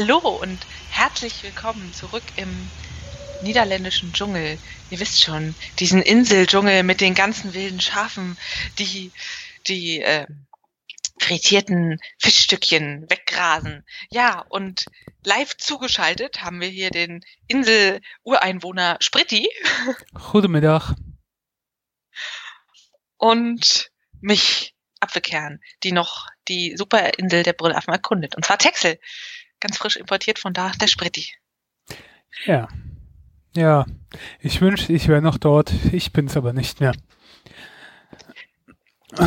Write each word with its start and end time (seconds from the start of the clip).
Hallo 0.00 0.18
und 0.18 0.64
herzlich 0.90 1.42
willkommen 1.42 1.92
zurück 1.92 2.22
im 2.36 2.70
niederländischen 3.42 4.12
Dschungel. 4.12 4.56
Ihr 4.90 5.00
wisst 5.00 5.24
schon, 5.24 5.56
diesen 5.80 6.02
Inseldschungel 6.02 6.84
mit 6.84 7.00
den 7.00 7.16
ganzen 7.16 7.52
wilden 7.52 7.80
Schafen, 7.80 8.38
die 8.78 9.10
die 9.66 10.00
äh, 10.00 10.24
frittierten 11.18 11.98
Fischstückchen 12.16 13.10
weggrasen. 13.10 13.84
Ja, 14.08 14.44
und 14.48 14.84
live 15.24 15.56
zugeschaltet 15.56 16.42
haben 16.42 16.60
wir 16.60 16.68
hier 16.68 16.90
den 16.90 17.24
Insel-Ureinwohner 17.48 18.98
Spritti. 19.00 19.50
Goedemiddag. 20.14 20.94
Und 23.16 23.90
mich, 24.20 24.76
Apfelkern, 25.00 25.58
die 25.82 25.90
noch 25.90 26.28
die 26.46 26.76
Superinsel 26.76 27.42
der 27.42 27.52
Brüllaffen 27.52 27.92
erkundet. 27.92 28.36
Und 28.36 28.44
zwar 28.44 28.58
Texel. 28.58 29.00
Ganz 29.60 29.76
frisch 29.78 29.96
importiert 29.96 30.38
von 30.38 30.52
da, 30.52 30.70
der 30.80 30.86
Spritti. 30.86 31.32
Ja. 32.44 32.68
Ja. 33.56 33.86
Ich 34.40 34.60
wünschte, 34.60 34.92
ich 34.92 35.08
wäre 35.08 35.22
noch 35.22 35.38
dort. 35.38 35.72
Ich 35.92 36.12
bin's 36.12 36.36
aber 36.36 36.52
nicht 36.52 36.80
mehr. 36.80 36.92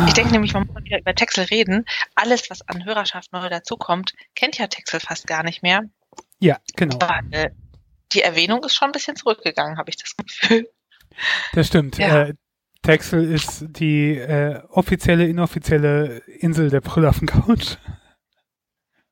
Ich 0.06 0.14
denke 0.14 0.32
nämlich, 0.32 0.54
man 0.54 0.66
muss 0.66 0.84
wieder 0.84 1.00
über 1.00 1.14
Texel 1.14 1.44
reden. 1.44 1.84
Alles, 2.14 2.48
was 2.50 2.66
an 2.68 2.84
Hörerschaft 2.84 3.32
neu 3.32 3.48
dazukommt, 3.48 4.12
kennt 4.34 4.56
ja 4.56 4.68
Texel 4.68 5.00
fast 5.00 5.26
gar 5.26 5.42
nicht 5.42 5.62
mehr. 5.62 5.82
Ja, 6.38 6.58
genau. 6.76 6.96
Aber 7.00 7.20
äh, 7.30 7.50
die 8.12 8.22
Erwähnung 8.22 8.62
ist 8.64 8.74
schon 8.74 8.88
ein 8.88 8.92
bisschen 8.92 9.16
zurückgegangen, 9.16 9.78
habe 9.78 9.90
ich 9.90 9.96
das 9.96 10.16
Gefühl. 10.16 10.68
Das 11.52 11.66
stimmt. 11.66 11.98
Ja. 11.98 12.22
Äh, 12.22 12.34
Texel 12.82 13.30
ist 13.30 13.64
die 13.68 14.16
äh, 14.16 14.60
offizielle, 14.70 15.26
inoffizielle 15.26 16.18
Insel 16.40 16.70
der 16.70 16.80
Brüllaffen-Couch. 16.80 17.76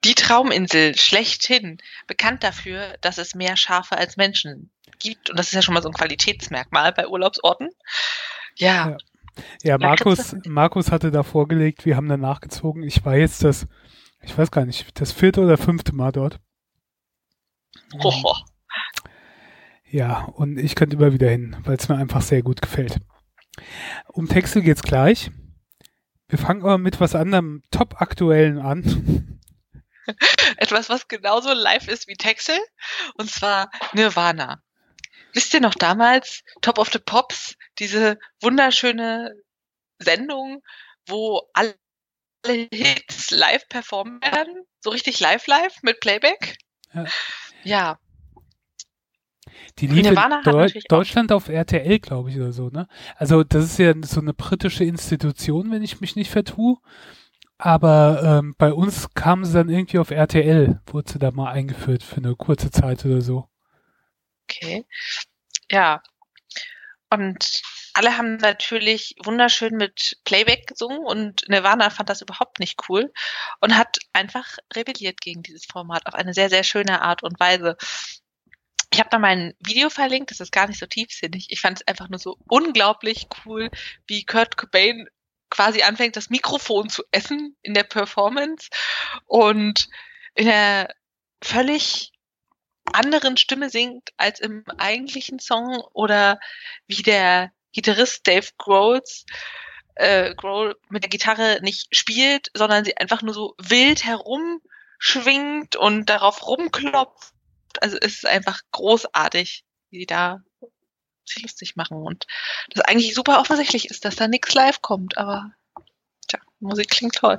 Die 0.04 0.14
Trauminsel 0.14 0.96
schlechthin, 0.96 1.78
bekannt 2.06 2.42
dafür, 2.42 2.96
dass 3.00 3.18
es 3.18 3.34
mehr 3.34 3.56
Schafe 3.56 3.98
als 3.98 4.16
Menschen 4.16 4.70
gibt. 4.98 5.30
Und 5.30 5.38
das 5.38 5.48
ist 5.48 5.52
ja 5.52 5.62
schon 5.62 5.74
mal 5.74 5.82
so 5.82 5.88
ein 5.88 5.94
Qualitätsmerkmal 5.94 6.92
bei 6.92 7.06
Urlaubsorten. 7.06 7.70
Ja, 8.56 8.90
Ja. 8.90 8.96
Ja, 9.62 9.78
Markus, 9.78 10.34
Markus 10.44 10.90
hatte 10.90 11.10
da 11.10 11.22
vorgelegt, 11.22 11.86
wir 11.86 11.96
haben 11.96 12.08
dann 12.08 12.20
nachgezogen. 12.20 12.82
Ich 12.82 13.04
war 13.04 13.16
jetzt 13.16 13.44
das, 13.44 13.66
ich 14.22 14.36
weiß 14.36 14.50
gar 14.50 14.66
nicht, 14.66 15.00
das 15.00 15.12
vierte 15.12 15.40
oder 15.40 15.56
fünfte 15.56 15.94
Mal 15.94 16.12
dort. 16.12 16.40
Hoho. 18.02 18.36
Ja, 19.88 20.24
und 20.24 20.58
ich 20.58 20.74
könnte 20.74 20.96
immer 20.96 21.12
wieder 21.12 21.28
hin, 21.28 21.56
weil 21.64 21.76
es 21.76 21.88
mir 21.88 21.96
einfach 21.96 22.22
sehr 22.22 22.42
gut 22.42 22.62
gefällt. 22.62 23.00
Um 24.08 24.28
Texel 24.28 24.62
geht's 24.62 24.82
gleich. 24.82 25.30
Wir 26.28 26.38
fangen 26.38 26.62
aber 26.62 26.78
mit 26.78 27.00
was 27.00 27.14
anderem 27.14 27.62
top-aktuellen 27.70 28.58
an. 28.58 29.39
Etwas, 30.56 30.88
was 30.88 31.08
genauso 31.08 31.52
live 31.52 31.88
ist 31.88 32.08
wie 32.08 32.14
Texel. 32.16 32.58
Und 33.14 33.30
zwar 33.30 33.70
Nirvana. 33.92 34.62
Wisst 35.32 35.54
ihr 35.54 35.60
noch 35.60 35.74
damals, 35.74 36.42
Top 36.60 36.78
of 36.78 36.90
the 36.92 36.98
Pops, 36.98 37.54
diese 37.78 38.18
wunderschöne 38.40 39.34
Sendung, 39.98 40.62
wo 41.06 41.42
alle 41.52 41.74
Hits 42.44 43.30
live 43.30 43.68
performt 43.68 44.24
werden? 44.24 44.64
So 44.80 44.90
richtig 44.90 45.20
live 45.20 45.46
live 45.46 45.82
mit 45.82 46.00
Playback? 46.00 46.56
Ja. 46.92 47.04
Ja, 47.62 47.98
Die 49.78 49.86
lief 49.86 49.98
in 49.98 50.02
Nirvana 50.06 50.42
Deu 50.42 50.64
auch- 50.64 50.70
Deutschland 50.88 51.32
auf 51.32 51.48
RTL, 51.48 51.98
glaube 52.00 52.30
ich, 52.30 52.36
oder 52.36 52.52
so, 52.52 52.68
ne? 52.68 52.88
Also 53.16 53.44
das 53.44 53.64
ist 53.64 53.78
ja 53.78 53.92
so 54.02 54.20
eine 54.20 54.34
britische 54.34 54.84
Institution, 54.84 55.70
wenn 55.70 55.82
ich 55.82 56.00
mich 56.00 56.16
nicht 56.16 56.30
vertue. 56.30 56.78
Aber 57.62 58.22
ähm, 58.24 58.54
bei 58.56 58.72
uns 58.72 59.12
kam 59.12 59.44
sie 59.44 59.52
dann 59.52 59.68
irgendwie 59.68 59.98
auf 59.98 60.10
RTL, 60.10 60.80
wurde 60.86 61.12
sie 61.12 61.18
da 61.18 61.30
mal 61.30 61.52
eingeführt 61.52 62.02
für 62.02 62.16
eine 62.16 62.34
kurze 62.34 62.70
Zeit 62.70 63.04
oder 63.04 63.20
so. 63.20 63.50
okay. 64.44 64.86
Ja. 65.70 66.02
Und 67.10 67.60
alle 67.92 68.16
haben 68.16 68.36
natürlich 68.36 69.14
wunderschön 69.22 69.76
mit 69.76 70.18
Playback 70.24 70.68
gesungen 70.68 71.00
und 71.00 71.46
Nirvana 71.48 71.90
fand 71.90 72.08
das 72.08 72.22
überhaupt 72.22 72.60
nicht 72.60 72.80
cool 72.88 73.12
und 73.60 73.76
hat 73.76 73.98
einfach 74.14 74.56
rebelliert 74.74 75.20
gegen 75.20 75.42
dieses 75.42 75.66
Format 75.66 76.06
auf 76.06 76.14
eine 76.14 76.32
sehr, 76.32 76.48
sehr 76.48 76.64
schöne 76.64 77.02
Art 77.02 77.22
und 77.22 77.38
Weise. 77.40 77.76
Ich 78.90 79.00
habe 79.00 79.10
da 79.10 79.18
mal 79.18 79.28
ein 79.36 79.54
Video 79.58 79.90
verlinkt, 79.90 80.30
das 80.30 80.40
ist 80.40 80.52
gar 80.52 80.66
nicht 80.66 80.80
so 80.80 80.86
tiefsinnig. 80.86 81.48
Ich 81.50 81.60
fand 81.60 81.78
es 81.78 81.86
einfach 81.86 82.08
nur 82.08 82.18
so 82.18 82.38
unglaublich 82.48 83.26
cool, 83.44 83.70
wie 84.06 84.24
Kurt 84.24 84.56
Cobain 84.56 85.06
quasi 85.50 85.82
anfängt, 85.82 86.16
das 86.16 86.30
Mikrofon 86.30 86.88
zu 86.88 87.02
essen 87.10 87.56
in 87.62 87.74
der 87.74 87.84
Performance 87.84 88.70
und 89.26 89.88
in 90.34 90.46
der 90.46 90.94
völlig 91.42 92.12
anderen 92.92 93.36
Stimme 93.36 93.70
singt 93.70 94.10
als 94.16 94.40
im 94.40 94.64
eigentlichen 94.78 95.38
Song 95.38 95.82
oder 95.92 96.38
wie 96.86 97.02
der 97.02 97.52
Gitarrist 97.72 98.26
Dave 98.26 98.48
Grohl 98.58 99.02
äh, 99.94 100.34
Grohl 100.34 100.76
mit 100.88 101.02
der 101.04 101.10
Gitarre 101.10 101.60
nicht 101.62 101.94
spielt, 101.94 102.50
sondern 102.54 102.84
sie 102.84 102.96
einfach 102.96 103.22
nur 103.22 103.34
so 103.34 103.54
wild 103.58 104.04
herumschwingt 104.04 105.76
und 105.76 106.06
darauf 106.06 106.46
rumklopft. 106.46 107.34
Also 107.80 107.96
es 108.00 108.14
ist 108.16 108.26
einfach 108.26 108.60
großartig, 108.72 109.64
wie 109.90 110.00
sie 110.00 110.06
da 110.06 110.42
sich 111.30 111.42
lustig 111.42 111.76
machen 111.76 111.98
und 111.98 112.26
das 112.70 112.84
eigentlich 112.84 113.14
super 113.14 113.40
offensichtlich 113.40 113.90
ist, 113.90 114.04
dass 114.04 114.16
da 114.16 114.28
nichts 114.28 114.54
live 114.54 114.82
kommt, 114.82 115.16
aber 115.16 115.52
tja, 116.28 116.40
Musik 116.60 116.90
klingt 116.90 117.14
toll. 117.14 117.38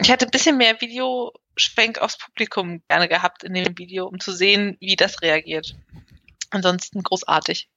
Ich 0.00 0.08
hätte 0.08 0.26
ein 0.26 0.30
bisschen 0.30 0.56
mehr 0.56 0.80
Videoschwenk 0.80 1.98
aufs 1.98 2.18
Publikum 2.18 2.82
gerne 2.88 3.08
gehabt 3.08 3.44
in 3.44 3.54
dem 3.54 3.76
Video, 3.76 4.06
um 4.06 4.20
zu 4.20 4.32
sehen, 4.32 4.76
wie 4.80 4.96
das 4.96 5.20
reagiert. 5.20 5.76
Ansonsten 6.50 7.02
großartig. 7.02 7.68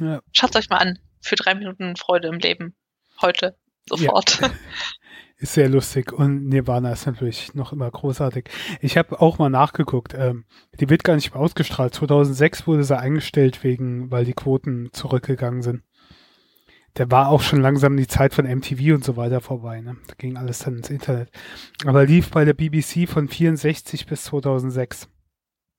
Ja. 0.00 0.22
Schaut 0.32 0.56
euch 0.56 0.68
mal 0.70 0.78
an. 0.78 0.98
Für 1.20 1.36
drei 1.36 1.54
Minuten 1.54 1.96
Freude 1.96 2.28
im 2.28 2.38
Leben. 2.38 2.74
Heute. 3.20 3.56
Sofort. 3.86 4.40
Ist 5.40 5.54
sehr 5.54 5.70
lustig 5.70 6.12
und 6.12 6.48
Nirvana 6.48 6.92
ist 6.92 7.06
natürlich 7.06 7.54
noch 7.54 7.72
immer 7.72 7.90
großartig. 7.90 8.50
Ich 8.82 8.98
habe 8.98 9.22
auch 9.22 9.38
mal 9.38 9.48
nachgeguckt. 9.48 10.12
Ähm, 10.12 10.44
die 10.78 10.90
wird 10.90 11.02
gar 11.02 11.14
nicht 11.14 11.32
mehr 11.32 11.40
ausgestrahlt. 11.40 11.94
2006 11.94 12.66
wurde 12.66 12.84
sie 12.84 12.98
eingestellt 12.98 13.64
wegen, 13.64 14.10
weil 14.10 14.26
die 14.26 14.34
Quoten 14.34 14.90
zurückgegangen 14.92 15.62
sind. 15.62 15.82
Da 16.92 17.10
war 17.10 17.30
auch 17.30 17.40
schon 17.40 17.62
langsam 17.62 17.96
die 17.96 18.06
Zeit 18.06 18.34
von 18.34 18.44
MTV 18.44 18.94
und 18.94 19.02
so 19.02 19.16
weiter 19.16 19.40
vorbei. 19.40 19.80
Ne? 19.80 19.96
Da 20.08 20.14
ging 20.18 20.36
alles 20.36 20.58
dann 20.58 20.76
ins 20.76 20.90
Internet. 20.90 21.30
Aber 21.86 22.04
lief 22.04 22.30
bei 22.30 22.44
der 22.44 22.52
BBC 22.52 23.08
von 23.08 23.26
64 23.26 24.04
bis 24.04 24.24
2006. 24.24 25.08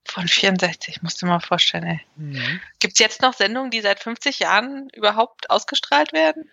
Von 0.07 0.27
64, 0.27 1.03
musst 1.03 1.21
du 1.21 1.27
mal 1.27 1.39
vorstellen, 1.39 1.83
ey. 1.83 2.01
Mhm. 2.15 2.59
Gibt's 2.79 2.97
jetzt 2.97 3.21
noch 3.21 3.33
Sendungen, 3.33 3.69
die 3.69 3.81
seit 3.81 3.99
50 3.99 4.39
Jahren 4.39 4.87
überhaupt 4.95 5.51
ausgestrahlt 5.51 6.13
werden? 6.13 6.49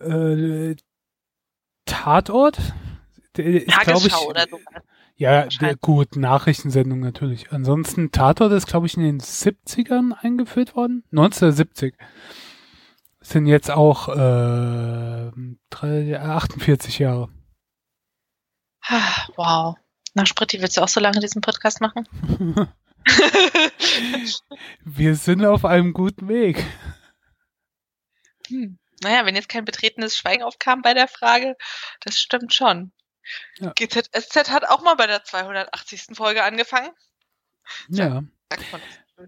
Äh, 0.00 0.74
Tatort? 1.84 2.58
Der 3.36 3.44
ist, 3.46 3.66
glaub 3.66 3.84
Tagesschau 3.84 4.22
ich, 4.22 4.28
oder 4.28 4.46
so. 4.50 4.58
Ja, 5.16 5.46
der, 5.46 5.76
gut, 5.76 6.16
Nachrichtensendung 6.16 7.00
natürlich. 7.00 7.52
Ansonsten 7.52 8.10
Tatort 8.10 8.52
ist, 8.52 8.66
glaube 8.66 8.86
ich, 8.86 8.96
in 8.96 9.02
den 9.02 9.20
70ern 9.20 10.12
eingeführt 10.12 10.74
worden. 10.74 11.04
1970. 11.12 11.94
Sind 13.20 13.46
jetzt 13.46 13.70
auch 13.70 14.08
äh, 14.08 15.30
drei, 15.70 16.20
48 16.20 16.98
Jahre. 16.98 17.28
Ah, 18.84 19.26
Wow. 19.36 19.76
Na, 20.14 20.26
Spritti, 20.26 20.60
willst 20.60 20.76
du 20.76 20.82
auch 20.82 20.88
so 20.88 21.00
lange 21.00 21.20
diesen 21.20 21.40
Podcast 21.40 21.80
machen? 21.80 22.06
Wir 24.84 25.16
sind 25.16 25.44
auf 25.44 25.64
einem 25.64 25.92
guten 25.92 26.28
Weg. 26.28 26.64
hm. 28.48 28.78
Naja, 29.02 29.26
wenn 29.26 29.34
jetzt 29.34 29.48
kein 29.48 29.64
betretenes 29.64 30.16
Schweigen 30.16 30.42
aufkam 30.42 30.82
bei 30.82 30.94
der 30.94 31.08
Frage, 31.08 31.56
das 32.00 32.18
stimmt 32.18 32.54
schon. 32.54 32.92
Ja. 33.58 33.72
GZSZ 33.74 34.50
hat 34.50 34.68
auch 34.68 34.82
mal 34.82 34.94
bei 34.94 35.06
der 35.06 35.24
280. 35.24 36.16
Folge 36.16 36.42
angefangen. 36.42 36.90
Ja. 37.88 38.22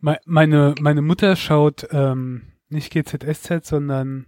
Me 0.00 0.18
meine, 0.24 0.74
meine 0.80 1.02
Mutter 1.02 1.36
schaut 1.36 1.86
ähm, 1.92 2.52
nicht 2.68 2.92
GZSZ, 2.92 3.64
sondern 3.64 4.26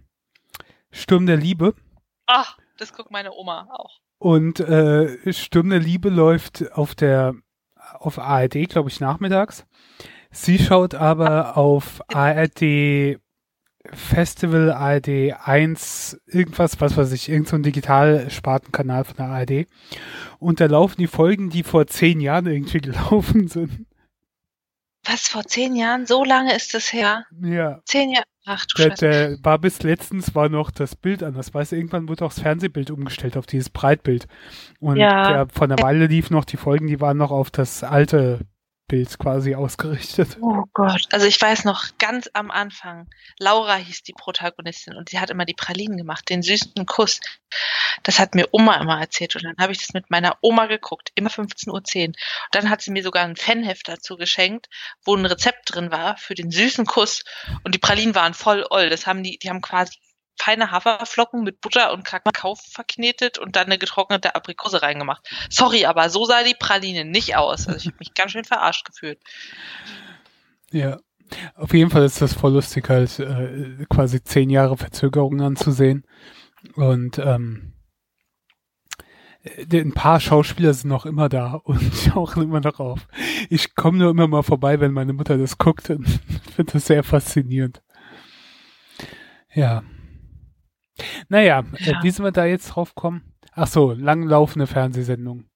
Sturm 0.91 1.25
der 1.25 1.37
Liebe. 1.37 1.75
Ach, 2.25 2.57
das 2.77 2.93
guckt 2.93 3.11
meine 3.11 3.33
Oma 3.33 3.67
auch. 3.71 3.99
Und 4.19 4.59
äh, 4.59 5.31
Sturm 5.33 5.69
der 5.69 5.79
Liebe 5.79 6.09
läuft 6.09 6.71
auf 6.71 6.95
der 6.95 7.35
auf 7.75 8.19
ARD, 8.19 8.67
glaube 8.69 8.89
ich, 8.89 8.99
nachmittags. 8.99 9.65
Sie 10.31 10.59
schaut 10.59 10.93
aber 10.93 11.57
auf 11.57 12.01
ARD 12.13 13.19
Festival, 13.93 14.71
ARD 14.71 15.33
1, 15.43 16.19
irgendwas, 16.27 16.79
was 16.81 16.97
weiß 16.97 17.11
ich, 17.11 17.29
irgendein 17.29 17.49
so 17.49 17.55
ein 17.57 17.63
Digitalspartenkanal 17.63 19.03
von 19.05 19.15
der 19.17 19.27
ARD. 19.27 19.67
Und 20.39 20.59
da 20.59 20.65
laufen 20.65 20.97
die 20.99 21.07
Folgen, 21.07 21.49
die 21.49 21.63
vor 21.63 21.87
zehn 21.87 22.19
Jahren 22.19 22.45
irgendwie 22.47 22.79
gelaufen 22.81 23.47
sind. 23.47 23.85
Was, 25.05 25.27
vor 25.29 25.43
zehn 25.43 25.75
Jahren? 25.75 26.05
So 26.05 26.23
lange 26.25 26.53
ist 26.55 26.73
das 26.73 26.91
her? 26.91 27.25
Ja. 27.41 27.79
Zehn 27.85 28.11
Jahre? 28.11 28.25
Ach 28.45 28.65
du 28.65 28.81
Der, 28.81 28.95
der 28.95 29.37
war 29.43 29.57
bis 29.59 29.83
letztens 29.83 30.33
war 30.35 30.47
noch 30.49 30.71
das 30.71 30.95
Bild 30.95 31.21
anders. 31.23 31.53
Weißt 31.53 31.71
du, 31.71 31.75
irgendwann 31.75 32.07
wurde 32.07 32.25
auch 32.25 32.33
das 32.33 32.41
Fernsehbild 32.41 32.91
umgestellt 32.91 33.35
auf 33.37 33.45
dieses 33.45 33.69
Breitbild. 33.69 34.27
Und 34.79 34.97
Ja. 34.97 35.27
der, 35.31 35.47
von 35.49 35.69
der 35.69 35.79
Weile 35.79 36.07
lief 36.07 36.29
noch 36.29 36.45
die 36.45 36.57
Folgen, 36.57 36.87
die 36.87 37.01
waren 37.01 37.17
noch 37.17 37.31
auf 37.31 37.51
das 37.51 37.83
alte 37.83 38.39
Bild 38.87 39.19
quasi 39.19 39.53
ausgerichtet. 39.53 40.37
Oh 40.39 40.63
Gott. 40.73 41.07
Also 41.11 41.25
ich 41.25 41.41
weiß 41.41 41.65
noch 41.65 41.97
ganz 41.97 42.29
am 42.33 42.49
Anfang, 42.51 43.09
Laura 43.37 43.75
hieß 43.75 44.03
die 44.03 44.13
Protagonistin 44.13 44.95
und 44.95 45.09
sie 45.09 45.19
hat 45.19 45.29
immer 45.29 45.43
die 45.43 45.53
Pralinen 45.53 45.97
gemacht, 45.97 46.29
den 46.29 46.41
süßen 46.41 46.85
Kuss. 46.85 47.19
Das 48.03 48.19
hat 48.19 48.33
mir 48.33 48.47
Oma 48.51 48.75
immer 48.75 48.99
erzählt 48.99 49.35
und 49.35 49.43
dann 49.43 49.57
habe 49.59 49.73
ich 49.73 49.79
das 49.79 49.93
mit 49.93 50.09
meiner 50.09 50.37
Oma 50.41 50.67
geguckt, 50.67 51.11
immer 51.15 51.29
15.10 51.29 51.69
Uhr. 51.69 52.05
Und 52.07 52.15
dann 52.51 52.69
hat 52.69 52.81
sie 52.81 52.91
mir 52.91 53.03
sogar 53.03 53.25
ein 53.25 53.35
Fanheft 53.35 53.89
dazu 53.89 54.15
geschenkt, 54.15 54.69
wo 55.03 55.15
ein 55.15 55.25
Rezept 55.25 55.73
drin 55.73 55.91
war 55.91 56.15
für 56.15 56.33
den 56.33 56.51
süßen 56.51 56.85
Kuss 56.85 57.25
und 57.63 57.75
die 57.75 57.79
Pralinen 57.79 58.15
waren 58.15 58.33
voll 58.33 58.65
oll. 58.69 58.89
Das 58.89 59.05
haben 59.05 59.21
die, 59.21 59.37
die 59.37 59.49
haben 59.49 59.61
quasi 59.61 59.97
feine 60.37 60.71
Haferflocken 60.71 61.43
mit 61.43 61.61
Butter 61.61 61.91
und 61.93 62.03
Kakao 62.03 62.55
verknetet 62.55 63.37
und 63.37 63.55
dann 63.55 63.65
eine 63.65 63.77
getrocknete 63.77 64.35
Aprikose 64.35 64.81
reingemacht. 64.81 65.27
Sorry, 65.49 65.85
aber 65.85 66.09
so 66.09 66.25
sah 66.25 66.43
die 66.43 66.55
Praline 66.57 67.05
nicht 67.05 67.35
aus. 67.35 67.67
Also 67.67 67.77
ich 67.77 67.87
habe 67.87 67.97
mich 67.99 68.13
ganz 68.13 68.31
schön 68.31 68.45
verarscht 68.45 68.85
gefühlt. 68.85 69.19
Ja. 70.71 70.99
Auf 71.55 71.73
jeden 71.73 71.89
Fall 71.89 72.05
ist 72.05 72.21
das 72.21 72.33
voll 72.33 72.53
lustig, 72.53 72.87
halt 72.87 73.19
äh, 73.19 73.85
quasi 73.89 74.23
zehn 74.23 74.49
Jahre 74.49 74.77
Verzögerung 74.77 75.41
anzusehen. 75.41 76.05
Und 76.75 77.19
ähm, 77.19 77.73
äh, 79.43 79.81
ein 79.81 79.93
paar 79.93 80.19
Schauspieler 80.19 80.73
sind 80.73 80.89
noch 80.89 81.05
immer 81.05 81.29
da 81.29 81.53
und 81.63 82.07
tauchen 82.07 82.43
immer 82.43 82.61
noch 82.61 82.79
auf. 82.79 83.07
Ich 83.49 83.75
komme 83.75 83.97
nur 83.97 84.11
immer 84.11 84.27
mal 84.27 84.43
vorbei, 84.43 84.79
wenn 84.79 84.93
meine 84.93 85.13
Mutter 85.13 85.37
das 85.37 85.57
guckt 85.57 85.89
und 85.89 86.07
finde 86.55 86.73
das 86.73 86.87
sehr 86.87 87.03
faszinierend. 87.03 87.81
Ja. 89.53 89.83
Naja, 91.29 91.63
Ja. 91.79 91.99
Äh, 91.99 92.03
wie 92.03 92.11
sind 92.11 92.25
wir 92.25 92.31
da 92.31 92.45
jetzt 92.45 92.67
drauf 92.69 92.95
kommen? 92.95 93.33
Ach 93.53 93.67
so, 93.67 93.91
langlaufende 93.91 94.67
Fernsehsendung. 94.67 95.49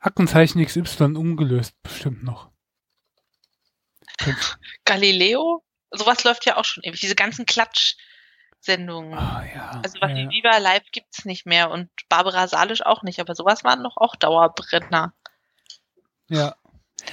Aktenzeichen 0.00 0.64
XY 0.64 1.16
umgelöst, 1.16 1.74
bestimmt 1.82 2.22
noch. 2.24 2.50
Galileo, 4.84 5.64
sowas 5.90 6.24
läuft 6.24 6.46
ja 6.46 6.56
auch 6.56 6.64
schon 6.64 6.82
ewig. 6.82 7.00
Diese 7.00 7.14
ganzen 7.14 7.46
Klatsch-Sendungen. 7.46 9.14
Ah, 9.14 9.44
ja. 9.54 9.80
Also 9.84 10.00
was 10.00 10.10
ja. 10.10 10.16
wie 10.16 10.28
Viva 10.30 10.58
Live 10.58 10.90
gibt's 10.92 11.24
nicht 11.24 11.46
mehr 11.46 11.70
und 11.70 11.88
Barbara 12.08 12.48
Salisch 12.48 12.82
auch 12.84 13.02
nicht, 13.02 13.20
aber 13.20 13.34
sowas 13.34 13.64
waren 13.64 13.82
doch 13.84 13.96
auch 13.96 14.16
Dauerbrenner. 14.16 15.14
ja. 16.28 16.56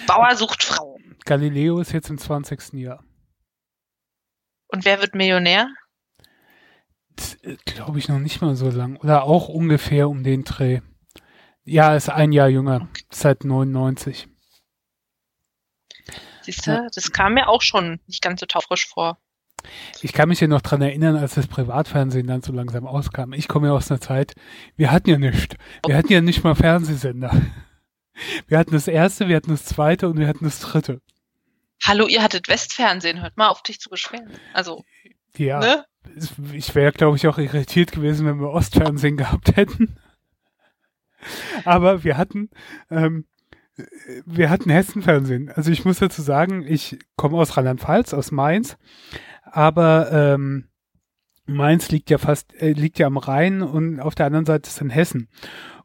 Bauer 0.07 0.35
sucht 0.35 0.63
Frau. 0.63 0.97
Galileo 1.25 1.79
ist 1.79 1.91
jetzt 1.94 2.09
im 2.09 2.17
20. 2.17 2.73
Jahr. 2.73 3.03
Und 4.67 4.83
wer 4.83 5.00
wird 5.00 5.13
Millionär? 5.13 5.69
Glaube 7.65 8.00
ich 8.00 8.07
noch 8.07 8.19
nicht 8.19 8.41
mal 8.41 8.56
so 8.56 8.69
lang. 8.69 8.97
Oder 8.97 9.23
auch 9.23 9.47
ungefähr 9.50 10.09
um 10.09 10.23
den 10.23 10.44
Dreh. 10.44 10.81
Ja, 11.63 11.95
ist 11.95 12.09
ein 12.09 12.31
Jahr 12.31 12.47
jünger. 12.50 12.88
Seit 13.09 13.44
99. 13.44 14.27
Siehst 16.41 16.67
du, 16.67 16.71
Ja. 16.71 16.88
das 16.94 17.12
kam 17.12 17.33
mir 17.33 17.47
auch 17.50 17.62
schon 17.62 18.00
nicht 18.07 18.21
ganz 18.21 18.39
so 18.39 18.45
taufrisch 18.45 18.88
vor. 18.88 19.17
Ich 20.01 20.13
kann 20.13 20.29
mich 20.29 20.39
ja 20.41 20.47
noch 20.47 20.62
dran 20.62 20.81
erinnern, 20.83 21.15
als 21.15 21.33
das 21.33 21.47
Privatfernsehen 21.47 22.27
dann 22.27 22.44
so 22.44 22.53
langsam 22.53 22.85
auskam. 22.85 23.33
Ich 23.33 23.47
komme 23.47 23.67
ja 23.67 23.73
aus 23.73 23.89
einer 23.89 24.00
Zeit, 24.00 24.35
wir 24.75 24.91
hatten 24.91 25.09
ja 25.09 25.17
nichts. 25.17 25.56
Wir 25.88 25.97
hatten 25.97 26.12
ja 26.13 26.21
nicht 26.21 26.44
mal 26.44 26.53
Fernsehsender. 26.53 27.31
Wir 28.47 28.59
hatten 28.59 28.71
das 28.71 28.88
erste, 28.88 29.27
wir 29.27 29.35
hatten 29.35 29.50
das 29.51 29.65
zweite 29.65 30.07
und 30.07 30.19
wir 30.19 30.27
hatten 30.27 30.45
das 30.45 30.59
dritte. 30.59 31.01
Hallo, 31.83 32.07
ihr 32.07 32.21
hattet 32.21 32.47
Westfernsehen, 32.47 33.21
hört 33.21 33.38
mal 33.38 33.47
auf 33.50 33.63
dich 33.63 33.79
zu 33.79 33.89
beschweren. 33.89 34.31
Also, 34.53 34.85
Ja. 35.35 35.59
ne? 35.59 35.85
Ich 36.54 36.74
wäre, 36.75 36.92
glaube 36.92 37.18
ich, 37.18 37.28
auch 37.28 37.38
irritiert 37.38 37.92
gewesen, 37.92 38.25
wenn 38.25 38.40
wir 38.40 38.50
Ostfernsehen 38.50 39.18
gehabt 39.18 39.56
hätten. 39.56 39.98
Aber 41.66 42.04
wir 42.04 42.18
hatten, 42.18 42.50
ähm, 42.90 43.25
wir 44.25 44.50
hatten 44.50 44.69
Hessenfernsehen. 44.69 45.50
Also 45.50 45.72
ich 45.72 45.86
muss 45.86 46.00
dazu 46.00 46.22
sagen, 46.22 46.66
ich 46.68 47.00
komme 47.16 47.38
aus 47.38 47.57
Rheinland-Pfalz, 47.57 48.13
aus 48.13 48.31
Mainz, 48.31 48.78
aber 49.44 50.12
ähm, 50.12 50.66
Mainz 51.46 51.90
liegt 51.92 52.10
ja 52.10 52.18
fast, 52.18 52.54
äh, 52.62 52.72
liegt 52.72 53.00
ja 53.00 53.08
am 53.08 53.18
Rhein 53.18 53.62
und 53.62 54.00
auf 54.00 54.16
der 54.16 54.25
anderen 54.28 54.46
Seite 54.46 54.69
ist 54.69 54.81
dann 54.81 54.90
Hessen. 54.90 55.30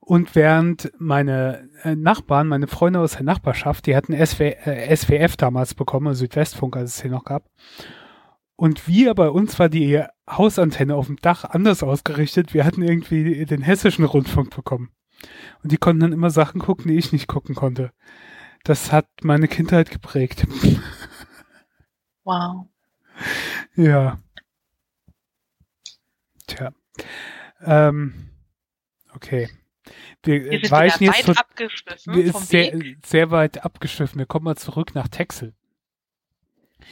Und 0.01 0.35
während 0.35 0.91
meine 0.99 1.69
äh, 1.83 1.95
Nachbarn, 1.95 2.49
meine 2.49 2.67
Freunde 2.67 3.01
aus 3.01 3.13
der 3.13 3.23
Nachbarschaft, 3.23 3.87
die 3.87 3.95
hatten 3.95 4.15
SW, 4.15 4.57
äh, 4.65 4.97
SWF 4.97 5.37
damals 5.37 5.75
bekommen, 5.75 6.09
also 6.09 6.21
Südwestfunk, 6.21 6.77
als 6.77 6.97
es 6.97 7.03
hier 7.03 7.11
noch 7.11 7.25
gab. 7.25 7.45
Und 8.61 8.87
wir, 8.87 9.15
bei 9.15 9.31
uns 9.31 9.59
war 9.59 9.71
die 9.71 10.05
Hausantenne 10.29 10.95
auf 10.95 11.07
dem 11.07 11.17
Dach 11.17 11.45
anders 11.45 11.83
ausgerichtet. 11.83 12.53
Wir 12.53 12.67
hatten 12.67 12.83
irgendwie 12.83 13.47
den 13.47 13.63
hessischen 13.63 14.05
Rundfunk 14.05 14.55
bekommen. 14.55 14.91
Und 15.63 15.73
die 15.73 15.79
konnten 15.79 16.01
dann 16.01 16.13
immer 16.13 16.29
Sachen 16.29 16.61
gucken, 16.61 16.89
die 16.89 16.99
ich 16.99 17.11
nicht 17.11 17.27
gucken 17.27 17.55
konnte. 17.55 17.91
Das 18.63 18.93
hat 18.93 19.07
meine 19.23 19.49
Kindheit 19.49 19.91
geprägt. 19.91 20.47
Wow. 22.23 22.67
ja. 23.77 24.19
Tja. 26.47 26.71
Ähm, 27.63 28.31
okay. 29.15 29.49
Wir, 30.23 30.45
Wir 30.45 30.61
sind 30.61 30.71
weichen 30.71 31.05
jetzt 31.05 31.17
weit 31.17 31.25
so, 31.25 31.33
abgeschliffen 31.33 32.15
wir 32.15 32.25
ist 32.25 32.49
sehr, 32.49 32.79
Weg. 32.79 32.99
sehr 33.07 33.31
weit 33.31 33.65
abgeschliffen. 33.65 34.19
Wir 34.19 34.27
kommen 34.27 34.45
mal 34.45 34.57
zurück 34.57 34.95
nach 34.95 35.09
Texel. 35.09 35.55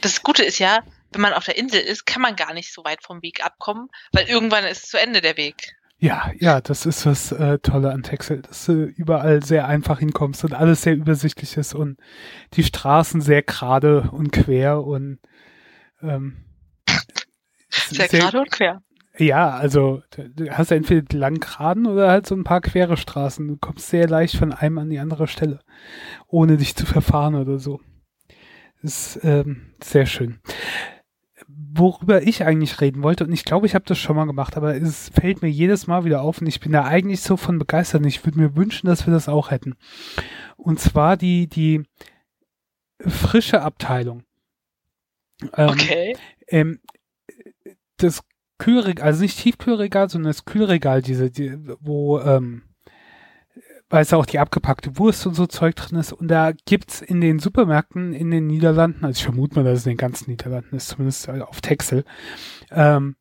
Das 0.01 0.23
Gute 0.23 0.43
ist 0.43 0.59
ja, 0.59 0.79
wenn 1.11 1.21
man 1.21 1.33
auf 1.33 1.45
der 1.45 1.57
Insel 1.57 1.81
ist, 1.81 2.05
kann 2.05 2.21
man 2.21 2.35
gar 2.35 2.53
nicht 2.53 2.73
so 2.73 2.83
weit 2.83 3.03
vom 3.03 3.21
Weg 3.21 3.43
abkommen, 3.43 3.89
weil 4.11 4.27
irgendwann 4.27 4.63
ist 4.65 4.89
zu 4.89 4.99
Ende 4.99 5.21
der 5.21 5.37
Weg. 5.37 5.75
Ja, 6.01 6.31
ja, 6.39 6.61
das 6.61 6.85
ist 6.85 7.05
das 7.05 7.33
äh, 7.33 7.59
Tolle 7.59 7.91
an 7.91 8.03
Texel, 8.03 8.41
dass 8.41 8.65
du 8.65 8.85
überall 8.85 9.43
sehr 9.43 9.67
einfach 9.67 9.99
hinkommst 9.99 10.45
und 10.45 10.53
alles 10.53 10.83
sehr 10.83 10.93
übersichtlich 10.95 11.57
ist 11.57 11.73
und 11.73 11.97
die 12.53 12.63
Straßen 12.63 13.19
sehr 13.19 13.41
gerade 13.43 14.09
und 14.11 14.31
quer 14.31 14.81
und 14.83 15.19
ähm, 16.01 16.45
Sehr 17.69 18.07
gerade 18.07 18.39
und 18.39 18.51
quer. 18.51 18.81
Ja, 19.17 19.49
also 19.51 20.01
du- 20.11 20.29
du 20.29 20.49
hast 20.57 20.71
entweder 20.71 21.01
die 21.01 21.17
langen 21.17 21.39
Geraden 21.41 21.85
oder 21.85 22.09
halt 22.09 22.25
so 22.27 22.35
ein 22.35 22.43
paar 22.45 22.61
quere 22.61 22.95
Straßen. 22.95 23.47
Du 23.47 23.57
kommst 23.57 23.89
sehr 23.89 24.07
leicht 24.07 24.37
von 24.37 24.53
einem 24.53 24.77
an 24.77 24.89
die 24.89 24.99
andere 24.99 25.27
Stelle, 25.27 25.59
ohne 26.27 26.55
dich 26.57 26.75
zu 26.75 26.85
verfahren 26.85 27.35
oder 27.35 27.59
so. 27.59 27.81
Ist 28.81 29.19
ähm, 29.23 29.73
sehr 29.83 30.05
schön. 30.05 30.39
Worüber 31.47 32.21
ich 32.23 32.43
eigentlich 32.45 32.79
reden 32.81 33.03
wollte, 33.03 33.25
und 33.25 33.33
ich 33.33 33.43
glaube, 33.45 33.65
ich 33.65 33.75
habe 33.75 33.85
das 33.85 33.97
schon 33.97 34.15
mal 34.15 34.25
gemacht, 34.25 34.55
aber 34.57 34.75
es 34.75 35.09
fällt 35.09 35.41
mir 35.41 35.49
jedes 35.49 35.87
Mal 35.87 36.05
wieder 36.05 36.21
auf 36.21 36.41
und 36.41 36.47
ich 36.47 36.59
bin 36.59 36.71
da 36.71 36.85
eigentlich 36.85 37.21
so 37.21 37.37
von 37.37 37.59
begeistert 37.59 38.01
und 38.01 38.07
ich 38.07 38.25
würde 38.25 38.39
mir 38.39 38.55
wünschen, 38.55 38.87
dass 38.87 39.05
wir 39.05 39.13
das 39.13 39.27
auch 39.29 39.51
hätten. 39.51 39.75
Und 40.57 40.79
zwar 40.79 41.17
die, 41.17 41.47
die 41.47 41.83
frische 43.05 43.61
Abteilung. 43.61 44.23
Ähm, 45.55 45.69
Okay. 45.69 46.17
ähm, 46.47 46.79
das 47.97 48.23
Kühlregal, 48.57 49.05
also 49.05 49.21
nicht 49.21 49.39
Tiefkühlregal, 49.39 50.09
sondern 50.09 50.31
das 50.31 50.45
Kühlregal, 50.45 51.01
diese, 51.01 51.31
die, 51.31 51.57
wo, 51.79 52.19
ähm, 52.19 52.63
weil 53.89 54.03
es 54.03 54.13
auch 54.13 54.25
die 54.25 54.39
abgepackte 54.39 54.97
Wurst 54.97 55.25
und 55.25 55.33
so 55.33 55.47
Zeug 55.47 55.75
drin 55.75 55.99
ist. 55.99 56.13
Und 56.13 56.27
da 56.27 56.51
gibt's 56.65 57.01
in 57.01 57.21
den 57.21 57.39
Supermärkten 57.39 58.13
in 58.13 58.31
den 58.31 58.47
Niederlanden, 58.47 59.03
also 59.05 59.17
ich 59.17 59.23
vermute 59.23 59.55
mal, 59.55 59.63
dass 59.63 59.79
es 59.79 59.85
in 59.85 59.93
den 59.93 59.97
ganzen 59.97 60.29
Niederlanden 60.29 60.75
ist, 60.75 60.89
zumindest 60.89 61.29
auf 61.29 61.61
Texel, 61.61 62.05
ähm, 62.71 63.15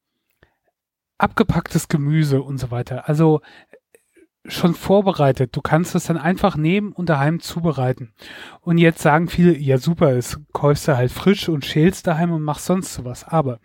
abgepacktes 1.17 1.89
Gemüse 1.89 2.43
und 2.43 2.59
so 2.59 2.71
weiter. 2.71 3.09
Also 3.09 3.41
schon 4.45 4.75
vorbereitet. 4.75 5.55
Du 5.57 5.61
kannst 5.61 5.95
es 5.95 6.05
dann 6.05 6.17
einfach 6.17 6.57
nehmen 6.57 6.93
und 6.93 7.09
daheim 7.09 7.41
zubereiten. 7.41 8.15
Und 8.61 8.79
jetzt 8.79 9.01
sagen 9.01 9.29
viele, 9.29 9.57
ja 9.57 9.79
super, 9.79 10.13
es 10.17 10.41
kaufst 10.53 10.89
du 10.89 10.97
halt 10.97 11.13
frisch 11.13 11.49
und 11.49 11.67
schälst 11.67 12.07
daheim 12.07 12.33
und 12.33 12.43
machst 12.43 12.67
sonst 12.67 12.95
sowas. 12.95 13.25
Aber 13.25 13.61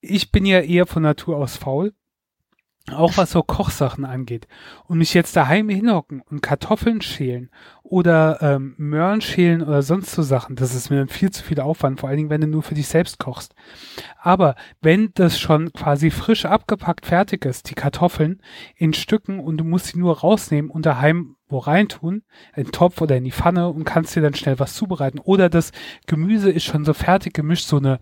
ich 0.00 0.32
bin 0.32 0.46
ja 0.46 0.60
eher 0.60 0.86
von 0.86 1.02
Natur 1.02 1.36
aus 1.36 1.56
faul. 1.56 1.94
Auch 2.92 3.16
was 3.16 3.30
so 3.30 3.42
Kochsachen 3.42 4.04
angeht. 4.04 4.46
Und 4.86 4.98
mich 4.98 5.14
jetzt 5.14 5.36
daheim 5.36 5.68
hinhocken 5.68 6.22
und 6.30 6.42
Kartoffeln 6.42 7.00
schälen 7.00 7.50
oder 7.82 8.38
ähm, 8.42 8.74
Möhren 8.76 9.20
schälen 9.20 9.62
oder 9.62 9.82
sonst 9.82 10.12
so 10.12 10.22
Sachen, 10.22 10.56
das 10.56 10.74
ist 10.74 10.90
mir 10.90 11.06
viel 11.08 11.30
zu 11.30 11.42
viel 11.42 11.60
Aufwand, 11.60 12.00
vor 12.00 12.08
allen 12.08 12.18
Dingen, 12.18 12.30
wenn 12.30 12.42
du 12.42 12.46
nur 12.46 12.62
für 12.62 12.74
dich 12.74 12.88
selbst 12.88 13.18
kochst. 13.18 13.54
Aber 14.20 14.56
wenn 14.80 15.10
das 15.14 15.38
schon 15.38 15.72
quasi 15.72 16.10
frisch 16.10 16.44
abgepackt 16.44 17.06
fertig 17.06 17.44
ist, 17.44 17.70
die 17.70 17.74
Kartoffeln 17.74 18.42
in 18.76 18.92
Stücken 18.92 19.40
und 19.40 19.56
du 19.56 19.64
musst 19.64 19.86
sie 19.86 19.98
nur 19.98 20.18
rausnehmen 20.18 20.70
und 20.70 20.84
daheim 20.84 21.36
wo 21.48 21.58
reintun, 21.58 22.22
in 22.54 22.64
den 22.64 22.72
Topf 22.72 23.00
oder 23.00 23.16
in 23.16 23.24
die 23.24 23.32
Pfanne 23.32 23.68
und 23.68 23.84
kannst 23.84 24.14
dir 24.14 24.22
dann 24.22 24.34
schnell 24.34 24.58
was 24.58 24.74
zubereiten. 24.74 25.18
Oder 25.18 25.48
das 25.48 25.72
Gemüse 26.06 26.50
ist 26.50 26.64
schon 26.64 26.84
so 26.84 26.92
fertig 26.92 27.34
gemischt, 27.34 27.66
so 27.66 27.78
eine 27.78 28.00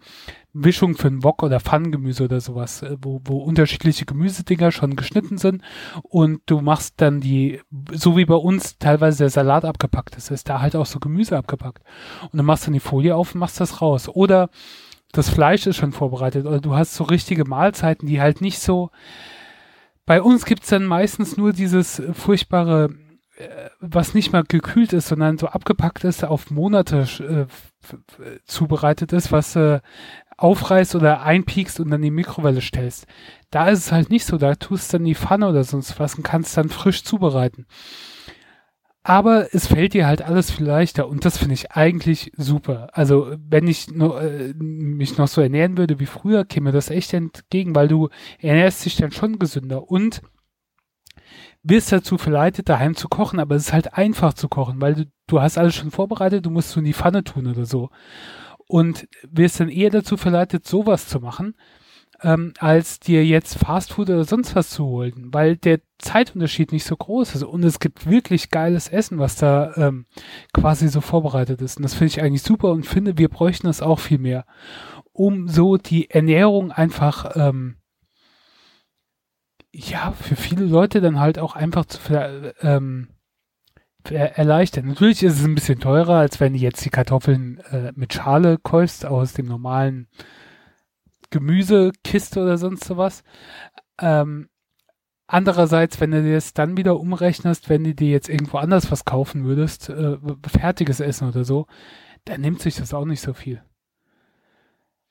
Mischung 0.53 0.97
für 0.97 1.09
ein 1.09 1.23
Wok 1.23 1.43
oder 1.43 1.61
Pfannengemüse 1.61 2.25
oder 2.25 2.41
sowas, 2.41 2.83
äh, 2.83 2.97
wo, 3.01 3.21
wo 3.25 3.39
unterschiedliche 3.39 4.07
Gemüsedinger 4.07 4.73
schon 4.73 4.97
geschnitten 4.97 5.39
sind 5.39 5.63
und 6.03 6.41
du 6.47 6.61
machst 6.61 6.95
dann 6.97 7.21
die, 7.21 7.61
so 7.93 8.17
wie 8.17 8.25
bei 8.25 8.35
uns 8.35 8.79
teilweise 8.79 9.19
der 9.19 9.31
Salat 9.31 9.65
abgepackt 9.65 10.17
ist, 10.17 10.31
ist 10.31 10.49
da 10.49 10.61
halt 10.61 10.75
auch 10.75 10.87
so 10.87 10.99
Gemüse 10.99 11.37
abgepackt. 11.37 11.83
Und 12.23 12.39
dann 12.39 12.47
machst 12.47 12.65
du 12.65 12.67
dann 12.69 12.75
die 12.75 12.81
Folie 12.81 13.15
auf 13.15 13.35
und 13.35 13.41
machst 13.41 13.61
das 13.61 13.83
raus. 13.83 14.09
Oder 14.09 14.49
das 15.13 15.29
Fleisch 15.29 15.67
ist 15.67 15.77
schon 15.77 15.93
vorbereitet 15.93 16.47
oder 16.47 16.61
du 16.61 16.75
hast 16.75 16.95
so 16.95 17.05
richtige 17.05 17.45
Mahlzeiten, 17.45 18.09
die 18.09 18.21
halt 18.21 18.41
nicht 18.41 18.59
so, 18.59 18.91
bei 20.05 20.23
uns 20.23 20.45
gibt's 20.45 20.69
dann 20.69 20.85
meistens 20.85 21.37
nur 21.37 21.53
dieses 21.53 22.03
furchtbare 22.13 22.91
was 23.81 24.15
nicht 24.15 24.33
mal 24.33 24.45
gekühlt 24.45 24.93
ist, 24.93 25.09
sondern 25.09 25.39
so 25.39 25.49
abgepackt 25.49 26.05
ist, 26.05 26.25
auf 26.25 26.51
Monate 26.51 27.07
äh, 27.21 27.47
zubereitet 28.45 29.13
ist, 29.13 29.31
was 29.33 29.57
äh, 29.57 29.81
aufreißt 30.37 30.95
oder 30.95 31.23
einpiekst 31.23 31.81
und 31.81 31.91
dann 31.91 32.03
die 32.03 32.11
Mikrowelle 32.11 32.61
stellst. 32.61 33.07
Da 33.51 33.69
ist 33.69 33.79
es 33.81 33.93
halt 33.93 34.11
nicht 34.11 34.27
so, 34.27 34.39
da 34.39 34.55
tust 34.55 34.93
du 34.93 34.99
dann 34.99 35.05
die 35.05 35.15
Pfanne 35.15 35.49
oder 35.49 35.65
sonst 35.65 35.99
was 35.99 36.15
und 36.15 36.23
kannst 36.23 36.57
dann 36.57 36.69
frisch 36.69 37.05
zubereiten. 37.05 37.67
Aber 39.03 39.55
es 39.55 39.69
fällt 39.69 39.95
dir 39.95 40.07
halt 40.09 40.21
alles 40.23 40.51
viel 40.51 40.67
leichter 40.67 41.07
und 41.07 41.25
das 41.25 41.39
finde 41.39 41.55
ich 41.55 41.71
eigentlich 41.71 42.33
super. 42.37 42.89
Also 42.93 43.37
wenn 43.39 43.69
ich 43.69 43.89
no, 43.89 44.19
äh, 44.19 44.53
mich 44.55 45.17
noch 45.17 45.29
so 45.29 45.41
ernähren 45.41 45.79
würde 45.79 46.01
wie 46.01 46.07
früher, 46.07 46.45
käme 46.45 46.73
das 46.73 46.91
echt 46.91 47.15
entgegen, 47.15 47.75
weil 47.77 47.87
du 47.87 48.09
ernährst 48.41 48.85
dich 48.85 48.97
dann 48.97 49.13
schon 49.13 49.39
gesünder 49.39 49.89
und 49.91 50.23
wirst 51.69 51.93
dazu 51.93 52.19
verleitet, 52.19 52.69
daheim 52.69 52.95
zu 52.95 53.09
kochen, 53.09 53.41
aber 53.41 53.57
es 53.57 53.67
ist 53.69 53.73
halt 53.73 53.95
einfach 53.95 54.35
zu 54.35 54.49
kochen, 54.49 54.81
weil 54.81 54.95
du, 54.95 55.05
du 55.27 55.41
hast 55.41 55.59
alles 55.59 55.75
schon 55.75 55.91
vorbereitet, 55.91 56.47
du 56.47 56.51
musst 56.51 56.71
es 56.71 56.77
in 56.77 56.85
die 56.85 56.95
Pfanne 56.95 57.25
tun 57.25 57.47
oder 57.47 57.67
so. 57.67 57.91
Und 58.69 59.09
wirst 59.23 59.61
dann 59.61 59.69
eher 59.69 59.91
dazu 59.91 60.17
verleitet, 60.17 60.67
sowas 60.67 61.09
zu 61.09 61.21
machen, 61.21 61.55
ähm, 62.23 62.53
als 62.59 62.99
dir 62.99 63.25
jetzt 63.25 63.59
Fastfood 63.59 64.11
oder 64.11 64.25
sonst 64.25 64.55
was 64.57 64.71
zu 64.71 64.85
holen, 64.87 65.29
weil 65.33 65.57
der 65.57 65.81
Zeitunterschied 65.99 66.73
nicht 66.73 66.85
so 66.85 66.97
groß 66.97 67.35
ist. 67.35 67.43
Und 67.43 67.65
es 67.65 67.79
gibt 67.79 68.09
wirklich 68.09 68.51
geiles 68.51 68.89
Essen, 68.89 69.19
was 69.19 69.37
da 69.37 69.73
ähm, 69.77 70.07
quasi 70.53 70.89
so 70.89 71.01
vorbereitet 71.01 71.61
ist. 71.63 71.77
Und 71.77 71.83
das 71.83 71.95
finde 71.95 72.09
ich 72.09 72.23
eigentlich 72.23 72.43
super 72.43 72.71
und 72.71 72.87
finde, 72.87 73.19
wir 73.19 73.29
bräuchten 73.29 73.67
das 73.67 73.83
auch 73.83 73.99
viel 73.99 74.19
mehr, 74.19 74.47
um 75.13 75.49
so 75.49 75.77
die 75.77 76.11
Ernährung 76.11 76.73
einfach 76.73 77.37
ähm, 77.37 77.77
ja, 79.77 80.13
für 80.13 80.37
viele 80.37 80.65
Leute 80.65 81.01
dann 81.01 81.21
halt 81.21 81.39
auch 81.39 81.55
einfach 81.55 81.85
zu 81.85 82.01
ähm, 82.63 83.09
erleichtern. 84.09 84.87
Natürlich 84.87 85.23
ist 85.23 85.39
es 85.39 85.45
ein 85.45 85.55
bisschen 85.55 85.81
teurer, 85.81 86.15
als 86.15 86.41
wenn 86.41 86.55
du 86.55 86.59
jetzt 86.59 86.85
die 86.85 86.91
Kartoffeln 86.91 87.59
äh, 87.71 87.93
mit 87.95 88.15
Schale 88.15 88.57
kaufst 88.59 89.05
aus 89.05 89.35
dem 89.35 89.47
normalen 89.47 90.09
Gemüsekiste 91.31 92.41
oder 92.41 92.57
sonst 92.57 92.85
sowas. 92.85 93.23
Ähm, 94.01 94.49
andererseits, 95.27 96.01
wenn 96.01 96.13
du 96.13 96.23
dir 96.23 96.35
das 96.35 96.55
dann 96.55 96.79
wieder 96.79 96.99
umrechnest, 96.99 97.69
wenn 97.69 97.85
du 97.85 97.95
dir 97.95 98.11
jetzt 98.11 98.31
irgendwo 98.31 98.59
anders 98.59 98.91
was 98.91 99.05
kaufen 99.05 99.45
würdest, 99.45 99.91
äh, 99.91 100.17
fertiges 100.47 101.01
Essen 101.01 101.29
oder 101.29 101.45
so, 101.45 101.67
dann 102.25 102.41
nimmt 102.41 102.63
sich 102.63 102.77
das 102.77 102.95
auch 102.95 103.05
nicht 103.05 103.21
so 103.21 103.35
viel. 103.35 103.63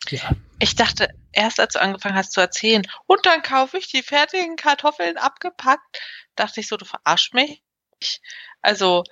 Ja. 0.10 0.32
Ich 0.60 0.76
dachte, 0.76 1.10
erst 1.32 1.60
als 1.60 1.74
du 1.74 1.82
angefangen 1.82 2.16
hast 2.16 2.32
zu 2.32 2.42
erzählen, 2.42 2.88
und 3.08 3.26
dann 3.26 3.42
kaufe 3.42 3.78
ich 3.78 3.88
die 3.88 4.04
fertigen 4.04 4.56
Kartoffeln 4.56 5.18
abgepackt, 5.18 6.00
dachte 6.36 6.60
ich 6.60 6.68
so, 6.68 6.78
du 6.78 6.86
verarsch 6.86 7.34
mich. 7.34 7.62
Also, 8.62 9.04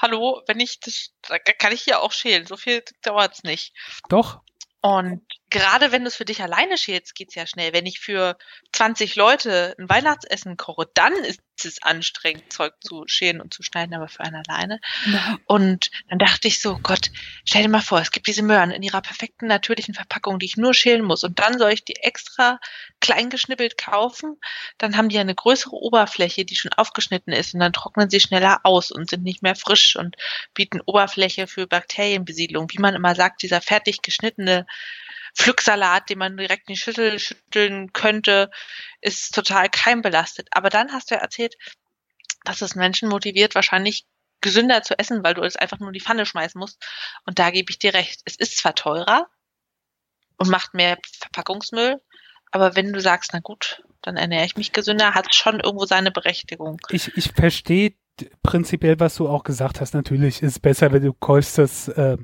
hallo, 0.00 0.42
wenn 0.46 0.60
ich 0.60 0.80
das, 0.80 1.12
da 1.22 1.38
kann 1.38 1.72
ich 1.72 1.82
hier 1.82 2.02
auch 2.02 2.12
schälen. 2.12 2.46
So 2.46 2.56
viel 2.56 2.82
dauert's 3.02 3.42
nicht. 3.42 3.74
Doch. 4.08 4.40
Und 4.80 5.22
gerade 5.50 5.92
wenn 5.92 6.02
du 6.02 6.08
es 6.08 6.16
für 6.16 6.24
dich 6.24 6.42
alleine 6.42 6.76
schälst, 6.76 7.14
geht's 7.14 7.34
ja 7.34 7.46
schnell. 7.46 7.72
Wenn 7.72 7.86
ich 7.86 8.00
für 8.00 8.36
20 8.72 9.14
Leute 9.16 9.74
ein 9.78 9.88
Weihnachtsessen 9.88 10.56
koche, 10.56 10.88
dann 10.94 11.14
ist 11.14 11.40
es 11.64 11.82
anstrengend, 11.82 12.52
Zeug 12.52 12.74
zu 12.80 13.04
schälen 13.06 13.40
und 13.40 13.54
zu 13.54 13.62
schneiden, 13.62 13.94
aber 13.94 14.08
für 14.08 14.20
einen 14.20 14.42
alleine. 14.46 14.80
Nein. 15.06 15.38
Und 15.46 15.90
dann 16.08 16.18
dachte 16.18 16.48
ich 16.48 16.60
so, 16.60 16.78
Gott, 16.82 17.10
stell 17.44 17.62
dir 17.62 17.68
mal 17.68 17.80
vor, 17.80 18.00
es 18.00 18.10
gibt 18.10 18.26
diese 18.26 18.42
Möhren 18.42 18.72
in 18.72 18.82
ihrer 18.82 19.00
perfekten 19.00 19.46
natürlichen 19.46 19.94
Verpackung, 19.94 20.38
die 20.38 20.46
ich 20.46 20.56
nur 20.56 20.74
schälen 20.74 21.04
muss. 21.04 21.22
Und 21.22 21.38
dann 21.38 21.58
soll 21.58 21.72
ich 21.72 21.84
die 21.84 21.96
extra 21.96 22.58
klein 23.00 23.30
geschnippelt 23.30 23.78
kaufen. 23.78 24.36
Dann 24.78 24.96
haben 24.96 25.08
die 25.08 25.18
eine 25.18 25.34
größere 25.34 25.76
Oberfläche, 25.76 26.44
die 26.44 26.56
schon 26.56 26.72
aufgeschnitten 26.72 27.32
ist. 27.32 27.54
Und 27.54 27.60
dann 27.60 27.72
trocknen 27.72 28.10
sie 28.10 28.20
schneller 28.20 28.60
aus 28.64 28.90
und 28.90 29.08
sind 29.08 29.22
nicht 29.22 29.42
mehr 29.42 29.54
frisch 29.54 29.96
und 29.96 30.16
bieten 30.54 30.80
Oberfläche 30.84 31.46
für 31.46 31.66
Bakterienbesiedlung. 31.66 32.68
Wie 32.70 32.80
man 32.80 32.94
immer 32.94 33.14
sagt, 33.14 33.42
dieser 33.42 33.60
fertig 33.60 34.02
geschnittene 34.02 34.66
Pflücksalat, 35.36 36.08
den 36.08 36.18
man 36.18 36.36
direkt 36.36 36.68
in 36.68 36.74
die 36.74 36.80
Schüssel 36.80 37.18
schütteln 37.18 37.92
könnte, 37.92 38.50
ist 39.00 39.34
total 39.34 39.68
keimbelastet. 39.68 40.48
Aber 40.50 40.70
dann 40.70 40.92
hast 40.92 41.10
du 41.10 41.14
ja 41.14 41.20
erzählt, 41.20 41.56
dass 42.44 42.62
es 42.62 42.74
Menschen 42.74 43.08
motiviert, 43.08 43.54
wahrscheinlich 43.54 44.06
gesünder 44.40 44.82
zu 44.82 44.98
essen, 44.98 45.22
weil 45.22 45.34
du 45.34 45.42
es 45.42 45.56
einfach 45.56 45.78
nur 45.78 45.90
in 45.90 45.94
die 45.94 46.00
Pfanne 46.00 46.24
schmeißen 46.24 46.58
musst. 46.58 46.82
Und 47.24 47.38
da 47.38 47.50
gebe 47.50 47.70
ich 47.70 47.78
dir 47.78 47.94
recht. 47.94 48.22
Es 48.24 48.36
ist 48.36 48.56
zwar 48.56 48.74
teurer 48.74 49.28
und 50.38 50.48
macht 50.48 50.74
mehr 50.74 50.98
Verpackungsmüll, 51.20 52.00
aber 52.50 52.76
wenn 52.76 52.92
du 52.92 53.00
sagst, 53.00 53.30
na 53.32 53.40
gut, 53.40 53.82
dann 54.02 54.16
ernähre 54.16 54.46
ich 54.46 54.56
mich 54.56 54.72
gesünder, 54.72 55.14
hat 55.14 55.26
es 55.30 55.36
schon 55.36 55.60
irgendwo 55.60 55.84
seine 55.84 56.10
Berechtigung. 56.10 56.80
Ich, 56.90 57.14
ich 57.16 57.32
verstehe 57.32 57.94
prinzipiell, 58.42 59.00
was 59.00 59.16
du 59.16 59.28
auch 59.28 59.44
gesagt 59.44 59.80
hast. 59.80 59.94
Natürlich 59.94 60.42
ist 60.42 60.52
es 60.52 60.58
besser, 60.58 60.92
wenn 60.92 61.02
du 61.02 61.12
kaufst 61.12 61.58
das 61.58 61.88
äh, 61.88 62.16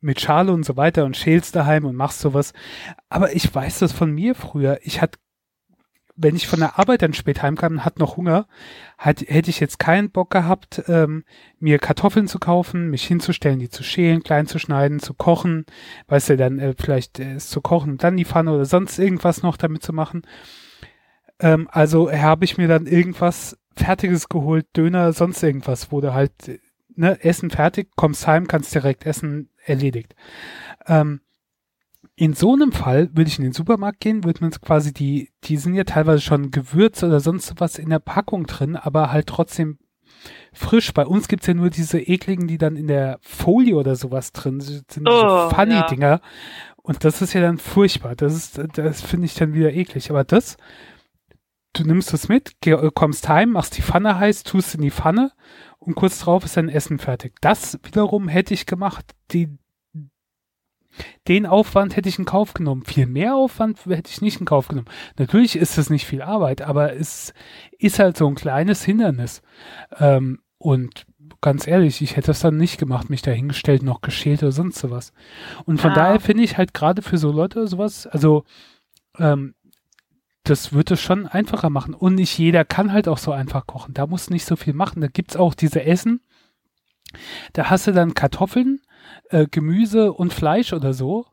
mit 0.00 0.20
Schale 0.20 0.52
und 0.52 0.64
so 0.64 0.76
weiter 0.76 1.04
und 1.04 1.16
schälst 1.16 1.56
daheim 1.56 1.84
und 1.84 1.96
machst 1.96 2.20
sowas. 2.20 2.52
Aber 3.08 3.34
ich 3.34 3.52
weiß 3.52 3.80
das 3.80 3.92
von 3.92 4.10
mir 4.12 4.34
früher. 4.34 4.78
Ich 4.82 5.00
hatte, 5.00 5.18
wenn 6.16 6.36
ich 6.36 6.46
von 6.46 6.60
der 6.60 6.78
Arbeit 6.78 7.02
dann 7.02 7.12
spät 7.12 7.42
heimkam 7.42 7.74
und 7.74 7.84
hatte 7.84 8.00
noch 8.00 8.16
Hunger, 8.16 8.46
hat, 8.98 9.22
hätte 9.22 9.50
ich 9.50 9.60
jetzt 9.60 9.78
keinen 9.78 10.10
Bock 10.10 10.30
gehabt, 10.30 10.84
ähm, 10.86 11.24
mir 11.58 11.78
Kartoffeln 11.78 12.28
zu 12.28 12.38
kaufen, 12.38 12.90
mich 12.90 13.04
hinzustellen, 13.04 13.58
die 13.58 13.70
zu 13.70 13.82
schälen, 13.82 14.22
klein 14.22 14.46
zu 14.46 14.58
schneiden, 14.58 15.00
zu 15.00 15.14
kochen, 15.14 15.66
weißt 16.08 16.30
du, 16.30 16.36
dann 16.36 16.58
äh, 16.58 16.74
vielleicht 16.78 17.18
äh, 17.18 17.38
zu 17.38 17.60
kochen 17.60 17.92
und 17.92 18.04
dann 18.04 18.16
die 18.16 18.24
Pfanne 18.24 18.52
oder 18.52 18.64
sonst 18.64 18.98
irgendwas 18.98 19.42
noch 19.42 19.56
damit 19.56 19.82
zu 19.82 19.92
machen. 19.92 20.22
Ähm, 21.40 21.68
also 21.70 22.12
habe 22.12 22.44
ich 22.44 22.58
mir 22.58 22.68
dann 22.68 22.86
irgendwas 22.86 23.58
Fertiges 23.76 24.28
geholt, 24.28 24.66
Döner, 24.76 25.12
sonst 25.12 25.42
irgendwas, 25.42 25.92
wo 25.92 26.00
du 26.00 26.14
halt, 26.14 26.60
ne, 26.94 27.22
Essen 27.22 27.50
fertig, 27.50 27.90
kommst 27.96 28.26
heim, 28.26 28.46
kannst 28.46 28.74
direkt 28.74 29.06
essen, 29.06 29.50
erledigt. 29.64 30.14
Ähm, 30.86 31.20
in 32.16 32.34
so 32.34 32.52
einem 32.52 32.72
Fall 32.72 33.10
würde 33.12 33.28
ich 33.28 33.38
in 33.38 33.44
den 33.44 33.52
Supermarkt 33.52 34.00
gehen, 34.00 34.24
würde 34.24 34.40
man 34.40 34.50
quasi 34.52 34.92
die, 34.92 35.30
die 35.44 35.56
sind 35.56 35.74
ja 35.74 35.84
teilweise 35.84 36.20
schon 36.20 36.52
Gewürz 36.52 37.02
oder 37.02 37.18
sonst 37.18 37.54
was 37.58 37.78
in 37.78 37.90
der 37.90 37.98
Packung 37.98 38.46
drin, 38.46 38.76
aber 38.76 39.10
halt 39.10 39.26
trotzdem 39.26 39.78
frisch. 40.52 40.92
Bei 40.94 41.06
uns 41.06 41.26
gibt's 41.28 41.46
ja 41.46 41.54
nur 41.54 41.70
diese 41.70 42.00
ekligen, 42.00 42.46
die 42.46 42.58
dann 42.58 42.76
in 42.76 42.86
der 42.86 43.18
Folie 43.20 43.74
oder 43.74 43.96
sowas 43.96 44.32
drin 44.32 44.60
sind, 44.60 44.84
diese 44.94 45.02
oh, 45.06 45.50
Funny-Dinger. 45.50 46.06
Ja. 46.06 46.20
Und 46.76 47.04
das 47.04 47.22
ist 47.22 47.32
ja 47.32 47.40
dann 47.40 47.58
furchtbar. 47.58 48.14
Das 48.14 48.34
ist, 48.34 48.60
das 48.74 49.00
finde 49.00 49.26
ich 49.26 49.34
dann 49.34 49.54
wieder 49.54 49.72
eklig. 49.72 50.10
Aber 50.10 50.22
das 50.22 50.56
du 51.74 51.84
nimmst 51.84 52.14
es 52.14 52.28
mit, 52.28 52.54
äh, 52.64 52.90
kommst 52.94 53.28
heim, 53.28 53.50
machst 53.50 53.76
die 53.76 53.82
Pfanne 53.82 54.18
heiß, 54.18 54.44
tust 54.44 54.74
in 54.74 54.80
die 54.80 54.90
Pfanne 54.90 55.32
und 55.78 55.94
kurz 55.94 56.18
drauf 56.20 56.44
ist 56.44 56.56
dein 56.56 56.68
Essen 56.68 56.98
fertig. 56.98 57.34
Das 57.40 57.78
wiederum 57.82 58.28
hätte 58.28 58.54
ich 58.54 58.66
gemacht. 58.66 59.04
Die, 59.32 59.48
den 61.28 61.46
Aufwand 61.46 61.96
hätte 61.96 62.08
ich 62.08 62.18
in 62.18 62.24
Kauf 62.24 62.54
genommen. 62.54 62.84
Viel 62.84 63.06
mehr 63.06 63.34
Aufwand 63.34 63.84
hätte 63.86 64.10
ich 64.10 64.22
nicht 64.22 64.40
in 64.40 64.46
Kauf 64.46 64.68
genommen. 64.68 64.88
Natürlich 65.18 65.56
ist 65.56 65.76
es 65.76 65.90
nicht 65.90 66.06
viel 66.06 66.22
Arbeit, 66.22 66.62
aber 66.62 66.94
es 66.94 67.34
ist 67.78 67.98
halt 67.98 68.16
so 68.16 68.26
ein 68.26 68.36
kleines 68.36 68.84
Hindernis. 68.84 69.42
Ähm, 69.98 70.40
und 70.58 71.06
ganz 71.40 71.66
ehrlich, 71.66 72.00
ich 72.00 72.16
hätte 72.16 72.28
das 72.28 72.40
dann 72.40 72.56
nicht 72.56 72.78
gemacht, 72.78 73.10
mich 73.10 73.22
dahingestellt, 73.22 73.82
noch 73.82 74.00
geschält 74.00 74.42
oder 74.42 74.52
sonst 74.52 74.78
sowas. 74.78 75.12
Und 75.66 75.80
von 75.80 75.90
ah. 75.90 75.94
daher 75.94 76.20
finde 76.20 76.44
ich 76.44 76.56
halt 76.56 76.72
gerade 76.72 77.02
für 77.02 77.18
so 77.18 77.30
Leute 77.32 77.66
sowas, 77.66 78.06
also 78.06 78.44
ähm, 79.18 79.54
das 80.44 80.72
wird 80.74 80.90
es 80.90 81.00
schon 81.00 81.26
einfacher 81.26 81.70
machen. 81.70 81.94
Und 81.94 82.16
nicht 82.16 82.38
jeder 82.38 82.64
kann 82.64 82.92
halt 82.92 83.08
auch 83.08 83.18
so 83.18 83.32
einfach 83.32 83.66
kochen. 83.66 83.94
Da 83.94 84.06
muss 84.06 84.30
nicht 84.30 84.44
so 84.44 84.56
viel 84.56 84.74
machen. 84.74 85.00
Da 85.00 85.08
gibt's 85.08 85.36
auch 85.36 85.54
diese 85.54 85.82
Essen. 85.84 86.20
Da 87.54 87.70
hast 87.70 87.86
du 87.86 87.92
dann 87.92 88.14
Kartoffeln, 88.14 88.80
äh, 89.30 89.46
Gemüse 89.50 90.12
und 90.12 90.32
Fleisch 90.32 90.72
oder 90.72 90.92
so. 90.92 91.26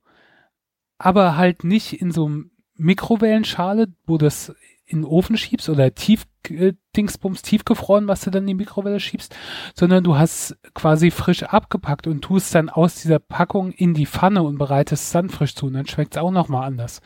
Aber 0.98 1.36
halt 1.36 1.64
nicht 1.64 2.02
in 2.02 2.12
so 2.12 2.26
einem 2.26 2.52
Mikrowellenschale, 2.76 3.94
wo 4.06 4.18
das 4.18 4.56
in 4.92 5.00
den 5.00 5.06
Ofen 5.06 5.38
schiebst 5.38 5.70
oder 5.70 5.94
tief 5.94 6.26
äh, 6.50 6.74
Dingsbums 6.96 7.42
tiefgefroren, 7.42 8.08
was 8.08 8.22
du 8.22 8.32
dann 8.32 8.44
in 8.44 8.48
die 8.48 8.54
Mikrowelle 8.56 9.00
schiebst, 9.00 9.36
sondern 9.76 10.04
du 10.04 10.18
hast 10.18 10.58
quasi 10.74 11.12
frisch 11.12 11.44
abgepackt 11.44 12.08
und 12.08 12.22
tust 12.22 12.54
dann 12.54 12.70
aus 12.70 12.96
dieser 12.96 13.20
Packung 13.20 13.72
in 13.72 13.94
die 13.94 14.06
Pfanne 14.06 14.44
und 14.44 14.58
bereitest 14.58 15.06
es 15.06 15.12
dann 15.12 15.30
frisch 15.30 15.56
zu 15.56 15.68
und 15.68 15.74
dann 15.74 15.88
schmeckt 15.88 16.16
es 16.16 16.22
auch 16.22 16.32
nochmal 16.32 16.68
anders. 16.68 17.02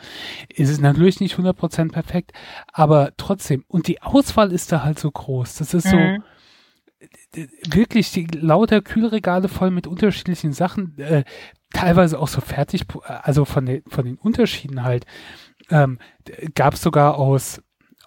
Es 0.56 0.70
ist 0.70 0.82
natürlich 0.82 1.20
nicht 1.20 1.36
100% 1.36 1.92
perfekt, 1.92 2.32
aber 2.72 3.12
trotzdem. 3.18 3.64
Und 3.68 3.88
die 3.88 4.02
Auswahl 4.02 4.52
ist 4.52 4.72
da 4.72 4.84
halt 4.84 5.00
so 5.00 5.12
groß. 5.12 5.56
Das 5.56 5.74
ist 5.74 5.86
mhm. 5.86 6.18
so, 6.18 6.24
wirklich 7.70 8.12
die 8.12 8.26
lauter 8.26 8.82
Kühlregale 8.82 9.48
voll 9.48 9.72
mit 9.72 9.88
unterschiedlichen 9.88 10.54
Sachen, 10.54 10.98
äh, 10.98 11.24
teilweise 11.74 12.20
auch 12.20 12.28
so 12.28 12.42
fertig, 12.42 12.86
also 13.04 13.46
von 13.46 13.66
den, 13.66 13.84
von 13.88 14.06
den 14.06 14.18
Unterschieden 14.18 14.84
halt. 14.84 15.06
Ähm, 15.70 16.00
Gab 16.54 16.76
es 16.76 16.82
sogar 16.82 17.18
aus, 17.18 17.62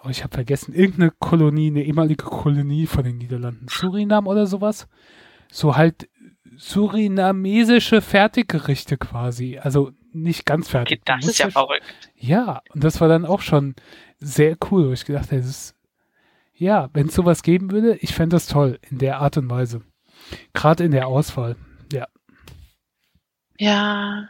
oh, 0.04 0.08
ich 0.08 0.22
habe 0.22 0.34
vergessen, 0.34 0.74
irgendeine 0.74 1.12
Kolonie, 1.18 1.68
eine 1.68 1.84
ehemalige 1.84 2.24
Kolonie 2.24 2.86
von 2.86 3.04
den 3.04 3.18
Niederlanden, 3.18 3.66
Surinam 3.68 4.26
oder 4.26 4.46
sowas. 4.46 4.88
So 5.50 5.76
halt 5.76 6.08
surinamesische 6.56 8.00
Fertiggerichte 8.00 8.96
quasi. 8.96 9.58
Also 9.58 9.92
nicht 10.12 10.44
ganz 10.44 10.68
fertig. 10.68 11.02
Das 11.04 11.26
ist 11.26 11.38
ja 11.38 11.50
verrückt. 11.50 11.84
Ja, 12.16 12.62
und 12.74 12.82
das 12.82 13.00
war 13.00 13.08
dann 13.08 13.24
auch 13.24 13.40
schon 13.40 13.74
sehr 14.18 14.56
cool, 14.70 14.88
wo 14.88 14.92
ich 14.92 15.04
gedacht 15.04 15.26
habe, 15.26 15.36
ist, 15.36 15.74
ja, 16.54 16.90
wenn 16.92 17.06
es 17.06 17.14
sowas 17.14 17.42
geben 17.42 17.70
würde, 17.70 17.96
ich 17.96 18.14
fände 18.14 18.34
das 18.34 18.48
toll, 18.48 18.80
in 18.90 18.98
der 18.98 19.20
Art 19.20 19.36
und 19.36 19.48
Weise. 19.48 19.82
Gerade 20.52 20.84
in 20.84 20.90
der 20.90 21.06
Auswahl, 21.06 21.56
ja. 23.58 24.28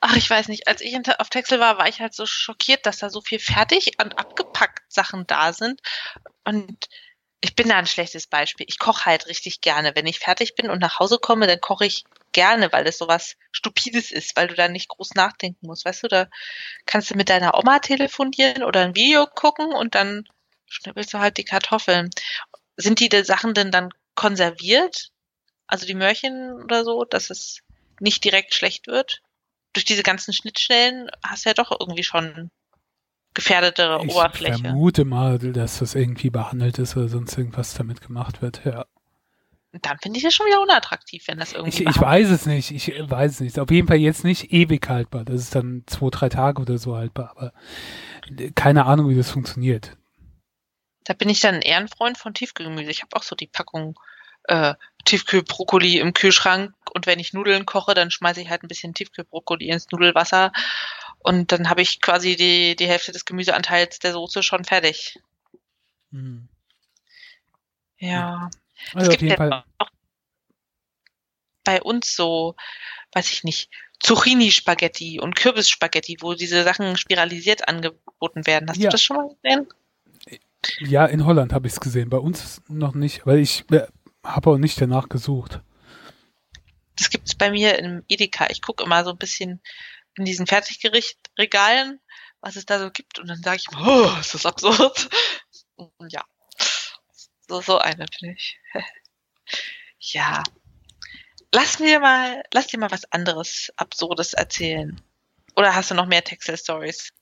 Ach, 0.00 0.16
ich 0.16 0.28
weiß 0.28 0.48
nicht. 0.48 0.66
Als 0.68 0.80
ich 0.80 0.96
auf 1.18 1.30
Texel 1.30 1.60
war, 1.60 1.78
war 1.78 1.88
ich 1.88 2.00
halt 2.00 2.14
so 2.14 2.26
schockiert, 2.26 2.86
dass 2.86 2.98
da 2.98 3.10
so 3.10 3.20
viel 3.20 3.38
fertig 3.38 3.92
und 4.02 4.18
abgepackt 4.18 4.92
Sachen 4.92 5.26
da 5.26 5.52
sind. 5.52 5.80
Und 6.44 6.88
ich 7.40 7.54
bin 7.56 7.68
da 7.68 7.76
ein 7.76 7.86
schlechtes 7.86 8.26
Beispiel. 8.26 8.66
Ich 8.68 8.78
koche 8.78 9.04
halt 9.06 9.26
richtig 9.26 9.60
gerne. 9.60 9.92
Wenn 9.94 10.06
ich 10.06 10.20
fertig 10.20 10.54
bin 10.54 10.70
und 10.70 10.80
nach 10.80 10.98
Hause 11.00 11.18
komme, 11.18 11.46
dann 11.46 11.60
koche 11.60 11.86
ich 11.86 12.04
gerne, 12.32 12.72
weil 12.72 12.86
es 12.86 12.98
sowas 12.98 13.36
Stupides 13.50 14.10
ist, 14.10 14.36
weil 14.36 14.48
du 14.48 14.54
da 14.54 14.68
nicht 14.68 14.88
groß 14.88 15.14
nachdenken 15.14 15.66
musst. 15.66 15.84
Weißt 15.84 16.04
du, 16.04 16.08
da 16.08 16.28
kannst 16.86 17.10
du 17.10 17.14
mit 17.14 17.28
deiner 17.28 17.58
Oma 17.58 17.78
telefonieren 17.80 18.62
oder 18.62 18.82
ein 18.82 18.94
Video 18.94 19.26
gucken 19.26 19.72
und 19.72 19.94
dann 19.94 20.24
schnippelst 20.66 21.12
du 21.14 21.18
halt 21.18 21.36
die 21.36 21.44
Kartoffeln. 21.44 22.10
Sind 22.76 23.00
die, 23.00 23.08
die 23.08 23.24
Sachen 23.24 23.54
denn 23.54 23.70
dann 23.70 23.90
konserviert? 24.14 25.10
Also 25.66 25.86
die 25.86 25.94
Möhrchen 25.94 26.52
oder 26.62 26.84
so, 26.84 27.04
dass 27.04 27.30
es 27.30 27.60
nicht 28.00 28.24
direkt 28.24 28.54
schlecht 28.54 28.86
wird? 28.86 29.22
Durch 29.72 29.84
diese 29.84 30.02
ganzen 30.02 30.32
Schnittstellen 30.32 31.10
hast 31.24 31.44
du 31.44 31.50
ja 31.50 31.54
doch 31.54 31.70
irgendwie 31.78 32.04
schon 32.04 32.50
gefährdetere 33.34 34.04
ich 34.04 34.10
Oberfläche. 34.10 34.54
Ich 34.56 34.62
vermute 34.62 35.04
mal, 35.04 35.38
dass 35.38 35.78
das 35.78 35.94
irgendwie 35.94 36.30
behandelt 36.30 36.78
ist 36.78 36.96
oder 36.96 37.08
sonst 37.08 37.36
irgendwas 37.36 37.74
damit 37.74 38.00
gemacht 38.00 38.42
wird, 38.42 38.64
ja. 38.64 38.86
Dann 39.80 39.98
finde 40.00 40.18
ich 40.18 40.22
das 40.22 40.34
schon 40.34 40.46
wieder 40.46 40.60
unattraktiv, 40.60 41.24
wenn 41.28 41.38
das 41.38 41.54
irgendwie. 41.54 41.84
Ich, 41.84 41.88
ich 41.88 41.98
weiß 42.00 42.28
es 42.28 42.44
nicht, 42.44 42.70
ich 42.72 42.92
weiß 43.08 43.32
es 43.32 43.40
nicht. 43.40 43.58
Auf 43.58 43.70
jeden 43.70 43.88
Fall 43.88 43.96
jetzt 43.96 44.22
nicht 44.22 44.52
ewig 44.52 44.86
haltbar. 44.86 45.24
Das 45.24 45.36
ist 45.36 45.54
dann 45.54 45.84
zwei, 45.86 46.10
drei 46.10 46.28
Tage 46.28 46.60
oder 46.60 46.76
so 46.76 46.94
haltbar, 46.94 47.30
aber 47.30 47.54
keine 48.54 48.84
Ahnung, 48.84 49.08
wie 49.08 49.16
das 49.16 49.30
funktioniert. 49.30 49.96
Da 51.04 51.14
bin 51.14 51.30
ich 51.30 51.40
dann 51.40 51.54
ein 51.54 51.62
Ehrenfreund 51.62 52.18
von 52.18 52.34
Tiefkühlgemüse. 52.34 52.90
Ich 52.90 53.00
habe 53.00 53.16
auch 53.16 53.22
so 53.22 53.34
die 53.34 53.46
Packung 53.46 53.98
äh, 54.44 54.74
Tiefkühlbrokkoli 55.04 55.98
im 55.98 56.12
Kühlschrank 56.12 56.74
und 56.92 57.06
wenn 57.06 57.18
ich 57.18 57.32
Nudeln 57.32 57.66
koche, 57.66 57.94
dann 57.94 58.10
schmeiße 58.10 58.40
ich 58.40 58.50
halt 58.50 58.62
ein 58.62 58.68
bisschen 58.68 58.94
Tiefkühlbrokkoli 58.94 59.68
ins 59.68 59.90
Nudelwasser 59.90 60.52
und 61.18 61.52
dann 61.52 61.68
habe 61.68 61.82
ich 61.82 62.00
quasi 62.00 62.36
die, 62.36 62.76
die 62.76 62.86
Hälfte 62.86 63.12
des 63.12 63.24
Gemüseanteils 63.24 63.98
der 63.98 64.12
Soße 64.12 64.42
schon 64.42 64.64
fertig. 64.64 65.18
Hm. 66.10 66.48
Ja. 67.98 68.50
Also 68.94 69.10
es 69.10 69.18
gibt 69.18 69.30
ja 69.30 69.36
Fall. 69.36 69.64
auch 69.78 69.88
bei 71.64 71.80
uns 71.80 72.16
so, 72.16 72.56
weiß 73.12 73.30
ich 73.30 73.44
nicht, 73.44 73.70
Zucchini-Spaghetti 74.00 75.20
und 75.20 75.36
Kürbis-Spaghetti, 75.36 76.16
wo 76.20 76.34
diese 76.34 76.64
Sachen 76.64 76.96
spiralisiert 76.96 77.68
angeboten 77.68 78.46
werden. 78.46 78.68
Hast 78.68 78.78
ja. 78.78 78.88
du 78.88 78.92
das 78.92 79.02
schon 79.02 79.16
mal 79.16 79.36
gesehen? 79.40 79.68
Ja, 80.80 81.06
in 81.06 81.24
Holland 81.24 81.52
habe 81.52 81.68
ich 81.68 81.74
es 81.74 81.80
gesehen. 81.80 82.10
Bei 82.10 82.18
uns 82.18 82.62
noch 82.68 82.94
nicht, 82.94 83.26
weil 83.26 83.38
ich 83.38 83.64
äh, 83.70 83.86
habe 84.24 84.50
auch 84.50 84.58
nicht 84.58 84.80
danach 84.80 85.08
gesucht. 85.08 85.60
Das 86.96 87.10
gibt 87.10 87.28
es 87.28 87.34
bei 87.34 87.50
mir 87.50 87.78
im 87.78 88.04
Edeka. 88.08 88.48
Ich 88.50 88.62
gucke 88.62 88.84
immer 88.84 89.04
so 89.04 89.10
ein 89.10 89.18
bisschen 89.18 89.60
in 90.16 90.24
diesen 90.24 90.46
Fertiggerichtregalen, 90.46 92.00
was 92.40 92.56
es 92.56 92.66
da 92.66 92.78
so 92.78 92.90
gibt. 92.90 93.18
Und 93.18 93.28
dann 93.28 93.42
sage 93.42 93.56
ich, 93.58 93.76
oh, 93.76 94.10
ist 94.20 94.34
das 94.34 94.46
absurd. 94.46 95.08
Und 95.76 96.12
ja, 96.12 96.24
so, 97.48 97.60
so 97.60 97.78
eine 97.78 98.06
finde 98.18 98.34
ich. 98.36 98.58
ja. 99.98 100.42
Lass 101.54 101.80
mir 101.80 102.00
mal, 102.00 102.42
lass 102.52 102.68
dir 102.68 102.78
mal 102.78 102.90
was 102.90 103.10
anderes 103.12 103.72
Absurdes 103.76 104.32
erzählen. 104.32 105.00
Oder 105.54 105.74
hast 105.74 105.90
du 105.90 105.94
noch 105.94 106.06
mehr 106.06 106.24
Texel-Stories? 106.24 107.12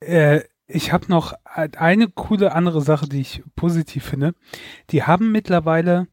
Äh, 0.00 0.42
ich 0.68 0.92
habe 0.92 1.06
noch 1.08 1.32
eine 1.54 2.08
coole 2.08 2.52
andere 2.52 2.82
Sache, 2.82 3.08
die 3.08 3.22
ich 3.22 3.42
positiv 3.56 4.04
finde. 4.04 4.34
Die 4.90 5.02
haben 5.02 5.32
mittlerweile 5.32 6.08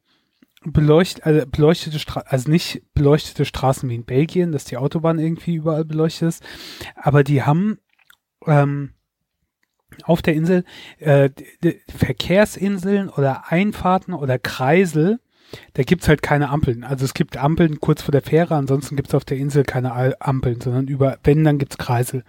beleucht, 0.63 1.26
also 1.26 1.46
beleuchtete 1.46 2.00
Straßen, 2.00 2.28
also 2.30 2.50
nicht 2.50 2.82
beleuchtete 2.94 3.46
Straßen 3.46 3.88
wie 3.89 3.96
in 3.96 4.06
Belgien, 4.06 4.54
dass 4.54 4.63
die 4.65 4.78
Autobahn 4.78 5.20
irgendwie 5.20 5.56
überall 5.56 5.86
beleuchtet 5.86 6.30
ist, 6.30 6.44
aber 6.96 7.24
die 7.24 7.44
haben 7.44 7.78
ähm, 8.48 8.94
auf 10.04 10.22
der 10.22 10.34
Insel 10.34 10.63
äh, 11.00 11.30
Verkehrsinseln 11.96 13.10
oder 13.10 13.52
Einfahrten 13.52 14.13
oder 14.13 14.39
Kreisel, 14.39 15.20
da 15.74 15.84
gibt's 15.84 16.08
halt 16.08 16.22
keine 16.22 16.50
Ampeln. 16.50 16.84
Also 16.84 17.06
es 17.06 17.14
gibt 17.14 17.38
Ampeln 17.38 17.80
kurz 17.80 18.02
vor 18.02 18.12
der 18.12 18.22
Fähre, 18.22 18.56
ansonsten 18.56 18.96
gibt's 18.96 19.14
auf 19.14 19.26
der 19.26 19.38
Insel 19.38 19.64
keine 19.64 20.22
Ampeln, 20.22 20.62
sondern 20.62 20.88
über, 20.88 21.18
wenn, 21.24 21.44
dann 21.44 21.58
gibt's 21.58 21.78
Kreisel 21.78 22.24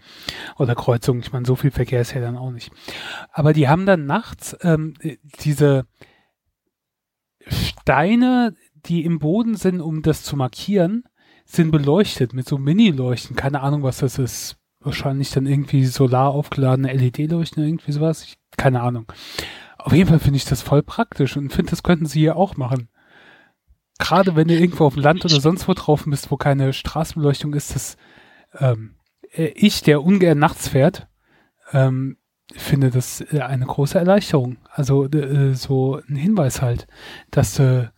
oder 0.59 0.75
Kreuzungen. 0.75 1.23
Ich 1.23 1.33
meine, 1.33 1.47
so 1.47 1.57
viel 1.57 1.71
Verkehr 1.71 2.01
ist 2.01 2.15
ja 2.15 2.21
dann 2.21 2.37
auch 2.37 2.51
nicht. 2.51 2.71
Aber 3.33 3.53
die 3.53 3.69
haben 3.69 3.87
dann 3.87 4.07
nachts 4.07 4.57
ähm, 4.63 4.95
diese 5.41 5.87
Steine, 7.47 8.55
die 8.87 9.05
im 9.05 9.19
Boden 9.19 9.57
sind, 9.57 9.81
um 9.81 10.03
das 10.03 10.23
zu 10.23 10.37
markieren, 10.37 11.05
sind 11.45 11.71
beleuchtet 11.71 12.35
mit 12.35 12.49
so 12.49 12.59
Mini-Leuchten. 12.59 13.37
Keine 13.37 13.61
Ahnung, 13.61 13.83
was 13.83 13.99
das 13.99 14.19
ist. 14.19 14.57
Wahrscheinlich 14.81 15.31
dann 15.31 15.47
irgendwie 15.47 15.85
solar 15.85 16.31
aufgeladene 16.31 16.93
LED-Leuchten, 16.93 17.65
irgendwie 17.65 17.93
sowas. 17.93 18.23
Ich, 18.23 18.37
keine 18.57 18.83
Ahnung. 18.83 19.07
Auf 19.79 19.93
jeden 19.93 20.09
Fall 20.09 20.19
finde 20.19 20.37
ich 20.37 20.45
das 20.45 20.63
voll 20.63 20.83
praktisch 20.83 21.37
und 21.37 21.53
finde, 21.53 21.71
das 21.71 21.83
könnten 21.83 22.07
sie 22.07 22.21
hier 22.21 22.37
auch 22.37 22.57
machen 22.57 22.89
gerade 23.99 24.37
wenn 24.37 24.49
du 24.49 24.55
irgendwo 24.55 24.87
auf 24.87 24.95
dem 24.95 25.03
Land 25.03 25.25
oder 25.25 25.41
sonst 25.41 25.69
wo 25.69 25.75
drauf 25.75 26.05
bist, 26.07 26.31
wo 26.31 26.37
keine 26.37 26.73
Straßenbeleuchtung 26.73 27.55
ist, 27.55 27.75
das 27.75 27.97
ähm, 28.59 28.97
äh, 29.33 29.53
ich, 29.55 29.83
der 29.83 30.03
ungern 30.03 30.39
nachts 30.39 30.69
fährt, 30.69 31.07
ähm, 31.73 32.19
finde 32.55 32.91
das 32.91 33.21
äh, 33.21 33.41
eine 33.41 33.67
große 33.67 33.99
Erleichterung. 33.99 34.59
Also 34.71 35.07
äh, 35.07 35.55
so 35.55 36.01
ein 36.09 36.17
Hinweis 36.17 36.63
halt, 36.63 36.87
dass 37.31 37.55
du 37.55 37.93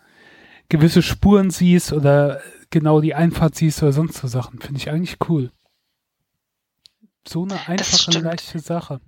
gewisse 0.69 1.03
Spuren 1.03 1.51
siehst 1.51 1.93
oder 1.93 2.41
genau 2.71 3.01
die 3.01 3.15
Einfahrt 3.15 3.55
siehst 3.55 3.83
oder 3.83 3.93
sonst 3.93 4.19
so 4.19 4.29
Sachen. 4.29 4.61
Finde 4.61 4.81
ich 4.81 4.91
eigentlich 4.91 5.17
cool. 5.29 5.51
So 7.27 7.43
eine 7.43 7.69
einfache, 7.69 8.19
leichte 8.21 8.59
Sache. 8.59 9.01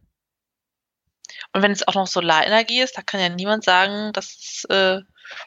Und 1.53 1.62
wenn 1.62 1.72
es 1.72 1.87
auch 1.87 1.94
noch 1.94 2.07
Solarenergie 2.07 2.81
ist, 2.81 2.98
da 2.98 3.03
kann 3.03 3.20
ja 3.20 3.29
niemand 3.29 3.64
sagen, 3.64 4.12
dass 4.12 4.26
es 4.26 4.64
äh, 4.68 5.00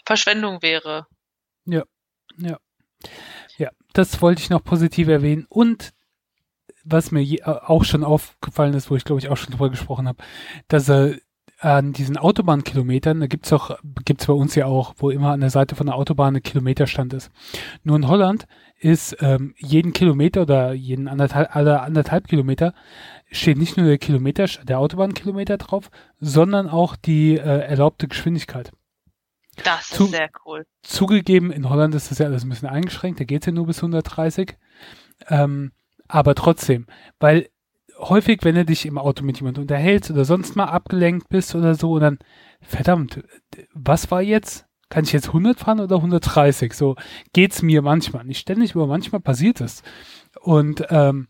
Verschwendung 0.06 0.62
wäre. 0.62 1.06
Ja, 1.66 1.84
ja. 2.38 2.58
Ja, 3.58 3.70
das 3.94 4.22
wollte 4.22 4.42
ich 4.42 4.50
noch 4.50 4.64
positiv 4.64 5.08
erwähnen. 5.08 5.46
Und 5.50 5.94
was 6.84 7.12
mir 7.12 7.22
je, 7.22 7.44
auch 7.44 7.84
schon 7.84 8.04
aufgefallen 8.04 8.74
ist, 8.74 8.90
wo 8.90 8.96
ich 8.96 9.06
glaube 9.06 9.20
ich 9.20 9.30
auch 9.30 9.38
schon 9.38 9.52
drüber 9.52 9.70
gesprochen 9.70 10.08
habe, 10.08 10.24
dass 10.68 10.90
er 10.90 11.16
an 11.60 11.94
diesen 11.94 12.18
Autobahnkilometern, 12.18 13.22
da 13.22 13.28
gibt's 13.28 13.54
auch, 13.54 13.78
gibt's 14.04 14.28
bei 14.28 14.34
uns 14.34 14.54
ja 14.56 14.66
auch, 14.66 14.96
wo 14.98 15.10
immer 15.10 15.32
an 15.32 15.40
der 15.40 15.50
Seite 15.50 15.76
von 15.76 15.88
der 15.88 15.96
Autobahn 15.96 16.36
ein 16.36 16.44
Kilometerstand 16.44 17.14
ist. 17.14 17.32
Nur 17.84 17.96
in 17.96 18.08
Holland 18.10 18.48
ist 18.80 19.16
ähm, 19.22 19.54
jeden 19.58 19.94
Kilometer 19.94 20.42
oder 20.42 20.74
jeden 20.74 21.08
anderthalb, 21.08 21.56
alle 21.56 21.82
anderthalb 21.82 22.28
Kilometer 22.28 22.74
steht 23.32 23.58
nicht 23.58 23.78
nur 23.78 23.88
der 23.88 23.98
Kilometer, 23.98 24.46
der 24.46 24.80
Autobahnkilometer 24.80 25.58
drauf, 25.58 25.90
sondern 26.20 26.68
auch 26.68 26.98
die 26.98 27.38
äh, 27.38 27.40
erlaubte 27.40 28.10
Geschwindigkeit. 28.10 28.74
Das 29.64 29.92
ist 29.92 29.96
Zu, 29.96 30.06
sehr 30.08 30.30
cool. 30.46 30.66
Zugegeben, 30.82 31.52
in 31.52 31.70
Holland 31.70 31.94
ist 31.96 32.12
das 32.12 32.18
ja 32.18 32.26
alles 32.26 32.44
ein 32.44 32.50
bisschen 32.50 32.70
eingeschränkt, 32.70 33.20
da 33.20 33.24
geht 33.24 33.44
es 33.44 33.46
ja 33.48 33.52
nur 33.52 33.68
bis 33.68 33.78
130. 33.78 34.58
Ähm, 35.28 35.72
aber 36.08 36.36
trotzdem, 36.36 36.88
weil 37.20 37.50
häufig, 37.98 38.40
wenn 38.44 38.56
du 38.56 38.66
dich 38.66 38.86
im 38.86 38.98
Auto 38.98 39.24
mit 39.24 39.38
jemandem 39.38 39.64
unterhältst 39.64 40.12
oder 40.12 40.26
sonst 40.26 40.56
mal 40.56 40.66
abgelenkt 40.66 41.30
bist 41.30 41.56
oder 41.56 41.76
so, 41.76 41.94
und 41.94 42.02
dann, 42.02 42.20
verdammt, 42.62 43.24
was 43.74 44.12
war 44.12 44.22
jetzt? 44.22 44.66
Kann 44.90 45.06
ich 45.06 45.12
jetzt 45.12 45.28
100 45.28 45.60
fahren 45.60 45.80
oder 45.80 45.96
130? 45.96 46.74
So 46.74 46.96
geht's 47.34 47.62
mir 47.64 47.82
manchmal. 47.82 48.26
Nicht 48.26 48.40
ständig, 48.40 48.76
aber 48.76 48.86
manchmal 48.86 49.22
passiert 49.22 49.60
es. 49.60 49.82
Und 50.42 50.86
ähm, 50.90 51.30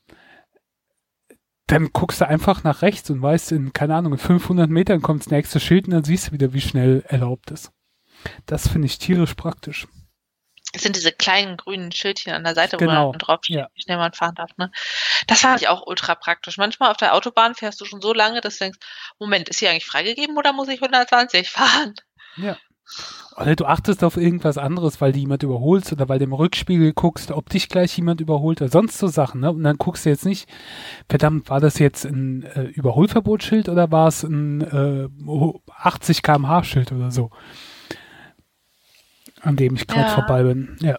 dann 1.67 1.89
guckst 1.93 2.19
du 2.19 2.27
einfach 2.27 2.63
nach 2.63 2.81
rechts 2.81 3.09
und 3.09 3.21
weißt, 3.21 3.53
in, 3.53 3.71
keine 3.71 3.95
Ahnung, 3.95 4.13
in 4.13 4.19
500 4.19 4.69
Metern 4.69 5.01
kommt 5.01 5.21
das 5.21 5.31
nächste 5.31 5.59
Schild 5.59 5.86
und 5.86 5.91
dann 5.93 6.03
siehst 6.03 6.27
du 6.27 6.31
wieder, 6.33 6.53
wie 6.53 6.62
schnell 6.62 7.03
erlaubt 7.07 7.51
ist. 7.51 7.71
Das 8.45 8.67
finde 8.67 8.88
ich 8.88 8.97
tierisch 8.99 9.33
praktisch. 9.33 9.88
Das 10.73 10.81
sind 10.81 10.95
diese 10.95 11.12
kleinen 11.12 11.55
grünen 11.55 11.91
Schildchen 11.91 12.33
an 12.33 12.43
der 12.43 12.55
Seite, 12.55 12.77
wo 12.77 12.79
genau. 12.79 13.12
man 13.12 13.19
drauf 13.19 13.41
steht, 13.43 13.57
ja. 13.57 13.67
wie 13.75 13.81
schnell 13.81 13.97
man 13.97 14.13
fahren 14.13 14.33
darf. 14.33 14.49
Ne? 14.57 14.71
Das 15.27 15.41
fand 15.41 15.62
ich 15.62 15.67
auch 15.67 15.86
ultra 15.86 16.15
praktisch. 16.15 16.57
Manchmal 16.57 16.89
auf 16.89 16.97
der 16.97 17.13
Autobahn 17.13 17.53
fährst 17.53 17.79
du 17.79 17.86
schon 17.86 18.01
so 18.01 18.12
lange, 18.12 18.41
dass 18.41 18.57
du 18.57 18.65
denkst, 18.65 18.79
Moment, 19.19 19.49
ist 19.49 19.59
hier 19.59 19.69
eigentlich 19.69 19.86
freigegeben 19.86 20.36
oder 20.36 20.51
muss 20.51 20.69
ich 20.69 20.81
120 20.81 21.49
fahren? 21.51 21.93
Ja, 22.38 22.57
Oder 23.38 23.55
du 23.55 23.65
achtest 23.65 24.03
auf 24.03 24.17
irgendwas 24.17 24.57
anderes, 24.57 24.99
weil 24.99 25.12
du 25.12 25.19
jemand 25.19 25.43
überholst 25.43 25.91
oder 25.91 26.09
weil 26.09 26.17
du 26.17 26.25
im 26.25 26.33
Rückspiegel 26.33 26.93
guckst, 26.93 27.29
ob 27.29 27.49
dich 27.49 27.69
gleich 27.69 27.95
jemand 27.95 28.21
überholt 28.21 28.59
oder 28.59 28.71
sonst 28.71 28.97
so 28.97 29.07
Sachen, 29.07 29.41
ne? 29.41 29.51
Und 29.51 29.63
dann 29.63 29.77
guckst 29.77 30.05
du 30.05 30.09
jetzt 30.09 30.25
nicht, 30.25 30.49
verdammt, 31.07 31.49
war 31.51 31.59
das 31.59 31.77
jetzt 31.77 32.05
ein 32.05 32.43
äh, 32.43 32.63
Überholverbotsschild 32.63 33.69
oder 33.69 33.91
war 33.91 34.07
es 34.07 34.23
ein 34.23 34.62
äh, 34.62 35.07
80 35.77 36.23
km/h 36.23 36.63
Schild 36.63 36.91
oder 36.91 37.12
so? 37.12 37.29
An 39.43 39.56
dem 39.56 39.75
ich 39.75 39.86
gerade 39.88 40.08
Ja. 40.08 40.15
vorbei 40.15 40.43
bin. 40.43 40.75
Ja. 40.82 40.97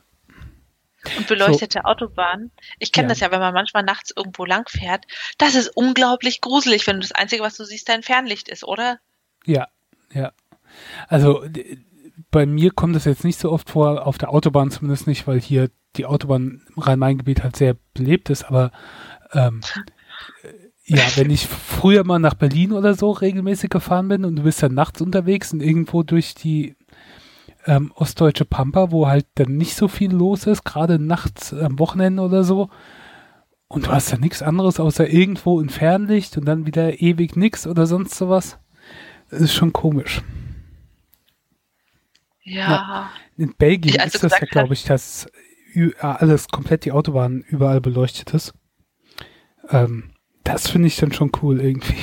Und 1.19 1.27
beleuchtete 1.27 1.85
Autobahnen. 1.85 2.51
Ich 2.79 2.93
kenne 2.93 3.07
Ja. 3.07 3.09
das 3.11 3.21
ja, 3.21 3.31
wenn 3.31 3.41
man 3.41 3.53
manchmal 3.53 3.83
nachts 3.83 4.13
irgendwo 4.17 4.45
lang 4.45 4.69
fährt. 4.69 5.05
Das 5.37 5.55
ist 5.55 5.69
unglaublich 5.69 6.41
gruselig, 6.41 6.87
wenn 6.87 7.01
das 7.01 7.13
Einzige, 7.13 7.43
was 7.43 7.57
du 7.57 7.65
siehst, 7.65 7.89
dein 7.89 8.03
Fernlicht 8.03 8.49
ist, 8.49 8.65
oder? 8.65 9.01
Ja, 9.45 9.69
ja. 10.13 10.33
Also 11.09 11.45
bei 12.31 12.47
mir 12.47 12.71
kommt 12.71 12.97
das 12.97 13.05
jetzt 13.05 13.25
nicht 13.25 13.39
so 13.39 13.51
oft 13.53 13.71
vor, 13.71 14.07
auf 14.07 14.19
der 14.19 14.31
Autobahn 14.31 14.71
zumindest 14.71 15.07
nicht, 15.07 15.27
weil 15.27 15.41
hier 15.41 15.71
die 15.97 16.07
Autobahn 16.07 16.63
im 16.75 16.83
Rhein-Main-Gebiet 16.83 17.43
halt 17.43 17.57
sehr 17.57 17.77
belebt 17.93 18.31
ist, 18.31 18.45
aber 18.45 18.73
ähm, 19.33 19.61
äh, 20.43 20.49
ja, 20.87 21.03
wenn 21.17 21.31
ich 21.31 21.47
früher 21.47 22.05
mal 22.05 22.19
nach 22.19 22.35
Berlin 22.35 22.73
oder 22.73 22.95
so 22.95 23.11
regelmäßig 23.11 23.71
gefahren 23.71 24.09
bin 24.09 24.25
und 24.25 24.37
du 24.37 24.43
bist 24.43 24.63
dann 24.63 24.75
nachts 24.75 25.01
unterwegs 25.01 25.53
und 25.53 25.61
irgendwo 25.61 26.03
durch 26.03 26.35
die 26.35 26.77
ähm, 27.67 27.93
ostdeutsche 27.95 28.45
Pampa, 28.45 28.91
wo 28.91 29.07
halt 29.09 29.27
dann 29.37 29.57
nicht 29.57 29.75
so 29.77 29.89
viel 29.89 30.13
los 30.13 30.47
ist, 30.47 30.65
gerade 30.65 30.99
nachts 30.99 31.53
am 31.55 31.79
Wochenende 31.79 32.23
oder 32.23 32.45
so, 32.45 32.71
und 33.69 33.87
du 33.87 33.91
hast 33.91 34.13
da 34.13 34.17
nichts 34.19 34.43
anderes 34.43 34.79
außer 34.79 35.09
irgendwo 35.09 35.61
ein 35.61 35.69
Fernlicht 35.71 36.37
und 36.37 36.45
dann 36.45 36.67
wieder 36.67 37.01
ewig 37.01 37.35
nix 37.37 37.67
oder 37.67 37.87
sonst 37.87 38.15
sowas. 38.15 38.59
Das 39.31 39.41
ist 39.41 39.55
schon 39.55 39.73
komisch. 39.73 40.23
Ja. 42.43 43.11
In 43.37 43.55
Belgien 43.57 43.95
Ich- 43.95 44.01
als 44.01 44.13
du 44.13 44.19
ist 44.19 44.25
das 44.25 44.41
ja, 44.41 44.47
glaube 44.47 44.75
ich, 44.75 44.85
dass 44.85 45.27
alles 45.99 46.49
komplett 46.49 46.85
die 46.85 46.93
Autobahn 46.93 47.41
überall 47.49 47.81
beleuchtet 47.81 48.33
ist. 48.35 48.53
Ähm, 49.71 50.13
das 50.45 50.69
finde 50.69 50.89
ich 50.89 50.97
dann 50.97 51.13
schon 51.13 51.33
cool 51.43 51.61
irgendwie. 51.61 51.97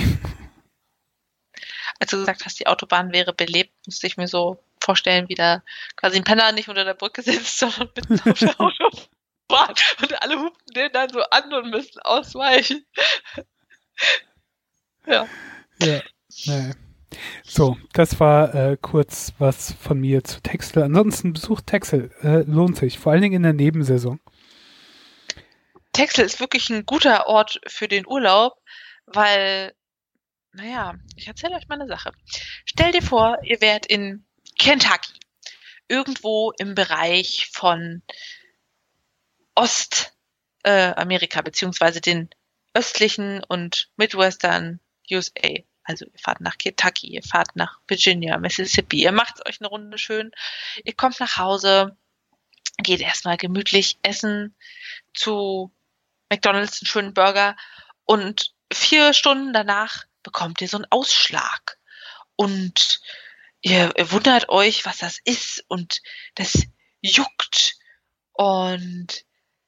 Als 1.99 2.09
du 2.11 2.17
gesagt 2.17 2.43
hast, 2.43 2.59
die 2.59 2.65
Autobahn 2.67 3.13
wäre 3.13 3.33
belebt, 3.33 3.71
musste 3.85 4.07
ich 4.07 4.17
mir 4.17 4.27
so 4.27 4.57
vorstellen, 4.83 5.29
wie 5.29 5.35
da 5.35 5.63
quasi 5.95 6.17
ein 6.17 6.23
Penner 6.23 6.51
nicht 6.51 6.69
unter 6.69 6.83
der 6.83 6.93
Brücke 6.93 7.21
sitzt, 7.21 7.57
sondern 7.59 7.89
mitten 7.95 8.29
auf 8.29 8.39
der 8.39 8.59
Autobahn 8.59 9.75
und 10.01 10.21
alle 10.21 10.39
hupen 10.39 10.73
den 10.75 10.91
dann 10.91 11.09
so 11.09 11.21
an 11.21 11.53
und 11.53 11.69
müssen 11.69 11.99
ausweichen. 12.01 12.85
ja. 15.07 15.27
Ja. 15.81 16.01
Naja. 16.45 16.73
So, 17.43 17.77
das 17.93 18.19
war 18.19 18.55
äh, 18.55 18.77
kurz 18.81 19.33
was 19.37 19.73
von 19.73 19.99
mir 19.99 20.23
zu 20.23 20.41
Texel. 20.41 20.83
Ansonsten 20.83 21.33
besucht 21.33 21.67
Texel, 21.67 22.11
äh, 22.23 22.43
lohnt 22.49 22.77
sich, 22.77 22.99
vor 22.99 23.11
allen 23.11 23.21
Dingen 23.21 23.35
in 23.35 23.43
der 23.43 23.53
Nebensaison. 23.53 24.19
Texel 25.91 26.25
ist 26.25 26.39
wirklich 26.39 26.69
ein 26.69 26.85
guter 26.85 27.27
Ort 27.27 27.59
für 27.67 27.89
den 27.89 28.07
Urlaub, 28.07 28.53
weil, 29.05 29.73
naja, 30.53 30.95
ich 31.17 31.27
erzähle 31.27 31.55
euch 31.55 31.67
mal 31.67 31.75
eine 31.75 31.87
Sache. 31.87 32.13
Stell 32.65 32.93
dir 32.93 33.01
vor, 33.01 33.37
ihr 33.43 33.59
wärt 33.59 33.85
in 33.85 34.25
Kentucky, 34.57 35.13
irgendwo 35.87 36.51
im 36.57 36.75
Bereich 36.75 37.49
von 37.51 38.01
Ostamerika, 39.55 41.39
äh, 41.39 41.43
beziehungsweise 41.43 42.01
den 42.01 42.29
östlichen 42.73 43.43
und 43.43 43.89
Midwestern 43.97 44.79
USA. 45.11 45.49
Also 45.83 46.05
ihr 46.05 46.19
fahrt 46.19 46.41
nach 46.41 46.57
Kentucky, 46.57 47.07
ihr 47.07 47.23
fahrt 47.23 47.55
nach 47.55 47.79
Virginia, 47.87 48.37
Mississippi, 48.37 49.01
ihr 49.01 49.11
macht 49.11 49.45
euch 49.47 49.59
eine 49.59 49.67
Runde 49.67 49.97
schön, 49.97 50.31
ihr 50.83 50.93
kommt 50.93 51.19
nach 51.19 51.37
Hause, 51.37 51.97
geht 52.77 53.01
erstmal 53.01 53.37
gemütlich 53.37 53.97
essen 54.03 54.55
zu 55.13 55.71
McDonalds 56.29 56.81
einen 56.81 56.87
schönen 56.87 57.13
Burger. 57.13 57.55
Und 58.05 58.53
vier 58.71 59.13
Stunden 59.13 59.53
danach 59.53 60.05
bekommt 60.23 60.61
ihr 60.61 60.67
so 60.67 60.77
einen 60.77 60.87
Ausschlag. 60.89 61.77
Und 62.35 63.01
ihr, 63.61 63.93
ihr 63.95 64.11
wundert 64.11 64.49
euch, 64.49 64.85
was 64.85 64.97
das 64.97 65.19
ist 65.23 65.63
und 65.67 66.01
das 66.35 66.63
juckt 67.01 67.75
und 68.33 69.25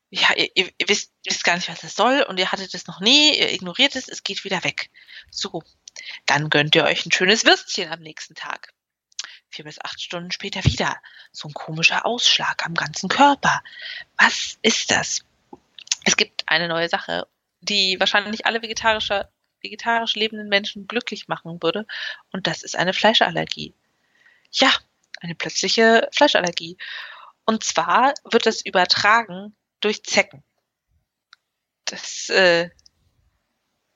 ja, 0.10 0.30
ihr, 0.36 0.50
ihr, 0.56 0.72
wisst, 0.88 1.12
wisst 1.26 1.44
gar 1.44 1.56
nicht, 1.56 1.70
was 1.70 1.82
das 1.82 1.96
soll 1.96 2.22
und 2.22 2.40
ihr 2.40 2.52
hattet 2.52 2.74
es 2.74 2.88
noch 2.88 3.00
nie, 3.00 3.38
ihr 3.38 3.52
ignoriert 3.52 3.96
es, 3.96 4.08
es 4.08 4.24
geht 4.24 4.44
wieder 4.44 4.64
weg. 4.64 4.92
So, 5.32 5.64
dann 6.26 6.50
gönnt 6.50 6.76
ihr 6.76 6.84
euch 6.84 7.06
ein 7.06 7.12
schönes 7.12 7.46
Würstchen 7.46 7.92
am 7.92 8.00
nächsten 8.00 8.36
Tag. 8.36 8.74
Vier 9.50 9.66
bis 9.66 9.80
acht 9.80 10.02
Stunden 10.02 10.32
später 10.32 10.64
wieder 10.66 10.98
so 11.32 11.48
ein 11.48 11.54
komischer 11.54 12.06
Ausschlag 12.06 12.66
am 12.66 12.74
ganzen 12.74 13.10
Körper. 13.10 13.64
Was 14.18 14.58
ist 14.62 14.92
das? 14.92 15.26
Es 16.04 16.18
gibt 16.18 16.44
eine 16.48 16.68
neue 16.68 16.90
Sache, 16.90 17.28
die 17.62 18.00
wahrscheinlich 18.00 18.46
alle 18.46 18.62
vegetarische, 18.62 19.30
vegetarisch 19.62 20.16
lebenden 20.16 20.50
Menschen 20.50 20.88
glücklich 20.88 21.28
machen 21.28 21.62
würde. 21.62 21.86
Und 22.32 22.48
das 22.48 22.64
ist 22.64 22.76
eine 22.76 22.94
Fleischallergie. 22.94 23.74
Ja, 24.54 24.72
eine 25.22 25.36
plötzliche 25.36 26.10
Fleischallergie. 26.12 26.78
Und 27.46 27.64
zwar 27.64 28.14
wird 28.30 28.46
das 28.46 28.62
übertragen 28.62 29.56
durch 29.82 30.04
Zecken. 30.04 30.44
Das 31.86 32.30
äh, 32.30 32.70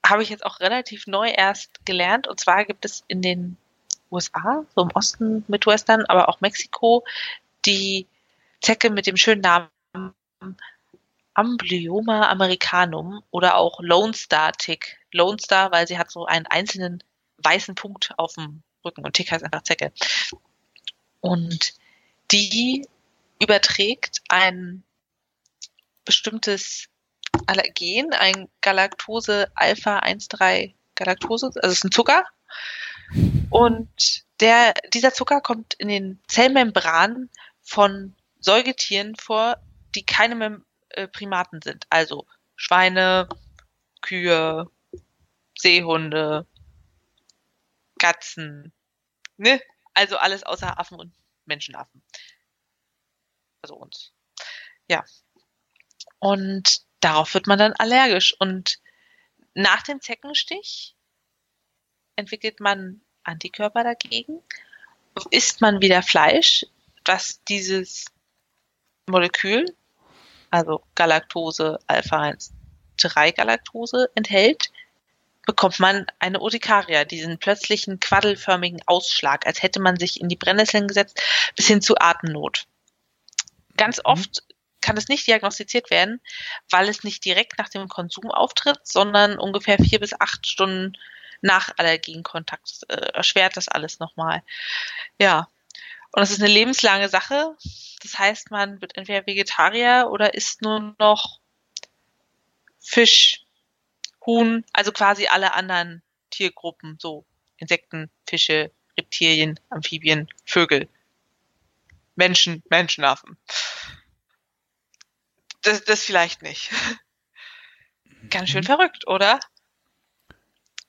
habe 0.06 0.24
ich 0.24 0.30
jetzt 0.30 0.46
auch 0.46 0.60
relativ 0.60 1.08
neu 1.08 1.30
erst 1.30 1.86
gelernt. 1.86 2.28
Und 2.28 2.40
zwar 2.40 2.66
gibt 2.66 2.86
es 2.86 3.04
in 3.08 3.22
den 3.22 3.58
USA, 4.12 4.66
so 4.76 4.84
im 4.84 4.92
Osten, 4.94 5.44
Midwestern, 5.48 6.06
aber 6.06 6.30
auch 6.30 6.42
Mexiko, 6.42 7.04
die 7.66 8.08
Zecke 8.62 8.90
mit 8.90 9.06
dem 9.06 9.18
schönen 9.18 9.42
Namen 9.42 9.70
Amblyoma 11.34 12.30
americanum 12.30 13.22
oder 13.30 13.58
auch 13.58 13.80
Lone 13.82 14.14
Star 14.14 14.54
Tick. 14.54 14.98
Lone 15.12 15.38
Star, 15.40 15.72
weil 15.72 15.88
sie 15.88 15.98
hat 15.98 16.10
so 16.10 16.26
einen 16.26 16.48
einzelnen 16.48 17.04
weißen 17.38 17.76
Punkt 17.76 18.14
auf 18.18 18.34
dem 18.34 18.64
Rücken 18.84 19.06
und 19.06 19.14
Tick 19.14 19.32
heißt 19.32 19.44
einfach 19.44 19.64
Zecke. 19.64 19.92
Und 21.22 21.74
die 22.32 22.88
überträgt 23.42 24.22
ein 24.30 24.84
bestimmtes 26.06 26.88
Allergen, 27.46 28.14
ein 28.14 28.50
Galaktose 28.62 29.52
Alpha 29.56 30.00
1,3 30.00 30.74
Galaktose, 30.96 31.48
also 31.48 31.60
es 31.62 31.78
ist 31.80 31.84
ein 31.86 31.92
Zucker. 31.92 32.26
Und 33.50 34.24
der, 34.40 34.74
dieser 34.94 35.14
Zucker 35.14 35.42
kommt 35.42 35.74
in 35.76 35.88
den 35.88 36.20
Zellmembranen 36.28 37.30
von 37.62 38.16
Säugetieren 38.40 39.16
vor, 39.16 39.58
die 39.96 40.06
keine 40.06 40.36
Mem 40.36 40.66
äh, 40.90 41.08
Primaten 41.08 41.62
sind. 41.62 41.86
Also 41.90 42.26
Schweine, 42.56 43.28
Kühe, 44.02 44.70
Seehunde, 45.58 46.46
Katzen, 48.00 48.72
ne? 49.38 49.62
Also 49.98 50.18
alles 50.18 50.44
außer 50.44 50.80
Affen 50.80 51.00
und 51.00 51.12
Menschenaffen. 51.46 52.04
Also 53.64 53.74
uns. 53.78 54.14
Ja. 54.88 55.04
Und 56.20 56.84
darauf 57.00 57.34
wird 57.34 57.48
man 57.48 57.58
dann 57.58 57.74
allergisch. 57.74 58.36
Und 58.40 58.80
nach 59.56 59.82
dem 59.82 60.00
Zeckenstich 60.00 60.96
entwickelt 62.16 62.60
man 62.60 63.02
Antikörper 63.24 63.84
dagegen. 63.84 64.44
Isst 65.32 65.62
man 65.62 65.82
wieder 65.82 66.04
Fleisch, 66.04 66.64
das 67.04 67.44
dieses 67.46 68.06
Molekül, 69.08 69.76
also 70.52 70.86
Galaktose 70.94 71.80
Alpha 71.88 72.20
1 72.20 72.54
3 72.98 73.32
Galaktose 73.32 74.12
enthält, 74.14 74.72
bekommt 75.48 75.80
man 75.80 76.06
eine 76.20 76.42
Urtikaria, 76.42 77.06
diesen 77.06 77.40
plötzlichen 77.40 78.00
quaddelförmigen 78.00 78.82
Ausschlag, 78.86 79.48
als 79.48 79.64
hätte 79.64 79.80
man 79.80 79.98
sich 79.98 80.20
in 80.22 80.28
die 80.28 80.36
Brennnesseln 80.36 80.88
gesetzt, 80.88 81.24
bis 81.56 81.68
hin 81.68 81.82
zu 81.82 81.98
Atemnot. 81.98 82.68
Ganz 83.78 84.02
oft 84.04 84.44
kann 84.82 84.98
es 84.98 85.08
nicht 85.08 85.26
diagnostiziert 85.26 85.90
werden, 85.90 86.22
weil 86.70 86.90
es 86.90 87.04
nicht 87.04 87.24
direkt 87.24 87.58
nach 87.58 87.70
dem 87.70 87.88
Konsum 87.88 88.30
auftritt, 88.30 88.80
sondern 88.84 89.40
ungefähr 89.40 89.78
vier 89.78 90.00
bis 90.00 90.20
acht 90.20 90.46
Stunden 90.46 90.98
nach 91.42 91.72
Allergienkontakt 91.78 92.84
äh, 92.90 93.14
erschwert 93.14 93.56
das 93.56 93.70
alles 93.70 94.00
nochmal. 94.00 94.44
Ja. 95.20 95.48
Und 96.12 96.24
es 96.24 96.32
ist 96.32 96.42
eine 96.42 96.52
lebenslange 96.52 97.10
Sache. 97.10 97.56
Das 98.02 98.20
heißt, 98.20 98.52
man 98.52 98.82
wird 98.82 98.98
entweder 98.98 99.26
Vegetarier 99.26 100.10
oder 100.12 100.34
isst 100.34 100.62
nur 100.62 100.96
noch 101.00 101.40
Fisch, 102.80 103.47
Huhn, 104.28 104.64
also 104.74 104.92
quasi 104.92 105.26
alle 105.28 105.54
anderen 105.54 106.04
Tiergruppen, 106.30 106.98
so 107.00 107.26
Insekten, 107.58 108.12
Fische, 108.28 108.72
Reptilien, 108.98 109.60
Amphibien, 109.70 110.28
Vögel, 110.46 110.88
Menschen, 112.16 112.62
Menschenaffen. 112.70 113.38
Das, 115.62 115.84
das 115.84 116.04
vielleicht 116.04 116.42
nicht. 116.44 116.70
Ganz 118.30 118.50
schön 118.50 118.62
Mhm. 118.62 118.66
verrückt, 118.68 119.08
oder? 119.08 119.40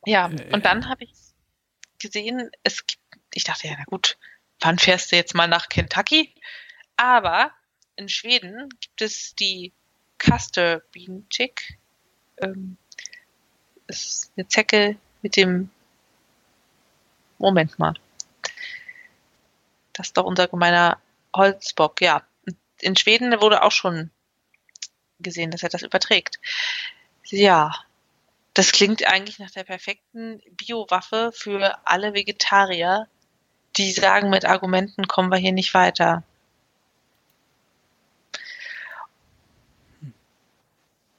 Ja, 0.05 0.29
Äh, 0.31 0.53
und 0.53 0.64
dann 0.66 0.88
habe 0.88 1.05
ich 1.05 1.12
gesehen, 1.98 2.51
es 2.62 2.87
gibt, 2.87 3.03
ich 3.35 3.44
dachte 3.44 3.68
ja, 3.68 3.74
na 3.79 3.85
gut, 3.85 4.18
wann 4.61 4.79
fährst 4.79 5.12
du 5.12 5.16
jetzt 5.16 5.35
mal 5.35 5.48
nach 5.48 5.68
Kentucky? 5.68 6.35
Aber 6.96 7.53
in 7.96 8.09
Schweden 8.09 8.68
gibt 8.81 9.03
es 9.03 9.35
die 9.35 9.72
Castor 10.18 10.81
Bean 10.92 11.29
Chick. 11.31 11.79
Ähm, 12.38 12.79
ist 13.88 14.33
eine 14.37 14.46
Zecke 14.48 14.96
mit 15.22 15.37
dem 15.37 15.70
Moment 17.38 17.79
mal. 17.79 17.94
Das 19.92 20.09
ist 20.09 20.16
doch 20.16 20.24
unser 20.24 20.46
gemeiner 20.46 21.01
Holzbock, 21.35 22.01
ja. 22.01 22.22
In 22.81 22.96
Schweden 22.96 23.40
wurde 23.40 23.62
auch 23.62 23.72
schon 23.72 24.11
gesehen, 25.18 25.51
dass 25.51 25.62
er 25.62 25.68
das 25.68 25.83
überträgt. 25.83 26.38
Ja, 27.24 27.74
das 28.55 28.72
klingt 28.72 29.07
eigentlich 29.07 29.38
nach 29.38 29.51
der 29.51 29.64
perfekten 29.64 30.40
Biowaffe 30.51 31.33
für 31.35 31.79
alle 31.85 32.14
Vegetarier, 32.14 33.09
die 33.77 33.92
sagen, 33.92 34.31
mit 34.31 34.44
Argumenten 34.44 35.07
kommen 35.07 35.31
wir 35.31 35.38
hier 35.38 35.53
nicht 35.53 35.74
weiter. 35.74 36.22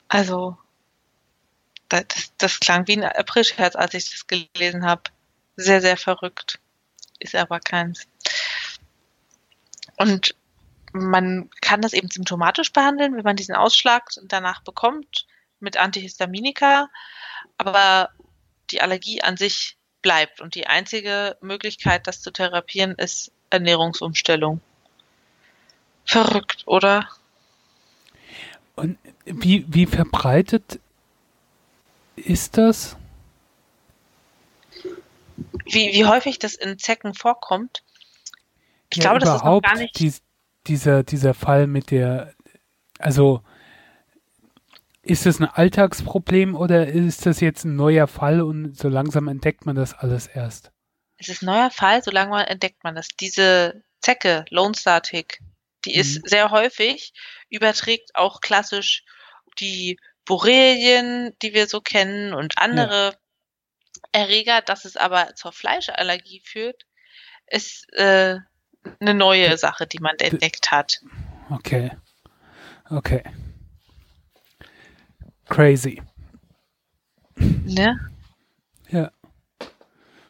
Also, 0.08 0.58
das, 1.90 2.32
das 2.38 2.60
klang 2.60 2.88
wie 2.88 2.98
ein 2.98 3.04
Aprilscherz, 3.04 3.76
als 3.76 3.94
ich 3.94 4.10
das 4.10 4.28
gelesen 4.28 4.86
habe. 4.86 5.04
Sehr, 5.56 5.82
sehr 5.82 5.98
verrückt. 5.98 6.60
Ist 7.20 7.36
aber 7.36 7.60
keins. 7.60 8.08
Und 9.98 10.36
man 10.94 11.50
kann 11.62 11.82
das 11.82 11.94
eben 11.94 12.10
symptomatisch 12.10 12.72
behandeln, 12.72 13.16
wenn 13.16 13.24
man 13.24 13.36
diesen 13.36 13.56
Ausschlag 13.56 14.10
danach 14.24 14.64
bekommt 14.64 15.28
mit 15.60 15.78
Antihistaminika, 15.78 16.90
aber 17.58 18.10
die 18.72 18.82
Allergie 18.82 19.22
an 19.22 19.38
sich 19.38 19.78
bleibt 20.02 20.40
und 20.42 20.56
die 20.56 20.68
einzige 20.68 21.38
Möglichkeit, 21.42 22.08
das 22.08 22.22
zu 22.22 22.32
therapieren, 22.32 22.96
ist 22.96 23.32
Ernährungsumstellung. 23.50 24.62
Verrückt, 26.06 26.64
oder? 26.66 27.10
Und 28.76 28.98
wie, 29.26 29.66
wie 29.68 29.86
verbreitet 29.86 30.80
ist 32.20 32.58
das? 32.58 32.98
Wie, 35.66 35.94
wie 35.94 36.06
häufig 36.06 36.40
das 36.40 36.56
in 36.56 36.80
Zecken 36.80 37.14
vorkommt? 37.14 37.84
Ich 38.90 38.98
ja, 38.98 39.04
glaube, 39.04 39.20
das 39.20 39.36
ist 39.36 39.44
noch 39.44 39.62
gar 39.62 39.76
nicht. 39.76 40.00
Die, 40.00 40.14
dieser, 40.68 41.04
dieser 41.04 41.34
Fall 41.34 41.68
mit 41.68 41.92
der, 41.92 42.34
also 42.98 43.42
ist 45.02 45.26
das 45.26 45.40
ein 45.40 45.46
Alltagsproblem 45.46 46.56
oder 46.56 46.88
ist 46.88 47.26
das 47.26 47.40
jetzt 47.40 47.66
ein 47.66 47.76
neuer 47.76 48.08
Fall 48.08 48.42
und 48.42 48.78
so 48.78 48.90
langsam 48.90 49.28
entdeckt 49.28 49.66
man 49.66 49.76
das 49.76 49.94
alles 49.94 50.28
erst? 50.28 50.72
Es 51.18 51.30
ist 51.30 51.42
ein 51.42 51.48
neuer 51.48 51.72
Fall, 51.72 52.04
so 52.04 52.12
langsam 52.12 52.46
entdeckt 52.48 52.84
man 52.84 52.96
das. 52.96 53.08
Diese 53.20 53.84
Zecke, 54.02 54.46
Lone 54.50 54.76
Star 54.76 55.02
Tick, 55.02 55.40
die 55.86 55.96
mhm. 55.96 56.02
ist 56.02 56.30
sehr 56.30 56.52
häufig, 56.52 57.14
überträgt 57.50 58.16
auch 58.16 58.42
klassisch 58.42 59.04
die 59.60 60.00
Borrelien, 60.30 61.36
die 61.42 61.56
wir 61.56 61.66
so 61.66 61.82
kennen 61.82 62.36
und 62.36 62.60
andere 62.60 63.14
ja. 63.14 63.18
Erreger, 64.12 64.62
dass 64.62 64.86
es 64.86 64.96
aber 64.96 65.34
zur 65.34 65.52
Fleischallergie 65.52 66.44
führt, 66.46 66.86
ist 67.48 67.92
äh, 67.94 68.38
eine 69.00 69.14
neue 69.16 69.58
Sache, 69.58 69.88
die 69.88 69.98
man 69.98 70.16
entdeckt 70.20 70.70
hat. 70.70 71.02
Okay. 71.50 71.90
Okay. 72.92 73.24
Crazy. 75.46 76.00
Ne? 77.36 77.98
Ja. 78.90 79.12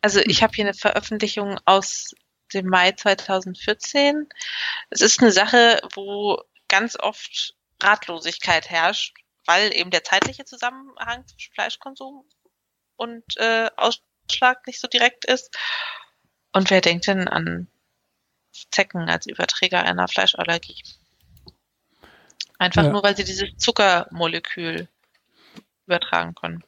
Also 0.02 0.22
ich 0.22 0.44
habe 0.44 0.56
hier 0.56 0.64
eine 0.64 0.74
Veröffentlichung 0.74 1.60
aus 1.66 2.16
dem 2.54 2.68
Mai 2.68 2.94
2014. 2.94 4.30
Es 4.92 5.02
ist 5.02 5.20
eine 5.20 5.34
Sache, 5.34 5.82
wo 5.94 6.42
ganz 6.70 6.98
oft 6.98 7.58
Ratlosigkeit 7.84 8.70
herrscht, 8.70 9.18
weil 9.50 9.76
eben 9.76 9.90
der 9.90 10.04
zeitliche 10.04 10.46
Zusammenhang 10.46 11.28
zwischen 11.28 11.52
Fleischkonsum 11.56 12.24
und 12.98 13.24
äh, 13.38 13.72
Ausschlag 13.78 14.68
nicht 14.68 14.80
so 14.80 14.88
direkt 14.88 15.26
ist. 15.26 15.58
Und 16.54 16.70
wer 16.70 16.82
denkt 16.82 17.08
denn 17.08 17.28
an 17.28 17.68
Zecken 18.70 19.10
als 19.10 19.26
Überträger 19.26 19.82
einer 19.82 20.08
Fleischallergie? 20.08 20.84
Einfach 22.60 22.84
ja. 22.84 22.92
nur, 22.92 23.02
weil 23.02 23.18
sie 23.18 23.24
dieses 23.24 23.58
Zuckermolekül 23.58 24.88
übertragen 25.88 26.36
können. 26.36 26.64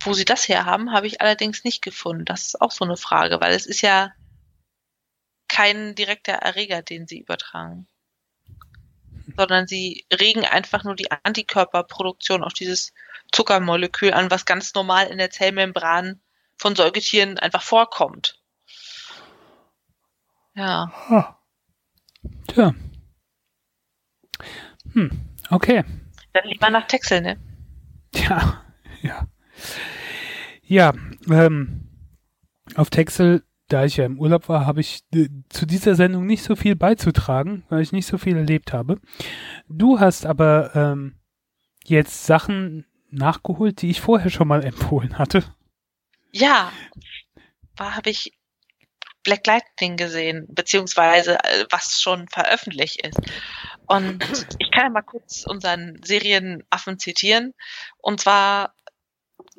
Wo 0.00 0.12
sie 0.12 0.26
das 0.26 0.46
her 0.46 0.66
haben, 0.66 0.92
habe 0.92 1.06
ich 1.06 1.22
allerdings 1.22 1.64
nicht 1.64 1.80
gefunden. 1.80 2.26
Das 2.26 2.48
ist 2.48 2.60
auch 2.60 2.72
so 2.72 2.84
eine 2.84 2.98
Frage, 2.98 3.40
weil 3.40 3.54
es 3.54 3.64
ist 3.64 3.80
ja 3.80 4.12
kein 5.48 5.94
direkter 5.94 6.34
Erreger, 6.34 6.82
den 6.82 7.06
sie 7.06 7.18
übertragen. 7.18 7.88
Sondern 9.38 9.68
sie 9.68 10.04
regen 10.12 10.44
einfach 10.44 10.82
nur 10.82 10.96
die 10.96 11.12
Antikörperproduktion 11.22 12.42
auf 12.42 12.52
dieses 12.54 12.92
Zuckermolekül 13.30 14.12
an, 14.12 14.32
was 14.32 14.46
ganz 14.46 14.74
normal 14.74 15.06
in 15.06 15.18
der 15.18 15.30
Zellmembran 15.30 16.20
von 16.56 16.74
Säugetieren 16.74 17.38
einfach 17.38 17.62
vorkommt. 17.62 18.42
Ja. 20.56 20.92
Huh. 21.08 21.22
Tja. 22.48 22.74
Hm, 24.92 25.10
okay. 25.50 25.84
Dann 26.32 26.48
lieber 26.48 26.70
nach 26.70 26.88
Texel, 26.88 27.20
ne? 27.20 27.38
Ja, 28.12 28.64
ja. 29.02 29.28
Ja, 30.64 30.92
ähm, 31.30 31.88
auf 32.74 32.90
Texel, 32.90 33.44
da 33.68 33.84
ich 33.84 33.96
ja 33.96 34.06
im 34.06 34.18
Urlaub 34.18 34.48
war, 34.48 34.66
habe 34.66 34.80
ich 34.80 35.04
äh, 35.14 35.28
zu 35.48 35.66
dieser 35.66 35.94
Sendung 35.94 36.26
nicht 36.26 36.42
so 36.42 36.56
viel 36.56 36.74
beizutragen, 36.74 37.64
weil 37.68 37.82
ich 37.82 37.92
nicht 37.92 38.06
so 38.06 38.18
viel 38.18 38.36
erlebt 38.36 38.72
habe. 38.72 39.00
Du 39.68 40.00
hast 40.00 40.26
aber 40.26 40.74
ähm, 40.74 41.18
jetzt 41.84 42.26
Sachen 42.26 42.86
nachgeholt, 43.10 43.82
die 43.82 43.90
ich 43.90 44.00
vorher 44.00 44.30
schon 44.30 44.48
mal 44.48 44.64
empfohlen 44.64 45.18
hatte. 45.18 45.44
Ja, 46.32 46.72
da 47.76 47.94
habe 47.94 48.10
ich 48.10 48.32
Black 49.22 49.46
Lightning 49.46 49.96
gesehen, 49.96 50.46
beziehungsweise 50.48 51.38
äh, 51.44 51.66
was 51.70 52.00
schon 52.00 52.28
veröffentlicht 52.28 53.06
ist. 53.06 53.20
Und 53.86 54.24
ich 54.58 54.70
kann 54.70 54.84
ja 54.84 54.90
mal 54.90 55.02
kurz 55.02 55.44
unseren 55.46 56.00
Serienaffen 56.02 56.98
zitieren. 56.98 57.54
Und 57.98 58.20
zwar 58.20 58.74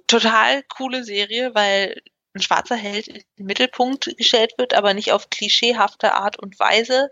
total 0.08 0.64
coole 0.64 1.04
Serie, 1.04 1.54
weil 1.54 2.02
ein 2.34 2.42
schwarzer 2.42 2.76
Held 2.76 3.08
in 3.08 3.24
den 3.38 3.46
Mittelpunkt 3.46 4.16
gestellt 4.18 4.54
wird, 4.58 4.74
aber 4.74 4.94
nicht 4.94 5.12
auf 5.12 5.30
klischeehafte 5.30 6.14
Art 6.14 6.38
und 6.38 6.60
Weise. 6.60 7.10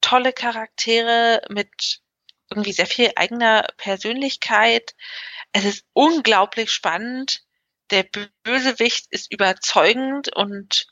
Tolle 0.00 0.32
Charaktere 0.32 1.42
mit 1.48 2.00
irgendwie 2.50 2.72
sehr 2.72 2.86
viel 2.86 3.10
eigener 3.16 3.66
Persönlichkeit. 3.76 4.94
Es 5.52 5.64
ist 5.64 5.84
unglaublich 5.92 6.70
spannend. 6.70 7.42
Der 7.90 8.04
Bösewicht 8.42 9.06
ist 9.10 9.32
überzeugend 9.32 10.34
und 10.34 10.86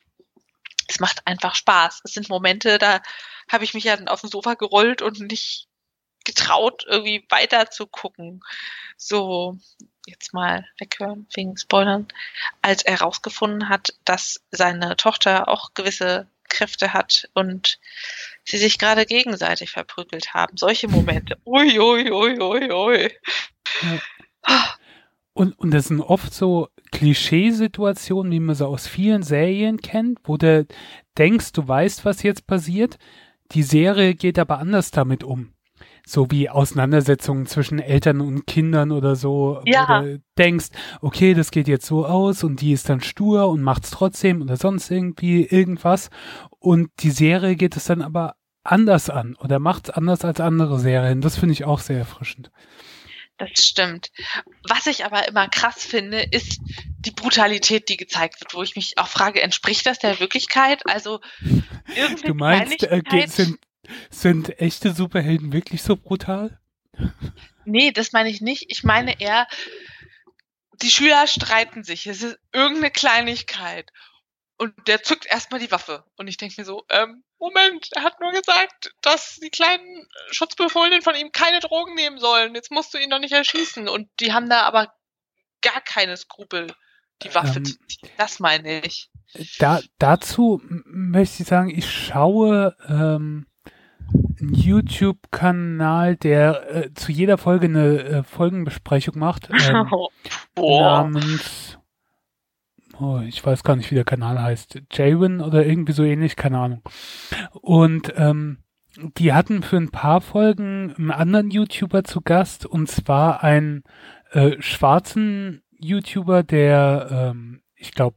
es 0.89 1.01
macht 1.01 1.27
einfach 1.27 1.55
Spaß. 1.55 2.03
Es 2.05 2.13
sind 2.13 2.29
Momente, 2.29 2.79
da 2.79 3.03
habe 3.51 3.65
ich 3.65 3.75
mich 3.75 3.85
ja 3.85 3.97
dann 3.97 4.09
auf 4.09 4.21
dem 4.21 4.31
Sofa 4.31 4.55
gerollt 4.55 5.03
und 5.03 5.21
nicht 5.21 5.69
getraut, 6.25 6.85
irgendwie 6.87 7.27
weiter 7.29 7.71
zu 7.71 7.87
gucken. 7.87 8.41
So, 8.97 9.59
jetzt 10.07 10.35
mal 10.35 10.67
weghören 10.79 11.27
wegen 11.35 11.57
Spoilern. 11.57 12.09
Als 12.61 12.83
er 12.83 12.99
herausgefunden 12.99 13.69
hat, 13.69 13.95
dass 14.05 14.43
seine 14.51 14.97
Tochter 14.97 15.49
auch 15.49 15.75
gewisse 15.75 16.27
Kräfte 16.49 16.93
hat 16.93 17.29
und 17.35 17.79
sie 18.45 18.59
sich 18.59 18.79
gerade 18.79 19.07
gegenseitig 19.07 19.71
verprügelt 19.71 20.35
haben. 20.35 20.57
Solche 20.57 20.89
Momente. 20.89 21.39
Ui, 21.47 21.79
ui, 21.79 22.11
ui, 22.11 22.41
ui, 22.41 22.73
ui. 22.73 23.11
Ja. 23.83 24.75
Und, 25.35 25.59
und 25.59 25.71
das 25.71 25.87
sind 25.87 26.01
oft 26.01 26.35
so 26.35 26.69
Klischeesituationen, 26.91 28.31
wie 28.33 28.41
man 28.41 28.55
sie 28.55 28.67
aus 28.67 28.87
vielen 28.87 29.23
Serien 29.23 29.79
kennt, 29.79 30.19
wo 30.25 30.37
du 30.37 30.67
denkst, 31.17 31.53
du 31.53 31.67
weißt, 31.67 32.05
was 32.05 32.23
jetzt 32.23 32.47
passiert. 32.47 32.99
Die 33.53 33.63
Serie 33.63 34.15
geht 34.15 34.39
aber 34.39 34.59
anders 34.59 34.91
damit 34.91 35.25
um. 35.25 35.55
So 36.05 36.31
wie 36.31 36.49
Auseinandersetzungen 36.49 37.47
zwischen 37.47 37.79
Eltern 37.79 38.21
und 38.21 38.47
Kindern 38.47 38.91
oder 38.91 39.17
so. 39.17 39.61
Ja. 39.65 39.87
Wo 39.89 40.07
du 40.07 40.23
denkst, 40.39 40.69
okay, 41.01 41.35
das 41.35 41.51
geht 41.51 41.69
jetzt 41.69 41.87
so 41.87 42.07
aus 42.07 42.45
und 42.45 42.61
die 42.61 42.73
ist 42.73 42.89
dann 42.89 43.01
stur 43.01 43.49
und 43.49 43.63
macht's 43.63 43.91
trotzdem 43.91 44.43
oder 44.43 44.57
sonst 44.57 44.91
irgendwie 44.91 45.45
irgendwas. 45.45 46.11
Und 46.59 46.91
die 47.01 47.11
Serie 47.11 47.57
geht 47.57 47.77
es 47.77 47.85
dann 47.85 48.03
aber 48.03 48.35
anders 48.65 49.11
an 49.11 49.37
oder 49.37 49.59
macht's 49.59 49.91
anders 49.91 50.25
als 50.25 50.41
andere 50.41 50.79
Serien. 50.79 51.21
Das 51.21 51.39
finde 51.39 51.53
ich 51.53 51.65
auch 51.65 51.81
sehr 51.81 51.99
erfrischend. 51.99 52.51
Das 53.39 53.65
stimmt. 53.65 54.11
Was 54.69 54.87
ich 54.87 55.05
aber 55.05 55.27
immer 55.27 55.49
krass 55.49 55.85
finde, 55.85 56.23
ist 56.31 56.61
die 56.99 57.11
Brutalität, 57.11 57.89
die 57.89 57.97
gezeigt 57.97 58.41
wird, 58.41 58.55
wo 58.55 58.63
ich 58.63 58.77
mich 58.77 58.99
auch 58.99 59.09
frage, 59.09 59.43
entspricht 59.43 59.87
das 59.87 59.99
der 59.99 60.21
Wirklichkeit? 60.21 60.83
Also 60.87 61.21
irgendwie 61.97 62.23
Du 62.27 62.35
meinst, 62.35 62.85
äh, 62.85 63.03
sind, 63.27 63.59
sind 64.11 64.61
echte 64.61 64.93
Superhelden 64.93 65.53
wirklich 65.53 65.83
so 65.83 65.97
brutal? 65.97 66.59
Nee, 67.65 67.93
das 67.93 68.13
meine 68.13 68.29
ich 68.31 68.41
nicht. 68.41 68.67
Ich 68.69 68.85
meine 68.85 69.21
eher, 69.21 69.47
die 70.83 70.91
Schüler 70.91 71.27
streiten 71.27 71.85
sich. 71.85 72.07
Es 72.07 72.23
ist 72.23 72.39
irgendeine 72.53 72.91
Kleinigkeit. 72.91 73.91
und 74.59 74.73
der 74.87 75.03
zückt 75.03 75.27
erstmal 75.27 75.59
die 75.59 75.73
Waffe. 75.73 76.05
Und 76.17 76.29
ich 76.29 76.37
denke 76.37 76.61
mir 76.61 76.65
so, 76.65 76.85
ähm, 76.89 77.25
Moment, 77.39 77.89
er 77.93 78.05
hat 78.05 78.21
nur 78.21 78.31
gesagt, 78.31 78.93
dass 79.01 79.39
die 79.43 79.51
kleinen 79.51 80.07
Schutzbefohlenen 80.31 81.03
von 81.03 81.17
ihm 81.17 81.33
keine 81.33 81.59
Drogen 81.59 81.95
nehmen 81.95 82.19
sollen. 82.19 82.55
Jetzt 82.55 82.71
musst 82.71 82.95
du 82.95 82.99
ihn 82.99 83.11
doch 83.11 83.19
nicht 83.19 83.33
erschießen. 83.33 83.89
Und 83.89 84.09
die 84.21 84.33
haben 84.33 84.49
da 84.49 84.63
aber 84.63 84.95
gar 85.63 85.81
keine 85.81 86.17
Skrupel, 86.17 86.73
die 87.23 87.35
Waffe 87.35 87.59
ähm, 87.59 87.65
zu 87.65 87.77
ziehen. 87.89 88.09
Das 88.19 88.39
meine 88.39 88.85
ich. 88.85 89.11
Da, 89.59 89.81
dazu 89.99 90.63
möchte 90.85 91.43
ich 91.43 91.49
sagen, 91.49 91.71
ich 91.71 91.91
schaue 91.91 92.77
ähm, 92.89 93.47
einen 94.41 94.55
YouTube-Kanal, 94.55 96.17
der 96.17 96.75
äh, 96.75 96.95
zu 96.95 97.13
jeder 97.13 97.39
Folge 97.39 97.67
eine 97.67 98.03
äh, 98.03 98.23
Folgenbesprechung 98.23 99.19
macht. 99.19 99.49
Ähm, 100.55 100.65
oh. 100.65 100.81
Namens 100.81 101.79
oh, 103.03 103.21
ich 103.27 103.45
weiß 103.45 103.65
gar 103.65 103.77
nicht, 103.77 103.91
wie 103.91 103.97
der 103.97 104.05
Kanal 104.05 104.41
heißt, 104.41 104.83
Jawin 104.93 105.41
oder 105.41 105.67
irgendwie 105.67 105.93
so 105.93 106.05
ähnlich, 106.05 106.37
keine 106.37 106.59
Ahnung. 106.59 106.83
Und 107.53 108.13
ähm, 108.17 108.59
die 109.17 109.33
hatten 109.33 109.63
für 109.63 109.79
ein 109.79 109.91
paar 109.91 110.21
Folgen 110.21 110.95
einen 110.97 111.11
anderen 111.11 111.51
YouTuber 111.51 112.05
zu 112.05 112.21
Gast, 112.21 112.67
und 112.67 112.89
zwar 112.89 113.43
einen 113.43 113.85
äh, 114.33 114.61
schwarzen 114.61 115.63
YouTuber, 115.79 116.43
der, 116.43 117.09
ähm, 117.11 117.63
ich 117.75 117.93
glaube, 117.93 118.17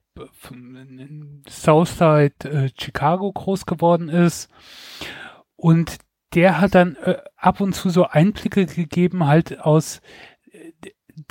Southside 1.49 2.36
äh, 2.43 2.69
Chicago 2.77 3.31
groß 3.31 3.65
geworden 3.65 4.10
ist. 4.10 4.49
Und 5.65 5.97
der 6.36 6.62
hat 6.62 6.75
dann 6.75 6.95
äh, 6.97 7.17
ab 7.36 7.60
und 7.60 7.73
zu 7.73 7.89
so 7.89 8.06
Einblicke 8.06 8.67
gegeben, 8.67 9.25
halt 9.25 9.62
aus 9.62 9.99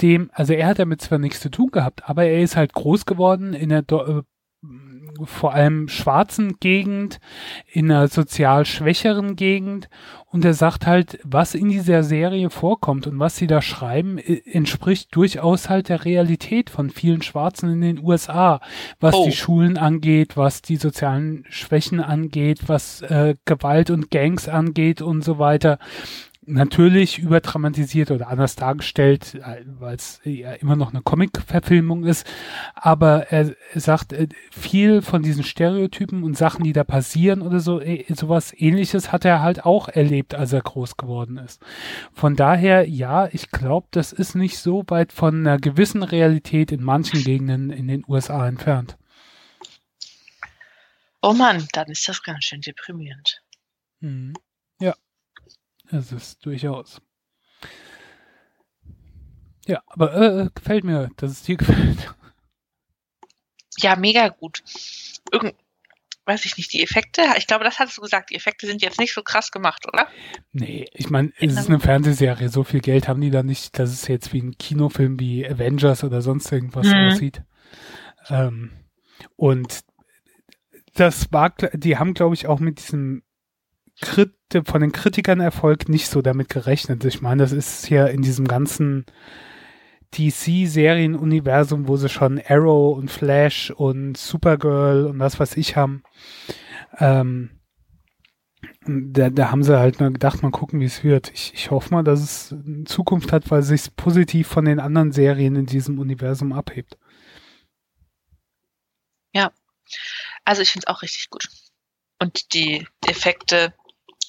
dem, 0.02 0.28
also 0.32 0.54
er 0.54 0.66
hat 0.66 0.80
damit 0.80 1.02
zwar 1.02 1.20
nichts 1.20 1.38
zu 1.38 1.52
tun 1.52 1.68
gehabt, 1.70 2.08
aber 2.10 2.24
er 2.24 2.40
ist 2.40 2.56
halt 2.56 2.72
groß 2.72 3.06
geworden 3.06 3.54
in 3.54 3.68
der 3.68 3.84
äh, 3.92 4.22
vor 5.24 5.54
allem 5.54 5.88
schwarzen 5.88 6.56
Gegend, 6.60 7.20
in 7.70 7.90
einer 7.90 8.08
sozial 8.08 8.66
schwächeren 8.66 9.36
Gegend 9.36 9.88
und 10.34 10.44
er 10.44 10.54
sagt 10.54 10.84
halt, 10.84 11.20
was 11.22 11.54
in 11.54 11.68
dieser 11.68 12.02
Serie 12.02 12.50
vorkommt 12.50 13.06
und 13.06 13.20
was 13.20 13.36
sie 13.36 13.46
da 13.46 13.62
schreiben, 13.62 14.18
entspricht 14.18 15.14
durchaus 15.14 15.68
halt 15.68 15.88
der 15.88 16.04
Realität 16.04 16.70
von 16.70 16.90
vielen 16.90 17.22
Schwarzen 17.22 17.72
in 17.72 17.80
den 17.82 18.04
USA, 18.04 18.60
was 18.98 19.14
oh. 19.14 19.26
die 19.26 19.32
Schulen 19.32 19.78
angeht, 19.78 20.36
was 20.36 20.60
die 20.60 20.74
sozialen 20.74 21.44
Schwächen 21.50 22.00
angeht, 22.00 22.62
was 22.66 23.02
äh, 23.02 23.36
Gewalt 23.44 23.90
und 23.90 24.10
Gangs 24.10 24.48
angeht 24.48 25.02
und 25.02 25.22
so 25.22 25.38
weiter 25.38 25.78
natürlich 26.46 27.18
überdramatisiert 27.18 28.10
oder 28.10 28.28
anders 28.28 28.56
dargestellt, 28.56 29.40
weil 29.78 29.96
es 29.96 30.20
ja 30.24 30.52
immer 30.52 30.76
noch 30.76 30.92
eine 30.92 31.02
Comic-Verfilmung 31.02 32.04
ist. 32.04 32.26
Aber 32.74 33.30
er, 33.30 33.54
sagt, 33.74 34.12
äh, 34.12 34.28
viel 34.50 35.02
von 35.02 35.22
diesen 35.22 35.44
Stereotypen 35.44 36.22
und 36.22 36.36
Sachen, 36.36 36.64
die 36.64 36.72
da 36.72 36.84
passieren 36.84 37.42
oder 37.42 37.60
so, 37.60 37.80
äh, 37.80 38.04
sowas 38.14 38.52
ähnliches 38.56 39.12
hat 39.12 39.24
er 39.24 39.42
halt 39.42 39.64
auch 39.64 39.88
erlebt, 39.88 40.34
als 40.34 40.52
er 40.52 40.62
groß 40.62 40.96
geworden 40.96 41.38
ist. 41.38 41.62
Von 42.12 42.36
daher, 42.36 42.88
ja, 42.88 43.28
ich 43.32 43.50
glaube, 43.50 43.88
das 43.90 44.12
ist 44.12 44.34
nicht 44.34 44.58
so 44.58 44.84
weit 44.88 45.12
von 45.12 45.46
einer 45.46 45.58
gewissen 45.58 46.02
Realität 46.02 46.72
in 46.72 46.82
manchen 46.82 47.22
Gegenden 47.22 47.70
in 47.70 47.88
den 47.88 48.04
USA 48.06 48.46
entfernt. 48.46 48.96
Oh 51.22 51.32
Mann, 51.32 51.66
dann 51.72 51.88
ist 51.88 52.06
das 52.06 52.22
ganz 52.22 52.44
schön 52.44 52.60
deprimierend. 52.60 53.40
Mhm. 54.00 54.34
Es 55.94 56.10
ist 56.10 56.44
durchaus. 56.44 57.00
Ja, 59.66 59.80
aber 59.86 60.14
äh, 60.16 60.50
gefällt 60.52 60.82
mir, 60.82 61.10
dass 61.16 61.30
es 61.30 61.42
dir 61.42 61.56
gefällt. 61.56 62.14
Ja, 63.78 63.94
mega 63.94 64.28
gut. 64.28 64.64
Irgend, 65.30 65.54
weiß 66.26 66.44
ich 66.46 66.56
nicht, 66.56 66.72
die 66.72 66.82
Effekte, 66.82 67.22
ich 67.38 67.46
glaube, 67.46 67.64
das 67.64 67.78
hattest 67.78 67.98
du 67.98 68.02
gesagt, 68.02 68.30
die 68.30 68.34
Effekte 68.34 68.66
sind 68.66 68.82
jetzt 68.82 68.98
nicht 68.98 69.14
so 69.14 69.22
krass 69.22 69.52
gemacht, 69.52 69.86
oder? 69.86 70.08
Nee, 70.52 70.86
ich 70.92 71.10
meine, 71.10 71.32
es 71.38 71.52
ist 71.52 71.68
eine 71.68 71.80
Fernsehserie, 71.80 72.48
so 72.48 72.64
viel 72.64 72.80
Geld 72.80 73.06
haben 73.06 73.20
die 73.20 73.30
da 73.30 73.42
nicht, 73.42 73.78
dass 73.78 73.90
es 73.90 74.08
jetzt 74.08 74.32
wie 74.32 74.42
ein 74.42 74.58
Kinofilm 74.58 75.20
wie 75.20 75.46
Avengers 75.46 76.02
oder 76.02 76.22
sonst 76.22 76.50
irgendwas 76.50 76.88
mhm. 76.88 76.94
aussieht. 76.94 77.42
Ähm, 78.28 78.72
und 79.36 79.80
das 80.94 81.32
war, 81.32 81.50
die 81.72 81.98
haben, 81.98 82.14
glaube 82.14 82.34
ich, 82.34 82.46
auch 82.46 82.58
mit 82.60 82.78
diesem 82.78 83.23
Krit 84.00 84.34
von 84.64 84.80
den 84.80 84.92
Kritikern 84.92 85.40
Erfolg 85.40 85.88
nicht 85.88 86.08
so 86.08 86.22
damit 86.22 86.48
gerechnet. 86.48 87.04
Ich 87.04 87.20
meine, 87.20 87.42
das 87.42 87.52
ist 87.52 87.88
ja 87.90 88.06
in 88.06 88.22
diesem 88.22 88.46
ganzen 88.46 89.06
DC-Serienuniversum, 90.14 91.88
wo 91.88 91.96
sie 91.96 92.08
schon 92.08 92.40
Arrow 92.46 92.96
und 92.96 93.10
Flash 93.10 93.70
und 93.70 94.16
Supergirl 94.16 95.06
und 95.06 95.18
was 95.18 95.40
weiß 95.40 95.56
ich 95.56 95.76
haben. 95.76 96.02
Ähm, 96.98 97.60
da, 98.86 99.30
da 99.30 99.50
haben 99.50 99.62
sie 99.62 99.78
halt 99.78 100.00
nur 100.00 100.10
gedacht, 100.10 100.42
mal 100.42 100.50
gucken, 100.50 100.80
wie 100.80 100.84
es 100.84 101.04
wird. 101.04 101.30
Ich, 101.32 101.52
ich 101.54 101.70
hoffe 101.70 101.92
mal, 101.92 102.04
dass 102.04 102.20
es 102.20 102.54
Zukunft 102.84 103.32
hat, 103.32 103.50
weil 103.50 103.60
es 103.60 103.68
sich 103.68 103.94
positiv 103.96 104.46
von 104.46 104.64
den 104.64 104.80
anderen 104.80 105.12
Serien 105.12 105.56
in 105.56 105.66
diesem 105.66 105.98
Universum 105.98 106.52
abhebt. 106.52 106.98
Ja, 109.32 109.52
also 110.44 110.62
ich 110.62 110.70
finde 110.70 110.86
es 110.86 110.94
auch 110.94 111.02
richtig 111.02 111.30
gut. 111.30 111.48
Und 112.20 112.54
die 112.54 112.86
Effekte, 113.06 113.74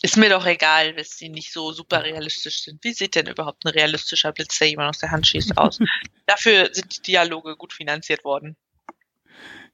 ist 0.05 0.17
mir 0.17 0.29
doch 0.29 0.45
egal, 0.45 0.93
dass 0.93 1.17
sie 1.17 1.29
nicht 1.29 1.51
so 1.51 1.71
super 1.71 2.03
realistisch 2.03 2.61
sind. 2.61 2.83
Wie 2.83 2.93
sieht 2.93 3.15
denn 3.15 3.25
überhaupt 3.25 3.65
ein 3.65 3.71
realistischer 3.71 4.31
Blitz, 4.31 4.59
der 4.59 4.69
jemand 4.69 4.89
aus 4.89 4.99
der 4.99 5.09
Hand 5.09 5.25
schießt, 5.25 5.57
aus? 5.57 5.79
Dafür 6.27 6.69
sind 6.71 6.95
die 6.95 7.01
Dialoge 7.01 7.55
gut 7.55 7.73
finanziert 7.73 8.23
worden. 8.23 8.55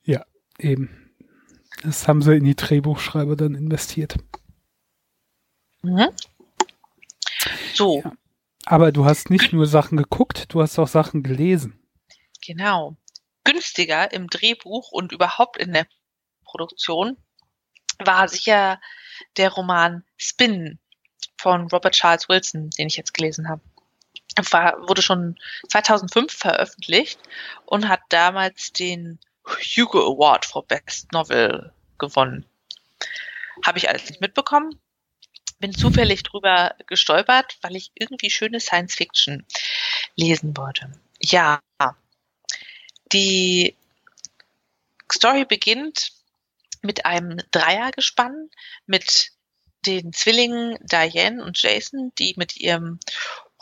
Ja, 0.03 0.25
eben. 0.57 1.11
Das 1.83 2.07
haben 2.07 2.21
sie 2.21 2.37
in 2.37 2.45
die 2.45 2.55
Drehbuchschreiber 2.55 3.35
dann 3.35 3.55
investiert. 3.55 4.15
Mhm. 5.81 6.07
So. 7.73 8.01
Ja. 8.01 8.13
Aber 8.65 8.93
du 8.93 9.03
hast 9.03 9.29
nicht 9.29 9.51
nur 9.51 9.67
Sachen 9.67 9.97
geguckt, 9.97 10.45
du 10.53 10.61
hast 10.61 10.79
auch 10.79 10.87
Sachen 10.87 11.23
gelesen. 11.23 11.77
Genau. 12.45 12.95
Günstiger 13.43 14.13
im 14.13 14.27
Drehbuch 14.27 14.93
und 14.93 15.11
überhaupt 15.11 15.57
in 15.57 15.73
der 15.73 15.87
Produktion 16.45 17.17
war 17.99 18.29
sicher 18.29 18.79
der 19.37 19.51
Roman 19.51 20.03
Spin 20.17 20.79
von 21.37 21.67
Robert 21.67 21.93
Charles 21.93 22.29
Wilson, 22.29 22.69
den 22.71 22.87
ich 22.87 22.97
jetzt 22.97 23.13
gelesen 23.13 23.49
habe. 23.49 23.61
War, 24.51 24.87
wurde 24.87 25.01
schon 25.01 25.37
2005 25.69 26.31
veröffentlicht 26.31 27.19
und 27.65 27.89
hat 27.89 28.01
damals 28.09 28.71
den 28.71 29.19
Hugo 29.45 29.99
Award 29.99 30.45
for 30.45 30.65
Best 30.65 31.11
Novel 31.11 31.73
gewonnen. 31.97 32.45
Habe 33.65 33.77
ich 33.77 33.89
alles 33.89 34.07
nicht 34.09 34.21
mitbekommen. 34.21 34.79
Bin 35.59 35.73
zufällig 35.73 36.23
drüber 36.23 36.75
gestolpert, 36.87 37.57
weil 37.61 37.75
ich 37.75 37.91
irgendwie 37.93 38.29
schöne 38.29 38.59
Science 38.59 38.95
Fiction 38.95 39.45
lesen 40.15 40.55
wollte. 40.55 40.91
Ja, 41.19 41.59
die 43.11 43.75
Story 45.11 45.45
beginnt 45.45 46.11
mit 46.81 47.05
einem 47.05 47.37
Dreiergespann 47.51 48.49
mit 48.85 49.31
den 49.85 50.13
Zwillingen 50.13 50.77
Diane 50.81 51.43
und 51.43 51.61
Jason, 51.61 52.11
die 52.17 52.33
mit 52.37 52.57
ihrem 52.57 52.99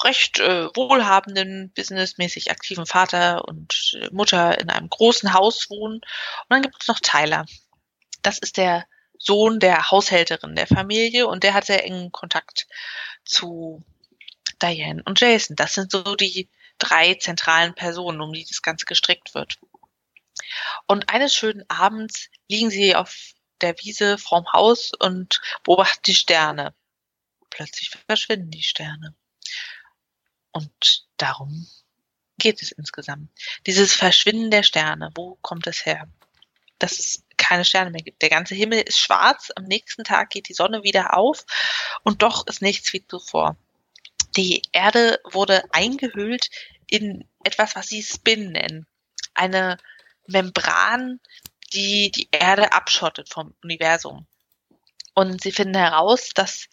recht 0.03 0.39
äh, 0.39 0.67
wohlhabenden, 0.75 1.71
businessmäßig 1.73 2.51
aktiven 2.51 2.85
Vater 2.85 3.47
und 3.47 3.97
äh, 4.01 4.09
Mutter 4.11 4.59
in 4.59 4.69
einem 4.69 4.89
großen 4.89 5.33
Haus 5.33 5.69
wohnen. 5.69 5.95
Und 5.95 6.03
dann 6.49 6.61
gibt 6.61 6.77
es 6.81 6.87
noch 6.87 6.99
Tyler. 6.99 7.45
Das 8.21 8.39
ist 8.39 8.57
der 8.57 8.85
Sohn 9.17 9.59
der 9.59 9.91
Haushälterin 9.91 10.55
der 10.55 10.67
Familie 10.67 11.27
und 11.27 11.43
der 11.43 11.53
hat 11.53 11.65
sehr 11.65 11.83
engen 11.83 12.11
Kontakt 12.11 12.67
zu 13.25 13.83
Diane 14.61 15.01
und 15.05 15.19
Jason. 15.19 15.55
Das 15.55 15.73
sind 15.73 15.91
so 15.91 16.15
die 16.15 16.49
drei 16.77 17.15
zentralen 17.15 17.75
Personen, 17.75 18.21
um 18.21 18.31
die 18.31 18.45
das 18.45 18.61
Ganze 18.61 18.85
gestrickt 18.85 19.35
wird. 19.35 19.59
Und 20.87 21.09
eines 21.09 21.33
schönen 21.33 21.63
Abends 21.69 22.29
liegen 22.47 22.69
sie 22.69 22.95
auf 22.95 23.33
der 23.61 23.75
Wiese 23.79 24.17
vorm 24.17 24.51
Haus 24.53 24.91
und 24.97 25.41
beobachten 25.63 26.01
die 26.05 26.15
Sterne. 26.15 26.73
Plötzlich 27.49 27.91
verschwinden 28.07 28.51
die 28.51 28.63
Sterne. 28.63 29.15
Und 30.51 31.05
darum 31.17 31.67
geht 32.37 32.61
es 32.61 32.71
insgesamt. 32.71 33.29
Dieses 33.67 33.93
Verschwinden 33.93 34.49
der 34.49 34.63
Sterne, 34.63 35.11
wo 35.15 35.37
kommt 35.41 35.67
es 35.67 35.85
her? 35.85 36.07
Dass 36.79 36.97
es 36.97 37.23
keine 37.37 37.65
Sterne 37.65 37.91
mehr 37.91 38.01
gibt. 38.01 38.21
Der 38.21 38.29
ganze 38.29 38.55
Himmel 38.55 38.81
ist 38.81 38.99
schwarz, 38.99 39.51
am 39.55 39.65
nächsten 39.65 40.03
Tag 40.03 40.29
geht 40.29 40.47
die 40.47 40.53
Sonne 40.53 40.83
wieder 40.83 41.17
auf 41.17 41.45
und 42.03 42.21
doch 42.21 42.47
ist 42.47 42.61
nichts 42.61 42.93
wie 42.93 43.05
zuvor. 43.05 43.57
Die 44.37 44.61
Erde 44.71 45.19
wurde 45.23 45.63
eingehüllt 45.73 46.49
in 46.87 47.27
etwas, 47.43 47.75
was 47.75 47.87
sie 47.87 48.03
Spin 48.03 48.51
nennen. 48.51 48.87
Eine 49.33 49.77
Membran, 50.31 51.19
die 51.73 52.11
die 52.11 52.29
Erde 52.31 52.71
abschottet 52.71 53.29
vom 53.29 53.55
Universum. 53.63 54.27
Und 55.13 55.41
sie 55.41 55.51
finden 55.51 55.75
heraus, 55.75 56.29
dass 56.33 56.67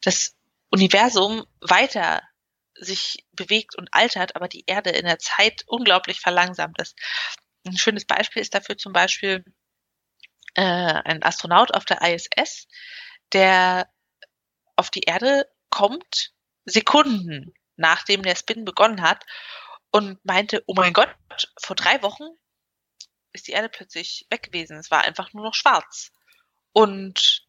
das 0.00 0.34
Universum 0.70 1.44
weiter 1.60 2.22
sich 2.74 3.26
bewegt 3.32 3.76
und 3.76 3.88
altert, 3.92 4.36
aber 4.36 4.48
die 4.48 4.64
Erde 4.66 4.90
in 4.90 5.04
der 5.04 5.18
Zeit 5.18 5.62
unglaublich 5.66 6.20
verlangsamt 6.20 6.80
ist. 6.80 6.98
Ein 7.66 7.76
schönes 7.76 8.06
Beispiel 8.06 8.42
ist 8.42 8.54
dafür 8.54 8.76
zum 8.76 8.92
Beispiel, 8.92 9.44
äh, 10.54 10.62
ein 10.62 11.22
Astronaut 11.22 11.74
auf 11.74 11.84
der 11.84 12.02
ISS, 12.02 12.66
der 13.32 13.88
auf 14.76 14.90
die 14.90 15.02
Erde 15.02 15.46
kommt, 15.70 16.32
Sekunden 16.64 17.54
nachdem 17.76 18.22
der 18.22 18.36
Spin 18.36 18.64
begonnen 18.64 19.02
hat 19.02 19.24
und 19.90 20.24
meinte, 20.24 20.62
oh 20.66 20.74
mein 20.74 20.92
Gott, 20.92 21.14
vor 21.60 21.76
drei 21.76 22.02
Wochen 22.02 22.24
ist 23.32 23.48
die 23.48 23.52
Erde 23.52 23.68
plötzlich 23.68 24.26
weg 24.30 24.44
gewesen. 24.44 24.76
Es 24.76 24.90
war 24.90 25.02
einfach 25.02 25.32
nur 25.32 25.44
noch 25.44 25.54
schwarz. 25.54 26.12
Und 26.72 27.44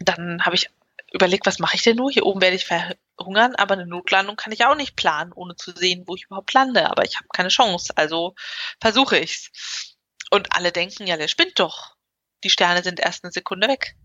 dann 0.00 0.44
habe 0.44 0.56
ich 0.56 0.70
überlegt, 1.12 1.46
was 1.46 1.58
mache 1.58 1.76
ich 1.76 1.82
denn 1.82 1.96
nur? 1.96 2.10
Hier 2.10 2.26
oben 2.26 2.40
werde 2.40 2.56
ich 2.56 2.66
verhungern, 2.66 3.54
aber 3.54 3.74
eine 3.74 3.86
Notlandung 3.86 4.36
kann 4.36 4.52
ich 4.52 4.64
auch 4.64 4.74
nicht 4.74 4.96
planen, 4.96 5.32
ohne 5.32 5.54
zu 5.56 5.72
sehen, 5.72 6.04
wo 6.06 6.16
ich 6.16 6.24
überhaupt 6.24 6.52
lande. 6.52 6.90
Aber 6.90 7.04
ich 7.04 7.16
habe 7.16 7.28
keine 7.32 7.48
Chance, 7.48 7.92
also 7.96 8.34
versuche 8.80 9.18
ich's. 9.18 9.96
Und 10.30 10.54
alle 10.56 10.72
denken, 10.72 11.06
ja, 11.06 11.16
der 11.16 11.28
spinnt 11.28 11.58
doch. 11.58 11.94
Die 12.42 12.50
Sterne 12.50 12.82
sind 12.82 13.00
erst 13.00 13.24
eine 13.24 13.32
Sekunde 13.32 13.68
weg. 13.68 13.96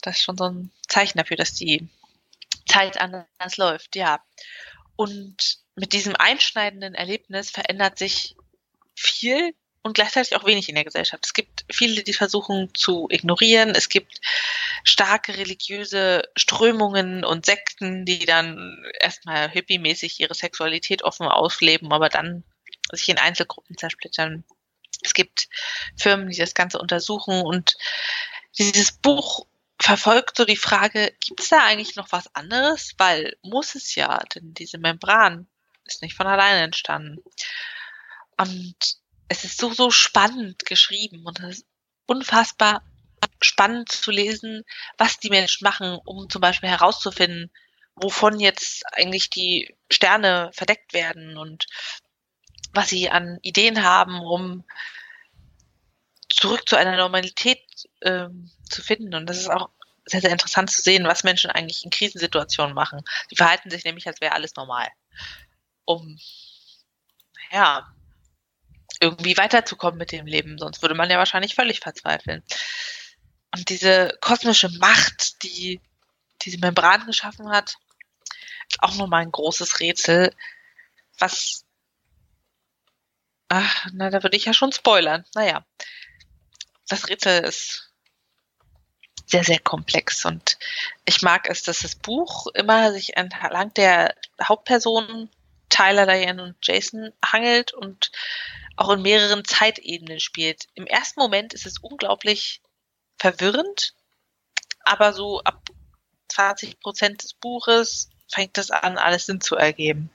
Das 0.00 0.16
ist 0.16 0.24
schon 0.24 0.38
so 0.38 0.48
ein 0.48 0.72
Zeichen 0.88 1.18
dafür, 1.18 1.36
dass 1.36 1.54
die 1.54 1.88
Zeit 2.66 2.98
anders 2.98 3.56
läuft, 3.56 3.94
ja. 3.96 4.24
Und 4.96 5.58
mit 5.74 5.92
diesem 5.92 6.16
einschneidenden 6.16 6.94
Erlebnis 6.94 7.50
verändert 7.50 7.98
sich 7.98 8.36
viel 8.94 9.54
und 9.82 9.94
gleichzeitig 9.94 10.36
auch 10.36 10.44
wenig 10.44 10.68
in 10.68 10.76
der 10.76 10.84
Gesellschaft. 10.84 11.26
Es 11.26 11.34
gibt 11.34 11.64
viele, 11.70 12.02
die 12.02 12.12
versuchen 12.12 12.72
zu 12.74 13.08
ignorieren. 13.10 13.70
Es 13.70 13.88
gibt 13.88 14.20
starke 14.84 15.36
religiöse 15.36 16.22
Strömungen 16.36 17.24
und 17.24 17.46
Sekten, 17.46 18.04
die 18.04 18.24
dann 18.24 18.84
erstmal 19.00 19.48
hippie-mäßig 19.48 20.20
ihre 20.20 20.34
Sexualität 20.34 21.02
offen 21.02 21.26
ausleben, 21.26 21.92
aber 21.92 22.08
dann 22.08 22.44
sich 22.92 23.08
in 23.08 23.18
Einzelgruppen 23.18 23.76
zersplittern. 23.76 24.44
Es 25.02 25.14
gibt 25.14 25.48
Firmen, 25.96 26.30
die 26.30 26.38
das 26.38 26.54
Ganze 26.54 26.78
untersuchen 26.78 27.42
und 27.42 27.76
dieses 28.58 28.92
Buch 28.92 29.46
verfolgt 29.80 30.36
so 30.36 30.44
die 30.44 30.56
Frage, 30.56 31.12
gibt 31.18 31.40
es 31.40 31.48
da 31.48 31.64
eigentlich 31.64 31.96
noch 31.96 32.12
was 32.12 32.32
anderes? 32.36 32.94
Weil 32.98 33.36
muss 33.42 33.74
es 33.74 33.96
ja, 33.96 34.22
denn 34.34 34.54
diese 34.54 34.78
Membran 34.78 35.48
ist 35.84 36.02
nicht 36.02 36.14
von 36.14 36.28
alleine 36.28 36.60
entstanden. 36.60 37.22
Und 38.38 38.76
es 39.28 39.44
ist 39.44 39.58
so, 39.58 39.72
so 39.72 39.90
spannend 39.90 40.64
geschrieben 40.64 41.24
und 41.24 41.40
es 41.40 41.58
ist 41.58 41.66
unfassbar 42.06 42.82
spannend 43.40 43.90
zu 43.90 44.10
lesen, 44.10 44.64
was 44.98 45.18
die 45.18 45.30
Menschen 45.30 45.64
machen, 45.64 45.98
um 46.04 46.28
zum 46.28 46.40
Beispiel 46.40 46.68
herauszufinden, 46.68 47.50
wovon 47.94 48.40
jetzt 48.40 48.84
eigentlich 48.92 49.30
die 49.30 49.76
Sterne 49.90 50.50
verdeckt 50.52 50.92
werden 50.92 51.36
und 51.36 51.66
was 52.72 52.88
sie 52.88 53.10
an 53.10 53.38
Ideen 53.42 53.84
haben, 53.84 54.20
um 54.20 54.64
zurück 56.28 56.68
zu 56.68 56.76
einer 56.76 56.96
Normalität 56.96 57.62
ähm, 58.02 58.50
zu 58.68 58.82
finden. 58.82 59.14
Und 59.14 59.26
das 59.26 59.38
ist 59.38 59.50
auch 59.50 59.70
sehr, 60.06 60.20
sehr 60.20 60.30
interessant 60.30 60.70
zu 60.70 60.82
sehen, 60.82 61.06
was 61.06 61.24
Menschen 61.24 61.50
eigentlich 61.50 61.84
in 61.84 61.90
Krisensituationen 61.90 62.74
machen. 62.74 63.02
Die 63.30 63.36
verhalten 63.36 63.70
sich 63.70 63.84
nämlich, 63.84 64.06
als 64.06 64.20
wäre 64.20 64.34
alles 64.34 64.56
normal. 64.56 64.88
Um, 65.84 66.18
ja, 67.50 67.92
irgendwie 69.02 69.36
weiterzukommen 69.36 69.98
mit 69.98 70.12
dem 70.12 70.26
Leben. 70.26 70.58
Sonst 70.58 70.80
würde 70.80 70.94
man 70.94 71.10
ja 71.10 71.18
wahrscheinlich 71.18 71.56
völlig 71.56 71.80
verzweifeln. 71.80 72.42
Und 73.54 73.68
diese 73.68 74.16
kosmische 74.20 74.70
Macht, 74.78 75.42
die 75.42 75.80
diese 76.42 76.58
Membran 76.58 77.04
geschaffen 77.04 77.50
hat, 77.50 77.76
ist 78.70 78.82
auch 78.82 78.94
nochmal 78.94 79.22
ein 79.22 79.32
großes 79.32 79.80
Rätsel, 79.80 80.34
was, 81.18 81.64
ach, 83.48 83.86
na, 83.92 84.08
da 84.08 84.22
würde 84.22 84.36
ich 84.36 84.44
ja 84.44 84.54
schon 84.54 84.72
spoilern. 84.72 85.24
Naja, 85.34 85.64
das 86.88 87.08
Rätsel 87.08 87.44
ist 87.44 87.90
sehr, 89.26 89.44
sehr 89.44 89.58
komplex. 89.58 90.24
Und 90.24 90.58
ich 91.04 91.22
mag 91.22 91.50
es, 91.50 91.64
dass 91.64 91.80
das 91.80 91.96
Buch 91.96 92.46
immer 92.54 92.92
sich 92.92 93.16
entlang 93.16 93.74
der 93.74 94.14
Hauptpersonen 94.42 95.28
Tyler, 95.68 96.06
Diane 96.06 96.42
und 96.42 96.56
Jason 96.62 97.12
hangelt 97.24 97.72
und 97.72 98.12
auch 98.76 98.90
in 98.90 99.02
mehreren 99.02 99.44
Zeitebenen 99.44 100.20
spielt. 100.20 100.68
Im 100.74 100.86
ersten 100.86 101.20
Moment 101.20 101.54
ist 101.54 101.66
es 101.66 101.78
unglaublich 101.78 102.62
verwirrend, 103.18 103.94
aber 104.84 105.12
so 105.12 105.42
ab 105.42 105.62
20 106.28 106.80
Prozent 106.80 107.22
des 107.22 107.34
Buches 107.34 108.08
fängt 108.28 108.56
es 108.58 108.70
an, 108.70 108.98
alles 108.98 109.26
Sinn 109.26 109.40
zu 109.40 109.56
ergeben. 109.56 110.10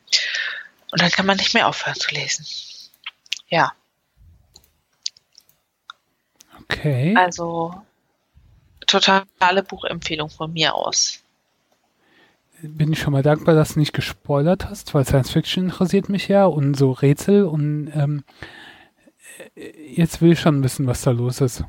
Und 0.91 1.01
dann 1.01 1.12
kann 1.12 1.26
man 1.26 1.38
nicht 1.38 1.53
mehr 1.53 1.68
aufhören 1.68 1.95
zu 1.95 2.12
lesen. 2.12 2.45
Ja. 3.49 3.74
Okay. 6.64 7.16
Also 7.16 7.82
totale 8.88 9.64
Buchempfehlung 9.64 10.30
von 10.30 10.51
mir 10.53 10.74
aus. 10.74 11.24
Bin 12.62 12.93
ich 12.93 12.99
schon 12.99 13.14
mal 13.14 13.24
dankbar, 13.24 13.53
dass 13.55 13.74
du 13.74 13.80
nicht 13.80 13.93
gespoilert 13.93 14.66
hast, 14.66 14.93
weil 14.93 15.05
Science 15.05 15.32
Fiction 15.32 15.66
interessiert 15.66 16.10
mich 16.10 16.28
ja 16.28 16.45
und 16.45 16.74
so 16.76 16.91
Rätsel 16.91 17.43
und 17.43 17.91
ähm, 17.93 18.24
jetzt 19.55 20.22
will 20.22 20.32
ich 20.32 20.39
schon 20.39 20.64
wissen, 20.64 20.88
was 20.88 21.01
da 21.01 21.12
los 21.12 21.41
ist. 21.41 21.64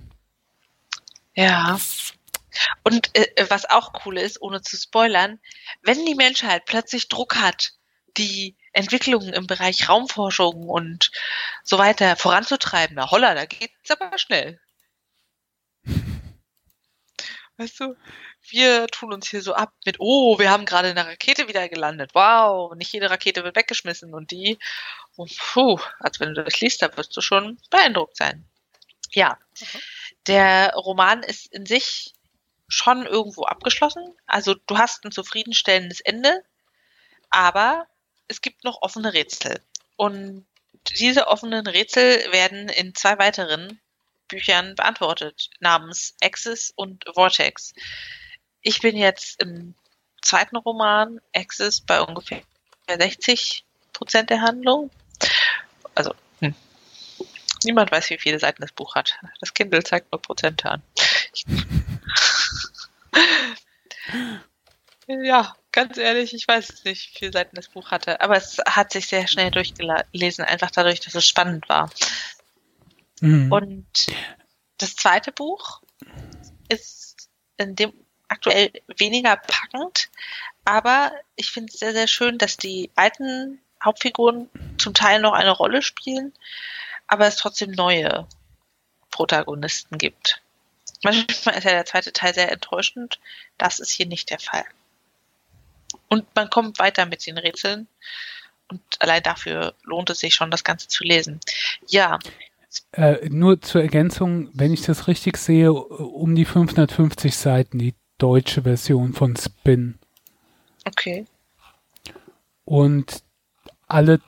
Ja. 1.34 1.78
Und 2.82 3.14
äh, 3.16 3.46
was 3.48 3.68
auch 3.68 3.92
cool 4.04 4.18
ist, 4.18 4.40
ohne 4.40 4.62
zu 4.62 4.76
spoilern, 4.76 5.38
wenn 5.82 6.04
die 6.06 6.14
Menschheit 6.14 6.64
plötzlich 6.64 7.08
Druck 7.08 7.36
hat, 7.36 7.74
die 8.16 8.56
Entwicklungen 8.72 9.32
im 9.32 9.46
Bereich 9.46 9.88
Raumforschung 9.88 10.68
und 10.68 11.12
so 11.62 11.78
weiter 11.78 12.16
voranzutreiben, 12.16 12.96
na 12.96 13.10
holla, 13.10 13.34
da 13.34 13.44
geht's 13.44 13.90
aber 13.90 14.18
schnell. 14.18 14.60
Weißt 17.56 17.78
du, 17.80 17.94
wir 18.50 18.86
tun 18.88 19.12
uns 19.12 19.28
hier 19.28 19.42
so 19.42 19.54
ab 19.54 19.72
mit, 19.84 19.96
oh, 19.98 20.38
wir 20.38 20.50
haben 20.50 20.64
gerade 20.64 20.88
eine 20.88 21.06
Rakete 21.06 21.48
wieder 21.48 21.68
gelandet. 21.68 22.10
Wow, 22.14 22.74
nicht 22.74 22.92
jede 22.92 23.10
Rakete 23.10 23.44
wird 23.44 23.56
weggeschmissen 23.56 24.14
und 24.14 24.30
die, 24.30 24.58
oh, 25.16 25.26
puh, 25.36 25.80
als 26.00 26.20
wenn 26.20 26.34
du 26.34 26.44
das 26.44 26.60
liest, 26.60 26.82
da 26.82 26.96
wirst 26.96 27.16
du 27.16 27.20
schon 27.20 27.58
beeindruckt 27.70 28.16
sein. 28.16 28.44
Ja, 29.12 29.38
mhm. 29.60 29.66
der 30.26 30.72
Roman 30.74 31.22
ist 31.22 31.46
in 31.52 31.66
sich 31.66 32.12
schon 32.68 33.06
irgendwo 33.06 33.44
abgeschlossen. 33.44 34.14
Also 34.26 34.54
du 34.54 34.76
hast 34.76 35.04
ein 35.04 35.12
zufriedenstellendes 35.12 36.00
Ende, 36.00 36.44
aber 37.30 37.86
es 38.28 38.42
gibt 38.42 38.64
noch 38.64 38.82
offene 38.82 39.14
Rätsel. 39.14 39.60
Und 39.96 40.46
diese 40.98 41.26
offenen 41.26 41.66
Rätsel 41.66 42.30
werden 42.32 42.68
in 42.68 42.94
zwei 42.94 43.18
weiteren 43.18 43.80
Büchern 44.28 44.74
beantwortet, 44.74 45.50
namens 45.60 46.14
Axis 46.20 46.72
und 46.76 47.04
Vortex. 47.14 47.72
Ich 48.62 48.80
bin 48.80 48.96
jetzt 48.96 49.42
im 49.42 49.74
zweiten 50.22 50.56
Roman, 50.56 51.20
Axis, 51.34 51.80
bei 51.80 52.00
ungefähr 52.00 52.42
60 52.88 53.64
Prozent 53.92 54.30
der 54.30 54.42
Handlung. 54.42 54.90
Also, 55.94 56.14
hm. 56.40 56.54
niemand 57.64 57.90
weiß, 57.90 58.10
wie 58.10 58.18
viele 58.18 58.38
Seiten 58.38 58.62
das 58.62 58.70
Buch 58.72 58.94
hat. 58.94 59.18
Das 59.40 59.54
Kindle 59.54 59.82
zeigt 59.82 60.12
nur 60.12 60.22
Prozente 60.22 60.70
an. 60.70 60.82
ja, 65.06 65.56
ganz 65.72 65.96
ehrlich, 65.96 66.34
ich 66.34 66.46
weiß 66.46 66.84
nicht, 66.84 67.14
wie 67.14 67.18
viele 67.18 67.32
Seiten 67.32 67.56
das 67.56 67.68
Buch 67.68 67.90
hatte, 67.90 68.20
aber 68.20 68.36
es 68.36 68.58
hat 68.66 68.92
sich 68.92 69.08
sehr 69.08 69.26
schnell 69.26 69.50
durchgelesen, 69.50 70.44
einfach 70.44 70.70
dadurch, 70.70 71.00
dass 71.00 71.14
es 71.14 71.26
spannend 71.26 71.68
war. 71.68 71.90
Mhm. 73.20 73.52
Und 73.52 73.86
das 74.78 74.96
zweite 74.96 75.32
Buch 75.32 75.82
ist 76.68 77.28
in 77.56 77.74
dem 77.74 77.92
aktuell 78.28 78.70
weniger 78.96 79.36
packend, 79.36 80.10
aber 80.64 81.12
ich 81.36 81.50
finde 81.50 81.72
es 81.72 81.80
sehr, 81.80 81.92
sehr 81.92 82.06
schön, 82.06 82.38
dass 82.38 82.56
die 82.56 82.90
alten 82.94 83.60
Hauptfiguren 83.82 84.48
zum 84.78 84.94
Teil 84.94 85.20
noch 85.20 85.32
eine 85.32 85.50
Rolle 85.50 85.82
spielen, 85.82 86.32
aber 87.06 87.26
es 87.26 87.36
trotzdem 87.36 87.70
neue 87.70 88.26
Protagonisten 89.10 89.98
gibt. 89.98 90.42
Manchmal 91.02 91.56
ist 91.56 91.64
ja 91.64 91.70
der 91.70 91.84
zweite 91.84 92.12
Teil 92.12 92.34
sehr 92.34 92.50
enttäuschend. 92.50 93.20
Das 93.56 93.78
ist 93.78 93.90
hier 93.90 94.06
nicht 94.06 94.30
der 94.30 94.40
Fall. 94.40 94.64
Und 96.08 96.24
man 96.34 96.50
kommt 96.50 96.78
weiter 96.78 97.06
mit 97.06 97.24
den 97.26 97.38
Rätseln. 97.38 97.86
Und 98.68 98.82
allein 98.98 99.22
dafür 99.22 99.74
lohnt 99.84 100.10
es 100.10 100.18
sich 100.18 100.34
schon, 100.34 100.50
das 100.50 100.64
Ganze 100.64 100.88
zu 100.88 101.04
lesen. 101.04 101.40
Ja, 101.86 102.18
äh, 102.92 103.28
nur 103.28 103.60
zur 103.62 103.80
Ergänzung, 103.80 104.50
wenn 104.52 104.72
ich 104.72 104.82
das 104.82 105.08
richtig 105.08 105.36
sehe, 105.38 105.72
um 105.72 106.34
die 106.34 106.44
550 106.44 107.34
Seiten, 107.34 107.78
die 107.78 107.94
deutsche 108.18 108.62
Version 108.62 109.12
von 109.12 109.36
Spin. 109.36 109.98
Okay. 110.84 111.26
Und 112.64 113.22
alle 113.86 114.20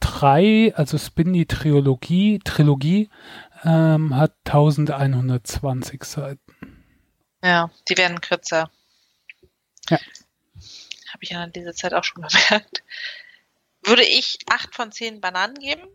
drei, 0.00 0.74
also 0.76 0.98
Spin, 0.98 1.32
die 1.32 1.46
Trilogie, 1.46 2.40
Trilogie 2.40 3.08
ähm, 3.64 4.14
hat 4.16 4.34
1120 4.44 6.04
Seiten. 6.04 6.84
Ja, 7.42 7.70
die 7.88 7.96
werden 7.96 8.20
kürzer. 8.20 8.70
Ja. 9.88 9.98
Habe 11.12 11.22
ich 11.22 11.30
ja 11.30 11.44
in 11.44 11.52
dieser 11.52 11.74
Zeit 11.74 11.94
auch 11.94 12.04
schon 12.04 12.22
bemerkt. 12.50 12.82
Würde 13.82 14.04
ich 14.04 14.38
acht 14.50 14.74
von 14.74 14.90
zehn 14.92 15.20
Bananen 15.20 15.54
geben? 15.54 15.86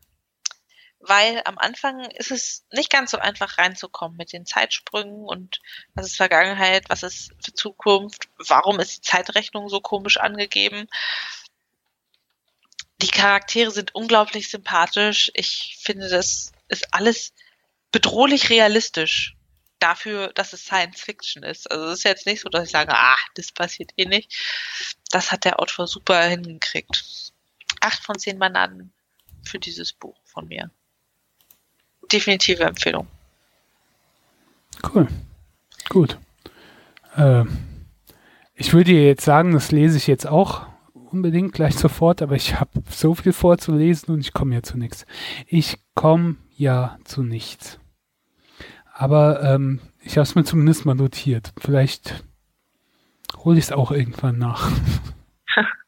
Weil 1.02 1.42
am 1.46 1.58
Anfang 1.58 2.06
ist 2.12 2.32
es 2.32 2.66
nicht 2.72 2.90
ganz 2.90 3.12
so 3.12 3.18
einfach 3.18 3.58
reinzukommen 3.58 4.18
mit 4.18 4.34
den 4.34 4.46
Zeitsprüngen 4.46 5.26
und 5.26 5.60
was 5.96 6.06
ist 6.06 6.18
Vergangenheit, 6.18 6.86
was 6.90 7.04
ist 7.04 7.32
für 7.44 7.54
Zukunft, 7.54 8.30
warum 8.38 8.80
ist 8.80 8.98
die 8.98 9.02
Zeitrechnung 9.02 9.70
so 9.70 9.82
komisch 9.82 10.18
angegeben. 10.18 10.88
Die 13.02 13.08
Charaktere 13.08 13.72
sind 13.72 13.96
unglaublich 13.96 14.50
sympathisch. 14.50 15.32
Ich 15.34 15.78
finde, 15.82 16.08
das 16.08 16.52
ist 16.68 16.94
alles 16.94 17.34
bedrohlich 17.92 18.50
realistisch 18.50 19.36
dafür, 19.80 20.32
dass 20.34 20.54
es 20.54 20.66
Science 20.66 21.02
Fiction 21.02 21.42
ist. 21.42 21.70
Also 21.72 21.86
es 21.86 22.00
ist 22.00 22.04
jetzt 22.04 22.28
nicht 22.28 22.42
so, 22.42 22.50
dass 22.50 22.66
ich 22.66 22.72
sage, 22.72 22.94
ah, 22.94 23.18
das 23.36 23.52
passiert 23.52 23.92
eh 23.98 24.06
nicht. 24.06 24.32
Das 25.10 25.32
hat 25.32 25.46
der 25.46 25.60
Autor 25.60 25.88
super 25.88 26.22
hingekriegt. 26.24 27.04
Acht 27.80 28.04
von 28.04 28.20
zehn 28.20 28.38
Bananen 28.38 28.94
für 29.44 29.58
dieses 29.58 29.92
Buch 29.94 30.18
von 30.26 30.48
mir. 30.48 30.70
Definitive 32.12 32.64
Empfehlung. 32.64 33.08
Cool. 34.94 35.08
Gut. 35.90 36.18
Äh, 37.16 37.46
ich 38.56 38.74
würde 38.74 38.92
dir 38.92 39.06
jetzt 39.06 39.26
sagen, 39.26 39.54
das 39.54 39.72
lese 39.72 39.98
ich 39.98 40.08
jetzt 40.08 40.28
auch 40.28 40.66
unbedingt 40.94 41.54
gleich 41.54 41.76
sofort, 41.76 42.22
aber 42.22 42.36
ich 42.36 42.60
habe 42.60 42.82
so 42.90 43.16
viel 43.16 43.34
vorzulesen 43.34 44.14
und 44.14 44.22
ich 44.22 44.34
komme 44.34 44.56
ja 44.56 44.64
zu 44.64 44.78
nichts. 44.78 45.06
Ich 45.48 45.80
komme 45.94 46.38
ja 46.56 46.98
zu 47.04 47.24
nichts. 47.24 47.80
Aber 48.94 49.42
ähm, 49.44 49.80
ich 50.02 50.18
habe 50.18 50.24
es 50.24 50.36
mir 50.36 50.44
zumindest 50.44 50.86
mal 50.86 50.96
notiert. 50.96 51.54
Vielleicht 51.60 52.24
hole 53.38 53.58
ich 53.58 53.66
es 53.66 53.72
auch 53.72 53.92
irgendwann 53.92 54.38
nach. 54.38 54.72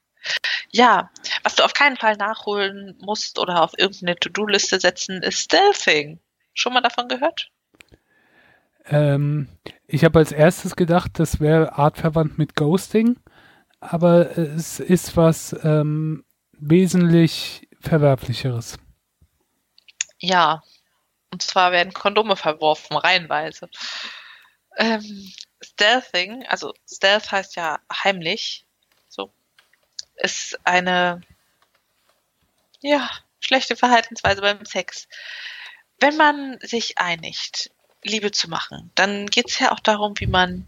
Ja, 0.75 1.11
was 1.43 1.55
du 1.55 1.63
auf 1.63 1.73
keinen 1.73 1.97
Fall 1.97 2.17
nachholen 2.17 2.97
musst 2.99 3.37
oder 3.37 3.61
auf 3.61 3.73
irgendeine 3.77 4.15
To-Do-Liste 4.15 4.79
setzen, 4.79 5.21
ist 5.21 5.39
Stealthing. 5.39 6.19
Schon 6.55 6.73
mal 6.73 6.81
davon 6.81 7.07
gehört? 7.07 7.51
Ähm, 8.85 9.47
ich 9.85 10.03
habe 10.03 10.17
als 10.17 10.31
erstes 10.31 10.75
gedacht, 10.75 11.11
das 11.19 11.39
wäre 11.39 11.77
artverwandt 11.77 12.39
mit 12.39 12.55
Ghosting, 12.55 13.17
aber 13.79 14.35
es 14.35 14.79
ist 14.79 15.15
was 15.15 15.55
ähm, 15.63 16.25
wesentlich 16.53 17.67
verwerflicheres. 17.79 18.79
Ja, 20.17 20.63
und 21.31 21.43
zwar 21.43 21.71
werden 21.71 21.93
Kondome 21.93 22.35
verworfen, 22.35 22.97
reihenweise. 22.97 23.69
Ähm, 24.77 25.31
Stealthing, 25.61 26.45
also 26.47 26.73
Stealth 26.91 27.31
heißt 27.31 27.55
ja 27.57 27.79
heimlich, 27.93 28.65
ist 30.17 30.59
eine, 30.63 31.21
ja, 32.81 33.09
schlechte 33.39 33.75
Verhaltensweise 33.75 34.41
beim 34.41 34.65
Sex. 34.65 35.07
Wenn 35.99 36.17
man 36.17 36.59
sich 36.61 36.97
einigt, 36.97 37.71
Liebe 38.03 38.31
zu 38.31 38.49
machen, 38.49 38.91
dann 38.95 39.27
geht 39.27 39.49
es 39.49 39.59
ja 39.59 39.71
auch 39.71 39.79
darum, 39.79 40.13
wie 40.17 40.27
man 40.27 40.67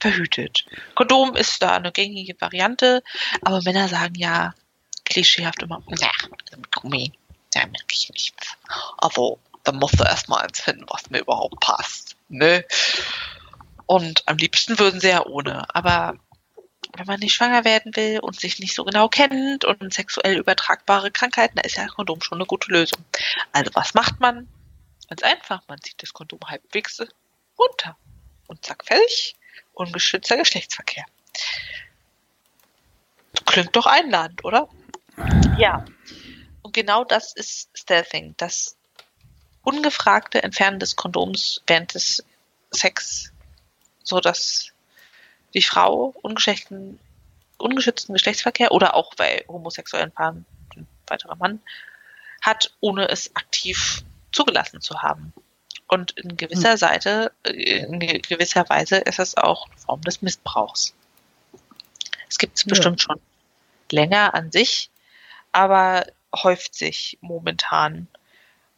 verhütet. 0.00 0.66
Kondom 0.94 1.34
ist 1.34 1.62
da 1.62 1.76
eine 1.76 1.92
gängige 1.92 2.38
Variante, 2.40 3.02
aber 3.42 3.62
Männer 3.62 3.88
sagen 3.88 4.14
ja 4.16 4.54
klischeehaft 5.04 5.62
immer, 5.62 5.82
ja, 5.98 6.10
mit 6.56 6.72
Gummi, 6.72 7.12
da 7.52 7.60
merke 7.60 7.92
ich 7.92 8.10
nichts. 8.10 8.56
Also 8.98 9.38
dann 9.64 9.76
musst 9.76 9.98
du 9.98 10.04
erstmal 10.04 10.44
eins 10.44 10.60
finden, 10.60 10.84
was 10.88 11.10
mir 11.10 11.20
überhaupt 11.20 11.60
passt. 11.60 12.16
Ne? 12.28 12.64
Und 13.86 14.26
am 14.26 14.36
liebsten 14.36 14.78
würden 14.78 15.00
sie 15.00 15.08
ja 15.08 15.24
ohne. 15.24 15.74
Aber 15.74 16.16
wenn 16.96 17.06
man 17.06 17.20
nicht 17.20 17.34
schwanger 17.34 17.64
werden 17.64 17.94
will 17.96 18.20
und 18.20 18.38
sich 18.38 18.58
nicht 18.60 18.74
so 18.74 18.84
genau 18.84 19.08
kennt 19.08 19.64
und 19.64 19.92
sexuell 19.92 20.38
übertragbare 20.38 21.10
Krankheiten, 21.10 21.56
da 21.56 21.62
ist 21.62 21.76
ja 21.76 21.82
ein 21.84 21.88
Kondom 21.88 22.20
schon 22.22 22.38
eine 22.38 22.46
gute 22.46 22.70
Lösung. 22.70 23.04
Also 23.52 23.70
was 23.74 23.94
macht 23.94 24.20
man? 24.20 24.48
Ganz 25.08 25.22
einfach, 25.22 25.62
man 25.68 25.80
zieht 25.80 26.02
das 26.02 26.12
Kondom 26.12 26.40
halbwegs 26.46 27.00
runter. 27.58 27.96
Und 28.46 28.64
zack, 28.64 28.84
fertig. 28.84 29.36
Ungeschützter 29.72 30.36
Geschlechtsverkehr. 30.36 31.04
Klingt 33.46 33.74
doch 33.74 33.86
einladend, 33.86 34.44
oder? 34.44 34.68
Ja. 35.58 35.84
Und 36.62 36.72
genau 36.72 37.04
das 37.04 37.34
ist 37.34 37.70
Stealthing. 37.74 38.34
Das 38.36 38.76
ungefragte 39.62 40.42
Entfernen 40.42 40.78
des 40.78 40.96
Kondoms 40.96 41.62
während 41.66 41.94
des 41.94 42.24
Sex, 42.70 43.32
so 44.02 44.20
dass 44.20 44.73
die 45.54 45.62
Frau 45.62 46.14
ungeschützten, 46.22 46.98
ungeschützten 47.58 48.12
Geschlechtsverkehr 48.12 48.72
oder 48.72 48.94
auch 48.94 49.14
bei 49.14 49.44
homosexuellen 49.48 50.10
Paaren 50.10 50.44
ein 50.76 50.86
weiterer 51.06 51.36
Mann 51.36 51.60
hat, 52.42 52.74
ohne 52.80 53.08
es 53.08 53.34
aktiv 53.36 54.02
zugelassen 54.32 54.80
zu 54.80 55.02
haben. 55.02 55.32
Und 55.86 56.12
in 56.12 56.36
gewisser 56.36 56.72
hm. 56.72 56.78
Seite, 56.78 57.32
in 57.44 57.98
gewisser 57.98 58.68
Weise 58.68 58.96
ist 58.96 59.18
es 59.18 59.36
auch 59.36 59.68
eine 59.68 59.78
Form 59.78 60.00
des 60.02 60.22
Missbrauchs. 60.22 60.94
Es 62.28 62.38
gibt 62.38 62.56
es 62.56 62.64
ja. 62.64 62.70
bestimmt 62.70 63.00
schon 63.00 63.20
länger 63.92 64.34
an 64.34 64.50
sich, 64.50 64.90
aber 65.52 66.06
häuft 66.34 66.74
sich 66.74 67.18
momentan 67.20 68.08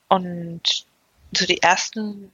und 0.09 0.85
so 1.33 1.47
die 1.47 1.63
ersten 1.63 2.33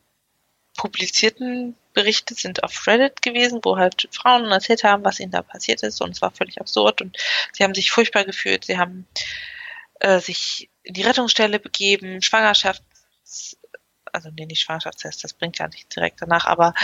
publizierten 0.83 1.77
Berichte 1.95 2.35
sind 2.35 2.65
auf 2.65 2.89
Reddit 2.89 3.23
gewesen, 3.23 3.61
wo 3.63 3.77
halt 3.77 4.09
Frauen 4.11 4.51
erzählt 4.51 4.83
haben, 4.83 5.05
was 5.05 5.21
ihnen 5.21 5.31
da 5.31 5.43
passiert 5.43 5.85
ist. 5.85 6.03
Und 6.03 6.11
es 6.11 6.21
war 6.21 6.33
völlig 6.33 6.61
absurd. 6.61 7.01
Und 7.01 7.17
sie 7.53 7.63
haben 7.63 7.75
sich 7.75 7.93
furchtbar 7.93 8.25
gefühlt, 8.25 8.65
sie 8.65 8.79
haben 8.79 9.07
äh, 10.01 10.19
sich 10.19 10.69
in 10.83 10.95
die 10.95 11.03
Rettungsstelle 11.03 11.61
begeben, 11.61 12.21
Schwangerschafts, 12.21 13.57
also 14.13 14.31
nee, 14.35 14.47
nicht 14.47 14.63
Schwangerschaftstest, 14.63 15.23
das 15.23 15.35
bringt 15.35 15.61
ja 15.61 15.69
nicht 15.69 15.95
direkt 15.95 16.21
danach, 16.21 16.47
aber 16.47 16.75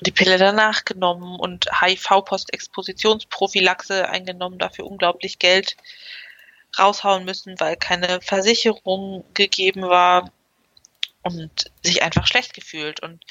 die 0.00 0.10
Pille 0.10 0.36
danach 0.36 0.84
genommen 0.84 1.38
und 1.38 1.66
HIV-Postexpositionsprophylaxe 1.80 4.08
eingenommen, 4.08 4.58
dafür 4.58 4.86
unglaublich 4.86 5.38
Geld 5.38 5.76
raushauen 6.76 7.24
müssen, 7.24 7.54
weil 7.60 7.76
keine 7.76 8.20
Versicherung 8.20 9.24
gegeben 9.32 9.82
war 9.82 10.32
und 11.26 11.70
sich 11.82 12.02
einfach 12.02 12.26
schlecht 12.26 12.54
gefühlt 12.54 13.00
und 13.00 13.24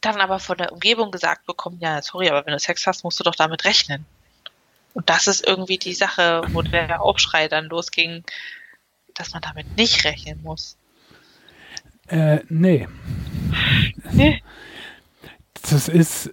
dann 0.00 0.20
aber 0.20 0.38
von 0.38 0.58
der 0.58 0.72
Umgebung 0.72 1.10
gesagt 1.10 1.46
bekommen, 1.46 1.78
ja, 1.80 2.00
sorry, 2.02 2.28
aber 2.28 2.46
wenn 2.46 2.52
du 2.52 2.58
Sex 2.58 2.86
hast, 2.86 3.04
musst 3.04 3.18
du 3.18 3.24
doch 3.24 3.34
damit 3.34 3.64
rechnen. 3.64 4.06
Und 4.94 5.10
das 5.10 5.26
ist 5.26 5.46
irgendwie 5.46 5.78
die 5.78 5.94
Sache, 5.94 6.42
wo 6.48 6.62
der 6.62 7.02
Aufschrei 7.02 7.48
dann 7.48 7.66
losging, 7.66 8.24
dass 9.14 9.32
man 9.32 9.42
damit 9.42 9.76
nicht 9.76 10.04
rechnen 10.04 10.42
muss. 10.42 10.76
Äh, 12.06 12.40
nee. 12.48 12.88
Nee. 14.12 14.42
Das 15.70 15.88
ist, 15.88 16.30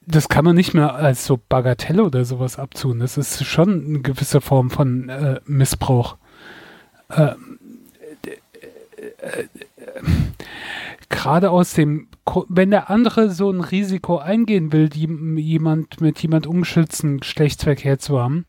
das 0.00 0.28
kann 0.28 0.44
man 0.44 0.54
nicht 0.54 0.74
mehr 0.74 0.94
als 0.94 1.26
so 1.26 1.36
Bagatelle 1.36 2.04
oder 2.04 2.24
sowas 2.24 2.58
abtun. 2.58 3.00
Das 3.00 3.16
ist 3.16 3.44
schon 3.44 3.84
eine 3.86 4.00
gewisse 4.00 4.40
Form 4.40 4.70
von 4.70 5.08
äh, 5.08 5.40
Missbrauch. 5.44 6.16
Äh, 7.08 7.34
äh, 9.24 9.48
Gerade 11.08 11.50
aus 11.50 11.74
dem, 11.74 12.08
wenn 12.48 12.70
der 12.70 12.90
andere 12.90 13.30
so 13.30 13.50
ein 13.50 13.60
Risiko 13.60 14.18
eingehen 14.18 14.72
will, 14.72 14.88
die, 14.88 15.06
jemand 15.40 16.00
mit 16.00 16.20
jemand 16.20 16.46
ungeschützten 16.46 17.20
Geschlechtsverkehr 17.20 17.98
zu 17.98 18.20
haben, 18.20 18.46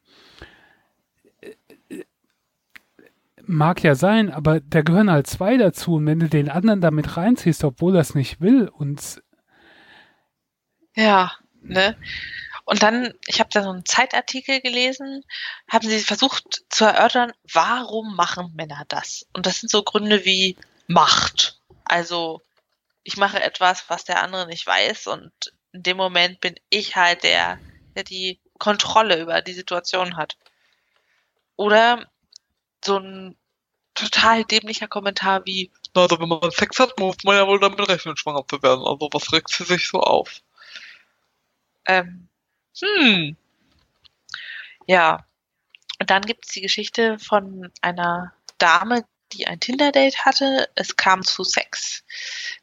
mag 3.45 3.83
ja 3.83 3.95
sein, 3.95 4.31
aber 4.31 4.59
da 4.59 4.81
gehören 4.81 5.11
halt 5.11 5.27
zwei 5.27 5.57
dazu. 5.57 5.95
Und 5.95 6.05
wenn 6.05 6.19
du 6.19 6.29
den 6.29 6.49
anderen 6.49 6.81
damit 6.81 7.17
reinziehst, 7.17 7.63
obwohl 7.63 7.95
er 7.95 8.01
es 8.01 8.15
nicht 8.15 8.41
will 8.41 8.67
und 8.67 9.21
ja, 10.95 11.31
ne? 11.61 11.95
Und 12.65 12.81
dann, 12.81 13.13
ich 13.27 13.39
habe 13.39 13.49
da 13.53 13.61
so 13.61 13.69
einen 13.69 13.85
Zeitartikel 13.85 14.59
gelesen, 14.59 15.23
haben 15.69 15.87
sie 15.87 15.99
versucht 15.99 16.63
zu 16.69 16.85
erörtern, 16.85 17.31
warum 17.53 18.15
machen 18.15 18.53
Männer 18.55 18.85
das? 18.87 19.27
Und 19.33 19.45
das 19.45 19.59
sind 19.59 19.69
so 19.69 19.83
Gründe 19.83 20.25
wie 20.25 20.57
Macht. 20.87 21.59
Also 21.85 22.41
ich 23.03 23.17
mache 23.17 23.41
etwas, 23.41 23.87
was 23.87 24.03
der 24.03 24.21
andere 24.21 24.47
nicht 24.47 24.65
weiß 24.65 25.07
und 25.07 25.31
in 25.73 25.83
dem 25.83 25.97
Moment 25.97 26.41
bin 26.41 26.55
ich 26.69 26.95
halt 26.95 27.23
der, 27.23 27.59
der 27.95 28.03
die 28.03 28.39
Kontrolle 28.57 29.21
über 29.21 29.41
die 29.41 29.53
Situation 29.53 30.17
hat. 30.17 30.37
Oder 31.57 32.09
so 32.83 32.97
ein 32.97 33.37
total 33.93 34.43
dämlicher 34.43 34.87
Kommentar 34.87 35.45
wie, 35.45 35.71
na, 35.93 36.03
also 36.03 36.19
wenn 36.19 36.29
man 36.29 36.51
Sex 36.51 36.79
hat, 36.79 36.97
muss 36.99 37.17
man 37.23 37.35
ja 37.35 37.47
wohl 37.47 37.59
damit 37.59 37.79
rechnen, 37.87 38.17
schwanger 38.17 38.45
zu 38.47 38.61
werden. 38.63 38.83
Also 38.85 39.09
was 39.11 39.31
regt 39.31 39.49
sie 39.49 39.63
sich 39.63 39.87
so 39.87 39.99
auf? 39.99 40.41
Ähm, 41.85 42.27
hm. 42.81 43.35
Ja. 44.87 45.25
Und 45.99 46.09
dann 46.09 46.23
gibt 46.23 46.45
es 46.45 46.51
die 46.51 46.61
Geschichte 46.61 47.17
von 47.19 47.71
einer 47.81 48.33
Dame, 48.57 49.05
die 49.33 49.47
ein 49.47 49.59
Tinder-Date 49.59 50.25
hatte. 50.25 50.69
Es 50.75 50.95
kam 50.95 51.23
zu 51.23 51.43
Sex. 51.43 52.03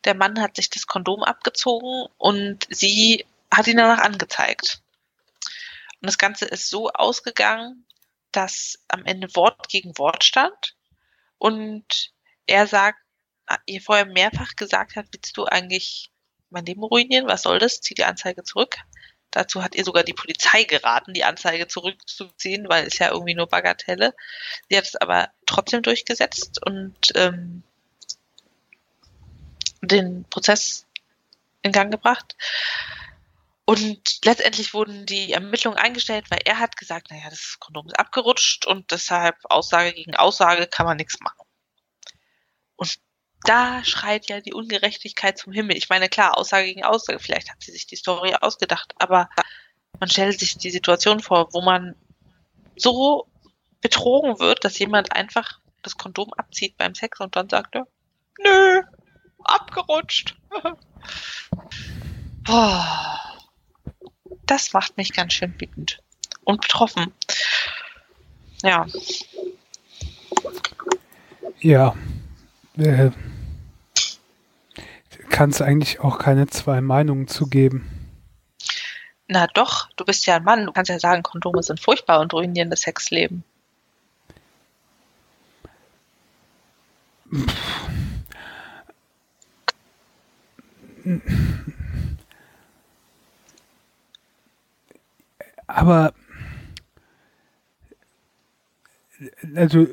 Der 0.05 0.15
Mann 0.15 0.41
hat 0.41 0.57
sich 0.57 0.71
das 0.71 0.87
Kondom 0.87 1.23
abgezogen 1.23 2.07
und 2.19 2.67
sie 2.71 3.25
hat 3.51 3.67
ihn 3.67 3.77
danach 3.77 4.03
angezeigt. 4.03 4.83
Und 6.01 6.07
das 6.07 6.19
Ganze 6.19 6.47
ist 6.47 6.69
so 6.69 6.91
ausgegangen, 6.91 7.87
dass 8.33 8.79
am 8.89 9.05
Ende 9.05 9.35
Wort 9.37 9.69
gegen 9.69 9.97
Wort 9.99 10.25
stand 10.25 10.77
Und 11.39 12.13
er 12.47 12.67
sagt, 12.67 12.99
ihr 13.67 13.81
vorher 13.81 14.07
mehrfach 14.07 14.57
gesagt 14.57 14.97
hat, 14.97 15.07
willst 15.13 15.37
du 15.37 15.45
eigentlich 15.45 16.11
mein 16.51 16.65
Leben 16.67 16.83
ruinieren? 16.83 17.29
Was 17.29 17.43
soll 17.43 17.59
das? 17.59 17.81
Zieh 17.81 17.95
die 17.95 18.05
Anzeige 18.05 18.43
zurück. 18.43 18.79
Dazu 19.33 19.65
hat 19.65 19.75
ihr 19.75 19.85
sogar 19.85 20.05
die 20.05 20.13
Polizei 20.13 20.65
geraten, 20.65 21.15
die 21.15 21.25
Anzeige 21.25 21.67
zurückzuziehen, 21.67 22.69
weil 22.69 22.87
es 22.87 22.99
ja 22.99 23.11
irgendwie 23.11 23.35
nur 23.35 23.49
Bagatelle. 23.49 24.15
Sie 24.69 24.77
hat 24.77 24.85
es 24.85 24.95
aber 24.95 25.31
trotzdem 25.47 25.83
durchgesetzt 25.83 26.65
und 26.65 26.95
ähm, 27.15 27.65
den 29.81 30.25
Prozess 30.31 30.87
in 31.63 31.73
Gang 31.73 31.91
gebracht. 31.91 32.37
Und 33.65 34.25
letztendlich 34.25 34.75
wurden 34.75 35.07
die 35.07 35.33
Ermittlungen 35.33 35.79
eingestellt, 35.79 36.31
weil 36.31 36.41
er 36.45 36.59
hat 36.59 36.77
gesagt, 36.77 37.11
naja, 37.11 37.31
das 37.31 37.57
Kondom 37.59 37.87
ist 37.87 37.99
abgerutscht 37.99 38.67
und 38.67 38.91
deshalb 38.91 39.37
Aussage 39.45 39.93
gegen 39.93 40.15
Aussage 40.15 40.67
kann 40.67 40.85
man 40.85 40.99
nichts 40.99 41.21
machen. 41.21 41.42
Da 43.45 43.83
schreit 43.85 44.29
ja 44.29 44.41
die 44.41 44.53
Ungerechtigkeit 44.53 45.39
zum 45.39 45.53
Himmel. 45.53 45.77
Ich 45.77 45.89
meine, 45.89 46.09
klar, 46.09 46.39
Aussage 46.39 46.67
gegen 46.67 46.85
Aussage, 46.85 47.19
vielleicht 47.19 47.51
hat 47.51 47.63
sie 47.63 47.73
sich 47.73 47.87
die 47.87 47.97
Story 47.97 48.35
ausgedacht, 48.41 48.95
aber 48.99 49.29
man 49.99 50.09
stellt 50.09 50.39
sich 50.39 50.59
die 50.59 50.71
Situation 50.71 51.21
vor, 51.21 51.49
wo 51.53 51.61
man 51.61 51.95
so 52.77 53.27
betrogen 53.81 54.39
wird, 54.39 54.65
dass 54.65 54.79
jemand 54.79 55.13
einfach 55.13 55.61
das 55.83 55.97
Kondom 55.97 56.33
abzieht 56.35 56.77
beim 56.77 56.95
Sex 56.95 57.21
und 57.21 57.37
dann 57.37 57.49
sagt 57.49 57.75
er, 57.75 57.87
nö, 58.39 58.83
abgerutscht. 59.45 60.37
das 64.47 64.73
macht 64.73 64.97
mich 64.97 65.13
ganz 65.13 65.33
schön 65.33 65.55
wütend 65.61 66.01
und 66.45 66.61
betroffen. 66.61 67.13
Ja. 68.63 68.87
Ja. 71.61 71.97
Äh, 72.77 73.11
kann 75.33 75.51
es 75.51 75.61
eigentlich 75.61 75.99
auch 75.99 76.19
keine 76.19 76.47
zwei 76.47 76.81
Meinungen 76.81 77.27
zugeben. 77.27 77.89
Na 79.27 79.49
doch, 79.49 79.89
du 79.97 80.05
bist 80.05 80.27
ja 80.27 80.37
ein 80.37 80.45
Mann. 80.45 80.67
Du 80.67 80.73
kannst 80.73 80.91
ja 80.91 81.01
sagen, 81.01 81.23
Kondome 81.23 81.63
sind 81.63 81.81
furchtbar 81.81 82.21
und 82.21 82.33
ruinieren 82.33 82.71
das 82.71 82.83
Sexleben. 82.83 83.43
Aber 95.67 96.13
also 99.57 99.87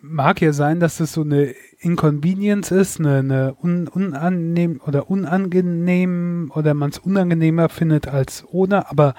mag 0.00 0.40
ja 0.40 0.52
sein, 0.52 0.80
dass 0.80 1.00
es 1.00 1.12
so 1.12 1.22
eine 1.22 1.54
Inconvenience 1.78 2.70
ist, 2.70 3.00
eine, 3.00 3.18
eine 3.18 3.56
un, 3.62 3.88
unangenehm 3.88 4.80
oder 4.84 5.10
unangenehm 5.10 6.50
oder 6.54 6.74
man 6.74 6.90
es 6.90 6.98
unangenehmer 6.98 7.68
findet 7.68 8.08
als 8.08 8.44
ohne, 8.50 8.90
aber 8.90 9.14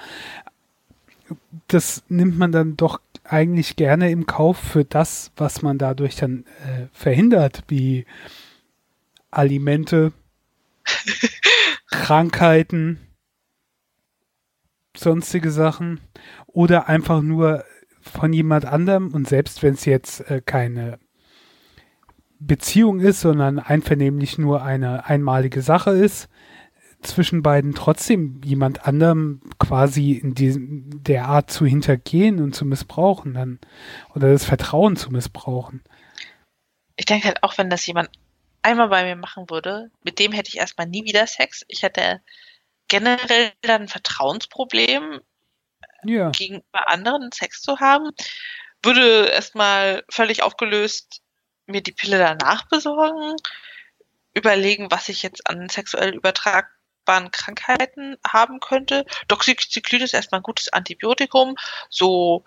das 1.68 2.02
nimmt 2.08 2.38
man 2.38 2.52
dann 2.52 2.76
doch 2.76 3.00
eigentlich 3.24 3.76
gerne 3.76 4.10
im 4.10 4.26
Kauf 4.26 4.58
für 4.58 4.84
das, 4.84 5.32
was 5.36 5.62
man 5.62 5.78
dadurch 5.78 6.16
dann 6.16 6.44
äh, 6.66 6.86
verhindert, 6.92 7.64
wie 7.68 8.06
Alimente, 9.30 10.12
Krankheiten, 11.90 12.98
sonstige 14.96 15.50
Sachen 15.50 16.00
oder 16.46 16.88
einfach 16.88 17.20
nur 17.22 17.64
von 18.08 18.32
jemand 18.32 18.64
anderem 18.64 19.12
und 19.12 19.28
selbst 19.28 19.62
wenn 19.62 19.74
es 19.74 19.84
jetzt 19.84 20.20
äh, 20.30 20.42
keine 20.44 20.98
Beziehung 22.40 23.00
ist, 23.00 23.20
sondern 23.20 23.58
einvernehmlich 23.58 24.38
nur 24.38 24.62
eine 24.62 25.06
einmalige 25.06 25.62
Sache 25.62 25.90
ist, 25.90 26.28
zwischen 27.02 27.42
beiden 27.42 27.74
trotzdem 27.74 28.40
jemand 28.44 28.86
anderem 28.86 29.40
quasi 29.58 30.12
in 30.12 30.34
diesem, 30.34 31.02
der 31.02 31.26
Art 31.26 31.50
zu 31.50 31.64
hintergehen 31.64 32.42
und 32.42 32.54
zu 32.54 32.64
missbrauchen 32.64 33.34
dann 33.34 33.60
oder 34.14 34.32
das 34.32 34.44
Vertrauen 34.44 34.96
zu 34.96 35.10
missbrauchen. 35.10 35.82
Ich 36.96 37.06
denke 37.06 37.28
halt 37.28 37.42
auch, 37.44 37.56
wenn 37.56 37.70
das 37.70 37.86
jemand 37.86 38.10
einmal 38.62 38.88
bei 38.88 39.04
mir 39.04 39.16
machen 39.16 39.48
würde, 39.48 39.90
mit 40.02 40.18
dem 40.18 40.32
hätte 40.32 40.48
ich 40.48 40.58
erstmal 40.58 40.88
nie 40.88 41.04
wieder 41.04 41.26
Sex. 41.26 41.64
Ich 41.68 41.82
hätte 41.82 42.20
generell 42.88 43.52
dann 43.62 43.82
ein 43.82 43.88
Vertrauensproblem 43.88 45.20
ja. 46.04 46.30
gegenüber 46.30 46.88
anderen 46.88 47.30
Sex 47.32 47.62
zu 47.62 47.80
haben. 47.80 48.10
Würde 48.82 49.26
erstmal 49.28 50.04
völlig 50.08 50.42
aufgelöst 50.42 51.22
mir 51.66 51.82
die 51.82 51.92
Pille 51.92 52.18
danach 52.18 52.66
besorgen, 52.68 53.36
überlegen, 54.34 54.90
was 54.90 55.08
ich 55.08 55.22
jetzt 55.22 55.48
an 55.48 55.68
sexuell 55.68 56.14
übertragbaren 56.14 57.30
Krankheiten 57.30 58.16
haben 58.26 58.60
könnte. 58.60 59.04
Doxycyclin 59.28 60.02
ist 60.02 60.14
erstmal 60.14 60.40
ein 60.40 60.44
gutes 60.44 60.72
Antibiotikum, 60.72 61.56
so 61.90 62.44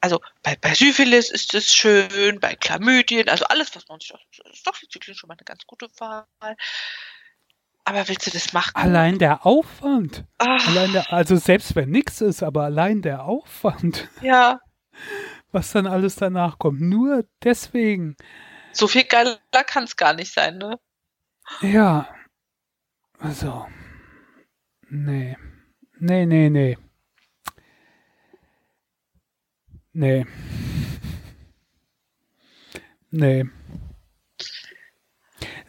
also 0.00 0.20
bei, 0.42 0.54
bei 0.56 0.74
Syphilis 0.74 1.30
ist 1.30 1.54
es 1.54 1.74
schön, 1.74 2.38
bei 2.38 2.54
Chlamydien, 2.54 3.28
also 3.28 3.44
alles, 3.46 3.74
was 3.74 3.88
man 3.88 3.98
sich 4.00 4.12
ist 4.12 5.18
schon 5.18 5.28
mal 5.28 5.34
eine 5.34 5.44
ganz 5.44 5.66
gute 5.66 5.88
Wahl. 5.98 6.26
Aber 7.88 8.06
willst 8.06 8.26
du 8.26 8.30
das 8.30 8.52
machen? 8.52 8.72
Allein 8.74 9.18
der 9.18 9.46
Aufwand. 9.46 10.26
Allein 10.36 10.92
der, 10.92 11.10
also 11.10 11.36
selbst 11.36 11.74
wenn 11.74 11.88
nichts 11.88 12.20
ist, 12.20 12.42
aber 12.42 12.64
allein 12.64 13.00
der 13.00 13.24
Aufwand. 13.24 14.10
Ja. 14.20 14.60
Was 15.52 15.72
dann 15.72 15.86
alles 15.86 16.16
danach 16.16 16.58
kommt. 16.58 16.82
Nur 16.82 17.24
deswegen. 17.42 18.14
So 18.72 18.88
viel 18.88 19.04
geiler 19.04 19.38
kann 19.66 19.84
es 19.84 19.96
gar 19.96 20.12
nicht 20.12 20.34
sein, 20.34 20.58
ne? 20.58 20.78
Ja. 21.62 22.14
Also. 23.18 23.66
Nee. 24.90 25.38
Nee, 25.98 26.26
nee, 26.26 26.50
nee. 26.50 26.76
Nee. 29.94 30.26
Nee 33.10 33.46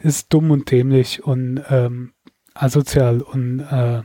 ist 0.02 0.34
dumm 0.34 0.52
und 0.52 0.72
dämlich 0.72 1.24
und 1.24 1.64
ähm, 1.70 2.14
asozial 2.54 3.22
und 3.22 3.60
äh, 3.60 4.04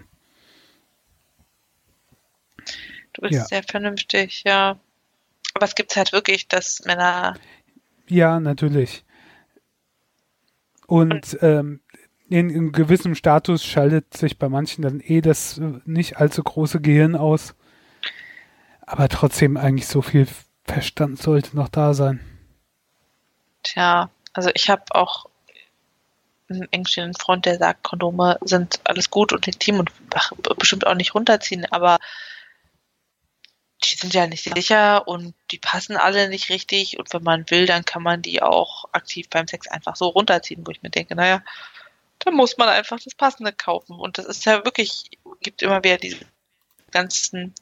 Du 3.14 3.22
bist 3.22 3.34
ja. 3.34 3.45
sehr 3.45 3.62
vernünftig, 3.62 4.42
ja. 4.45 4.78
Aber 5.55 5.64
es 5.64 5.74
gibt 5.74 5.97
halt 5.97 6.12
wirklich, 6.12 6.49
dass 6.49 6.84
Männer. 6.84 7.34
Ja, 8.09 8.40
natürlich. 8.40 9.05
Und, 10.86 11.12
und 11.12 11.38
ähm, 11.42 11.80
in, 12.28 12.51
in 12.51 12.72
gewissem 12.72 13.14
Status 13.14 13.64
schaltet 13.64 14.14
sich 14.14 14.38
bei 14.38 14.49
manchen 14.49 14.82
dann 14.82 15.01
eh 15.01 15.20
das 15.20 15.59
äh, 15.59 15.80
nicht 15.84 16.16
allzu 16.18 16.42
große 16.42 16.80
Gehirn 16.80 17.14
aus. 17.14 17.55
Aber 18.80 19.09
trotzdem 19.09 19.57
eigentlich 19.57 19.86
so 19.86 20.03
viel 20.03 20.26
Verstand 20.64 21.22
sollte 21.22 21.57
noch 21.57 21.68
da 21.68 21.95
sein. 21.95 22.20
Tja, 23.62 24.11
also 24.32 24.51
ich 24.55 24.68
habe 24.68 24.82
auch 24.90 25.26
einen 26.49 26.70
engstehenden 26.72 27.14
Freund, 27.14 27.47
der 27.47 27.59
sagt, 27.59 27.82
Kondome 27.82 28.38
sind 28.42 28.80
alles 28.84 29.11
gut 29.11 29.32
und 29.32 29.47
legitim 29.47 29.80
und 29.80 29.90
bestimmt 30.59 30.86
auch 30.86 30.95
nicht 30.95 31.14
runterziehen, 31.14 31.66
aber 31.70 31.99
die 33.84 33.97
sind 33.97 34.14
ja 34.14 34.26
nicht 34.26 34.45
sicher 34.45 35.07
und 35.07 35.34
die 35.51 35.59
passen 35.59 35.97
alle 35.97 36.28
nicht 36.28 36.49
richtig 36.49 36.99
und 36.99 37.12
wenn 37.12 37.22
man 37.22 37.51
will, 37.51 37.66
dann 37.66 37.84
kann 37.84 38.03
man 38.03 38.22
die 38.22 38.42
auch 38.42 38.86
aktiv 38.92 39.28
beim 39.28 39.47
Sex 39.47 39.68
einfach 39.68 39.97
so 39.97 40.09
runterziehen, 40.09 40.66
wo 40.66 40.70
ich 40.70 40.82
mir 40.82 40.90
denke, 40.90 41.14
naja, 41.14 41.42
dann 42.20 42.34
muss 42.34 42.57
man 42.57 42.68
einfach 42.68 42.99
das 43.01 43.14
Passende 43.14 43.53
kaufen 43.53 43.99
und 43.99 44.18
das 44.18 44.26
ist 44.26 44.45
ja 44.47 44.64
wirklich, 44.64 45.11
gibt 45.40 45.62
immer 45.62 45.82
wieder 45.82 45.99
diese 45.99 46.24
ganzen 46.90 47.55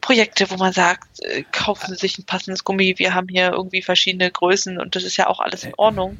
Projekte, 0.00 0.50
wo 0.50 0.56
man 0.56 0.72
sagt, 0.72 1.20
äh, 1.22 1.44
kaufen 1.50 1.88
Sie 1.88 1.96
sich 1.96 2.18
ein 2.18 2.26
passendes 2.26 2.64
Gummi, 2.64 2.98
wir 2.98 3.14
haben 3.14 3.28
hier 3.28 3.52
irgendwie 3.52 3.82
verschiedene 3.82 4.30
Größen 4.30 4.78
und 4.78 4.96
das 4.96 5.04
ist 5.04 5.16
ja 5.16 5.26
auch 5.28 5.40
alles 5.40 5.64
in 5.64 5.74
Ordnung. 5.76 6.18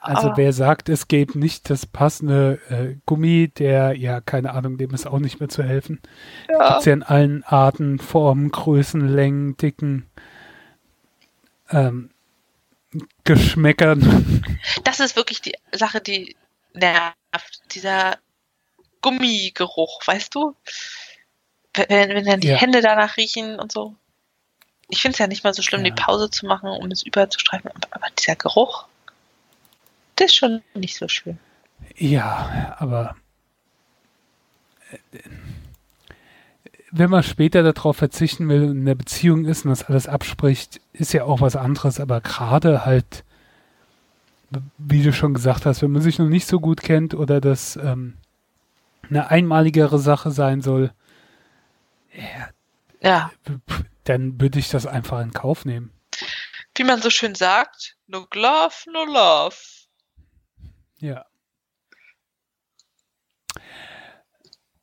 Also 0.00 0.30
oh. 0.30 0.32
wer 0.36 0.52
sagt, 0.54 0.88
es 0.88 1.08
gäbe 1.08 1.38
nicht 1.38 1.68
das 1.68 1.84
passende 1.84 2.58
äh, 2.70 2.96
Gummi, 3.04 3.48
der, 3.48 3.94
ja, 3.96 4.22
keine 4.22 4.52
Ahnung, 4.54 4.78
dem 4.78 4.94
ist 4.94 5.06
auch 5.06 5.18
nicht 5.18 5.40
mehr 5.40 5.50
zu 5.50 5.62
helfen. 5.62 6.00
Ja. 6.48 6.68
Gibt 6.68 6.80
es 6.80 6.84
ja 6.86 6.92
in 6.94 7.02
allen 7.02 7.44
Arten, 7.44 7.98
Formen, 7.98 8.50
Größen, 8.50 9.06
Längen, 9.06 9.58
Dicken, 9.58 10.08
ähm, 11.70 12.10
Geschmäckern. 13.24 14.44
Das 14.84 15.00
ist 15.00 15.16
wirklich 15.16 15.40
die 15.42 15.54
Sache, 15.72 16.00
die 16.00 16.36
nervt. 16.72 17.14
Dieser 17.72 18.16
Gummigeruch, 19.02 20.00
weißt 20.06 20.34
du? 20.34 20.56
Wenn, 21.74 22.10
wenn 22.10 22.24
dann 22.24 22.40
die 22.40 22.48
ja. 22.48 22.56
Hände 22.56 22.80
danach 22.80 23.16
riechen 23.16 23.58
und 23.60 23.70
so. 23.70 23.94
Ich 24.88 25.02
finde 25.02 25.14
es 25.14 25.18
ja 25.18 25.28
nicht 25.28 25.44
mal 25.44 25.54
so 25.54 25.62
schlimm, 25.62 25.84
ja. 25.84 25.90
die 25.90 26.02
Pause 26.02 26.30
zu 26.30 26.46
machen, 26.46 26.68
um 26.68 26.90
es 26.90 27.02
überzustreifen, 27.04 27.70
aber, 27.70 27.88
aber 27.92 28.06
dieser 28.18 28.34
Geruch. 28.34 28.86
Das 30.20 30.26
ist 30.32 30.34
schon 30.36 30.62
nicht 30.74 30.96
so 30.96 31.08
schön. 31.08 31.38
Ja, 31.96 32.76
aber 32.78 33.16
wenn 36.90 37.08
man 37.10 37.22
später 37.22 37.62
darauf 37.62 37.96
verzichten 37.96 38.48
will 38.48 38.64
und 38.64 38.78
in 38.78 38.84
der 38.84 38.94
Beziehung 38.96 39.44
ist 39.46 39.64
und 39.64 39.70
das 39.70 39.84
alles 39.84 40.08
abspricht, 40.08 40.80
ist 40.92 41.12
ja 41.14 41.24
auch 41.24 41.40
was 41.40 41.56
anderes. 41.56 42.00
Aber 42.00 42.20
gerade 42.20 42.84
halt, 42.84 43.24
wie 44.76 45.02
du 45.02 45.12
schon 45.12 45.32
gesagt 45.32 45.64
hast, 45.64 45.82
wenn 45.82 45.92
man 45.92 46.02
sich 46.02 46.18
noch 46.18 46.28
nicht 46.28 46.46
so 46.46 46.60
gut 46.60 46.82
kennt 46.82 47.14
oder 47.14 47.40
das 47.40 47.76
ähm, 47.76 48.18
eine 49.08 49.30
einmaligere 49.30 49.98
Sache 49.98 50.30
sein 50.32 50.60
soll, 50.60 50.92
ja, 52.12 52.50
Ja, 53.00 53.30
dann 54.04 54.40
würde 54.40 54.58
ich 54.58 54.68
das 54.68 54.86
einfach 54.86 55.20
in 55.20 55.32
Kauf 55.32 55.64
nehmen. 55.64 55.92
wie 56.76 56.84
man 56.84 57.00
so 57.00 57.08
schön 57.10 57.34
sagt, 57.34 57.96
no 58.08 58.26
love, 58.34 58.74
no 58.92 59.04
love. 59.04 59.54
Ja. 61.00 61.24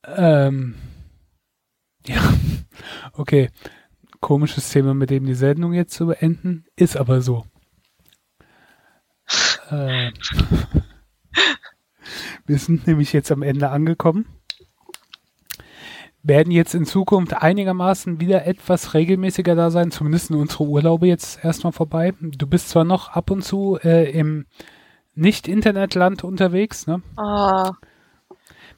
Ähm, 0.04 0.76
ja, 2.08 2.34
okay. 3.14 3.50
Komisches 4.20 4.72
Thema, 4.72 4.96
mit 4.96 5.12
dem 5.12 5.26
die 5.26 5.36
Sendung 5.36 5.74
jetzt 5.74 5.94
zu 5.94 6.08
beenden, 6.08 6.66
ist 6.76 6.98
aber 6.98 7.22
so. 7.22 7.46
Äh, 9.70 10.14
wir 12.46 12.58
sind 12.58 12.88
nämlich 12.88 13.12
jetzt 13.12 13.34
am 13.34 13.42
Ende 13.42 13.70
angekommen. 13.70 14.26
Werden 16.24 16.52
jetzt 16.52 16.74
in 16.74 16.86
Zukunft 16.86 17.34
einigermaßen 17.34 18.22
wieder 18.22 18.48
etwas 18.48 18.94
regelmäßiger 18.94 19.56
da 19.56 19.70
sein, 19.70 19.92
zumindest 19.92 20.30
in 20.30 20.38
unsere 20.38 20.64
Urlaube 20.64 21.08
jetzt 21.08 21.44
erstmal 21.44 21.74
vorbei. 21.74 22.14
Du 22.22 22.48
bist 22.48 22.70
zwar 22.70 22.86
noch 22.86 23.10
ab 23.10 23.30
und 23.30 23.44
zu 23.44 23.78
äh, 23.84 24.10
im 24.10 24.46
Nicht-Internetland 25.18 26.24
unterwegs, 26.24 26.86
ne? 26.88 27.02
Ah, 27.16 27.72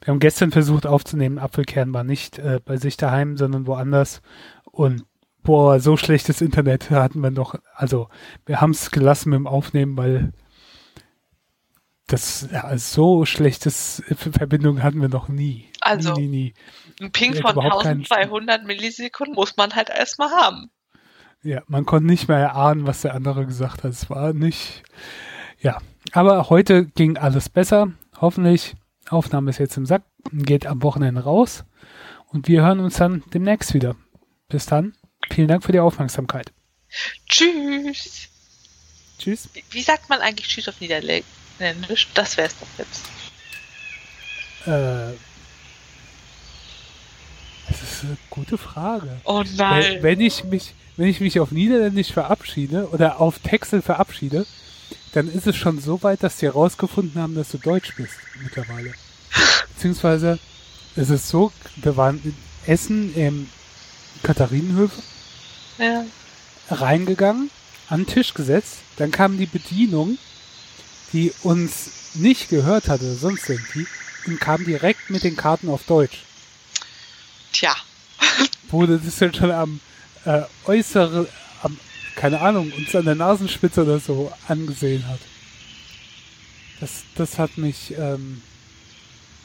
Wir 0.00 0.08
haben 0.12 0.18
gestern 0.20 0.50
versucht 0.50 0.86
aufzunehmen, 0.86 1.38
Apfelkern 1.38 1.92
war 1.92 2.02
nicht 2.04 2.38
äh, 2.38 2.60
bei 2.64 2.76
sich 2.78 2.96
daheim, 2.96 3.36
sondern 3.36 3.66
woanders. 3.66 4.22
Und 4.64 5.04
boah, 5.42 5.78
so 5.80 5.96
schlechtes 5.96 6.40
Internet 6.40 6.90
hatten 6.90 7.20
wir 7.20 7.30
noch. 7.30 7.54
Also 7.74 8.08
wir 8.46 8.60
haben 8.60 8.70
es 8.70 8.90
gelassen 8.90 9.30
mit 9.30 9.38
dem 9.38 9.46
Aufnehmen, 9.46 9.96
weil 9.96 10.32
das 12.06 12.48
ja, 12.50 12.76
so 12.76 13.24
schlechtes 13.24 14.02
Verbindung 14.16 14.82
hatten 14.82 15.00
wir 15.00 15.08
noch 15.08 15.28
nie. 15.28 15.68
Also, 15.80 16.14
nie, 16.14 16.26
nie, 16.26 16.28
nie. 16.28 16.54
ein 17.04 17.12
Ping 17.12 17.34
von 17.34 17.52
überhaupt 17.52 17.84
keinen- 17.84 18.00
1200 18.00 18.64
Millisekunden 18.66 19.34
muss 19.34 19.56
man 19.56 19.74
halt 19.76 19.90
erstmal 19.90 20.30
haben. 20.30 20.70
Ja, 21.42 21.62
man 21.68 21.86
konnte 21.86 22.06
nicht 22.06 22.28
mehr 22.28 22.38
erahnen, 22.38 22.86
was 22.86 23.02
der 23.02 23.14
andere 23.14 23.46
gesagt 23.46 23.84
hat. 23.84 23.92
Es 23.92 24.10
war 24.10 24.32
nicht. 24.32 24.82
Ja, 25.60 25.78
aber 26.12 26.48
heute 26.48 26.86
ging 26.86 27.16
alles 27.18 27.48
besser. 27.48 27.92
Hoffentlich. 28.20 28.74
Aufnahme 29.08 29.50
ist 29.50 29.58
jetzt 29.58 29.76
im 29.76 29.86
Sack. 29.86 30.02
Geht 30.32 30.66
am 30.66 30.82
Wochenende 30.82 31.22
raus. 31.22 31.64
Und 32.28 32.48
wir 32.48 32.62
hören 32.62 32.80
uns 32.80 32.96
dann 32.96 33.22
demnächst 33.34 33.74
wieder. 33.74 33.96
Bis 34.48 34.66
dann. 34.66 34.94
Vielen 35.30 35.48
Dank 35.48 35.64
für 35.64 35.72
die 35.72 35.80
Aufmerksamkeit. 35.80 36.52
Tschüss. 37.28 38.28
Tschüss. 39.18 39.48
Wie, 39.52 39.64
wie 39.70 39.82
sagt 39.82 40.08
man 40.08 40.20
eigentlich 40.20 40.48
Tschüss 40.48 40.68
auf 40.68 40.80
Niederländisch? 40.80 42.08
Das 42.14 42.36
wär's 42.36 42.56
doch 42.58 42.66
jetzt. 42.78 43.04
Äh, 44.66 45.14
das 47.68 47.82
ist 47.82 48.04
eine 48.04 48.16
gute 48.30 48.58
Frage. 48.58 49.20
Oh 49.24 49.40
Wenn, 49.44 49.56
nein. 49.56 50.02
wenn 50.02 50.20
ich 50.20 50.44
mich, 50.44 50.74
wenn 50.96 51.08
ich 51.08 51.20
mich 51.20 51.38
auf 51.38 51.50
Niederländisch 51.52 52.12
verabschiede 52.12 52.88
oder 52.90 53.20
auf 53.20 53.38
Texel 53.38 53.82
verabschiede, 53.82 54.46
dann 55.12 55.28
ist 55.28 55.46
es 55.46 55.56
schon 55.56 55.80
so 55.80 56.02
weit, 56.02 56.22
dass 56.22 56.36
die 56.36 56.46
herausgefunden 56.46 57.20
haben, 57.20 57.34
dass 57.34 57.50
du 57.50 57.58
Deutsch 57.58 57.94
bist 57.96 58.14
mittlerweile. 58.42 58.92
Beziehungsweise 59.74 60.38
es 60.96 61.10
ist 61.10 61.28
so, 61.28 61.52
wir 61.76 61.96
waren 61.96 62.20
in 62.22 62.34
Essen 62.66 63.14
im 63.14 63.48
Katharinenhöfe 64.22 65.02
Ja. 65.78 66.04
reingegangen, 66.70 67.50
an 67.88 68.00
den 68.00 68.06
Tisch 68.06 68.34
gesetzt, 68.34 68.78
dann 68.96 69.10
kam 69.10 69.38
die 69.38 69.46
Bedienung, 69.46 70.18
die 71.12 71.32
uns 71.42 71.90
nicht 72.14 72.48
gehört 72.48 72.88
hatte, 72.88 73.14
sonst 73.14 73.48
irgendwie, 73.48 73.86
und 74.26 74.40
kam 74.40 74.64
direkt 74.64 75.10
mit 75.10 75.24
den 75.24 75.36
Karten 75.36 75.68
auf 75.68 75.84
Deutsch. 75.84 76.18
Tja. 77.52 77.74
du 78.86 78.98
das 78.98 79.16
dann 79.16 79.34
schon 79.34 79.50
am 79.50 79.80
äh, 80.24 80.42
äußere, 80.66 81.20
am, 81.20 81.26
keine 82.16 82.40
Ahnung, 82.40 82.72
uns 82.72 82.94
an 82.94 83.04
der 83.04 83.14
Nasenspitze 83.14 83.82
oder 83.82 84.00
so 84.00 84.32
angesehen 84.48 85.06
hat. 85.06 85.20
Das, 86.80 87.04
das 87.14 87.38
hat 87.38 87.58
mich, 87.58 87.94
ähm, 87.96 88.42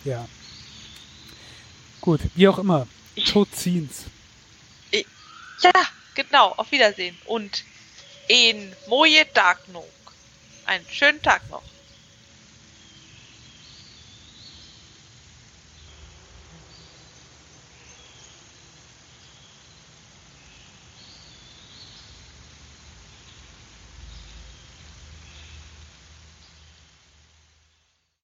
ja. 0.04 0.28
Gut, 2.02 2.22
wie 2.36 2.48
auch 2.48 2.60
immer. 2.60 2.88
Tod 3.32 3.54
ziehen's. 3.54 4.06
Ja, 5.62 5.72
genau. 6.14 6.54
Auf 6.58 6.72
Wiedersehen. 6.72 7.18
Und 7.26 7.64
in 8.28 8.74
Moje 8.88 9.26
noch. 9.72 9.86
Einen 10.66 10.86
schönen 10.90 11.22
Tag 11.22 11.50
noch. 11.50 11.64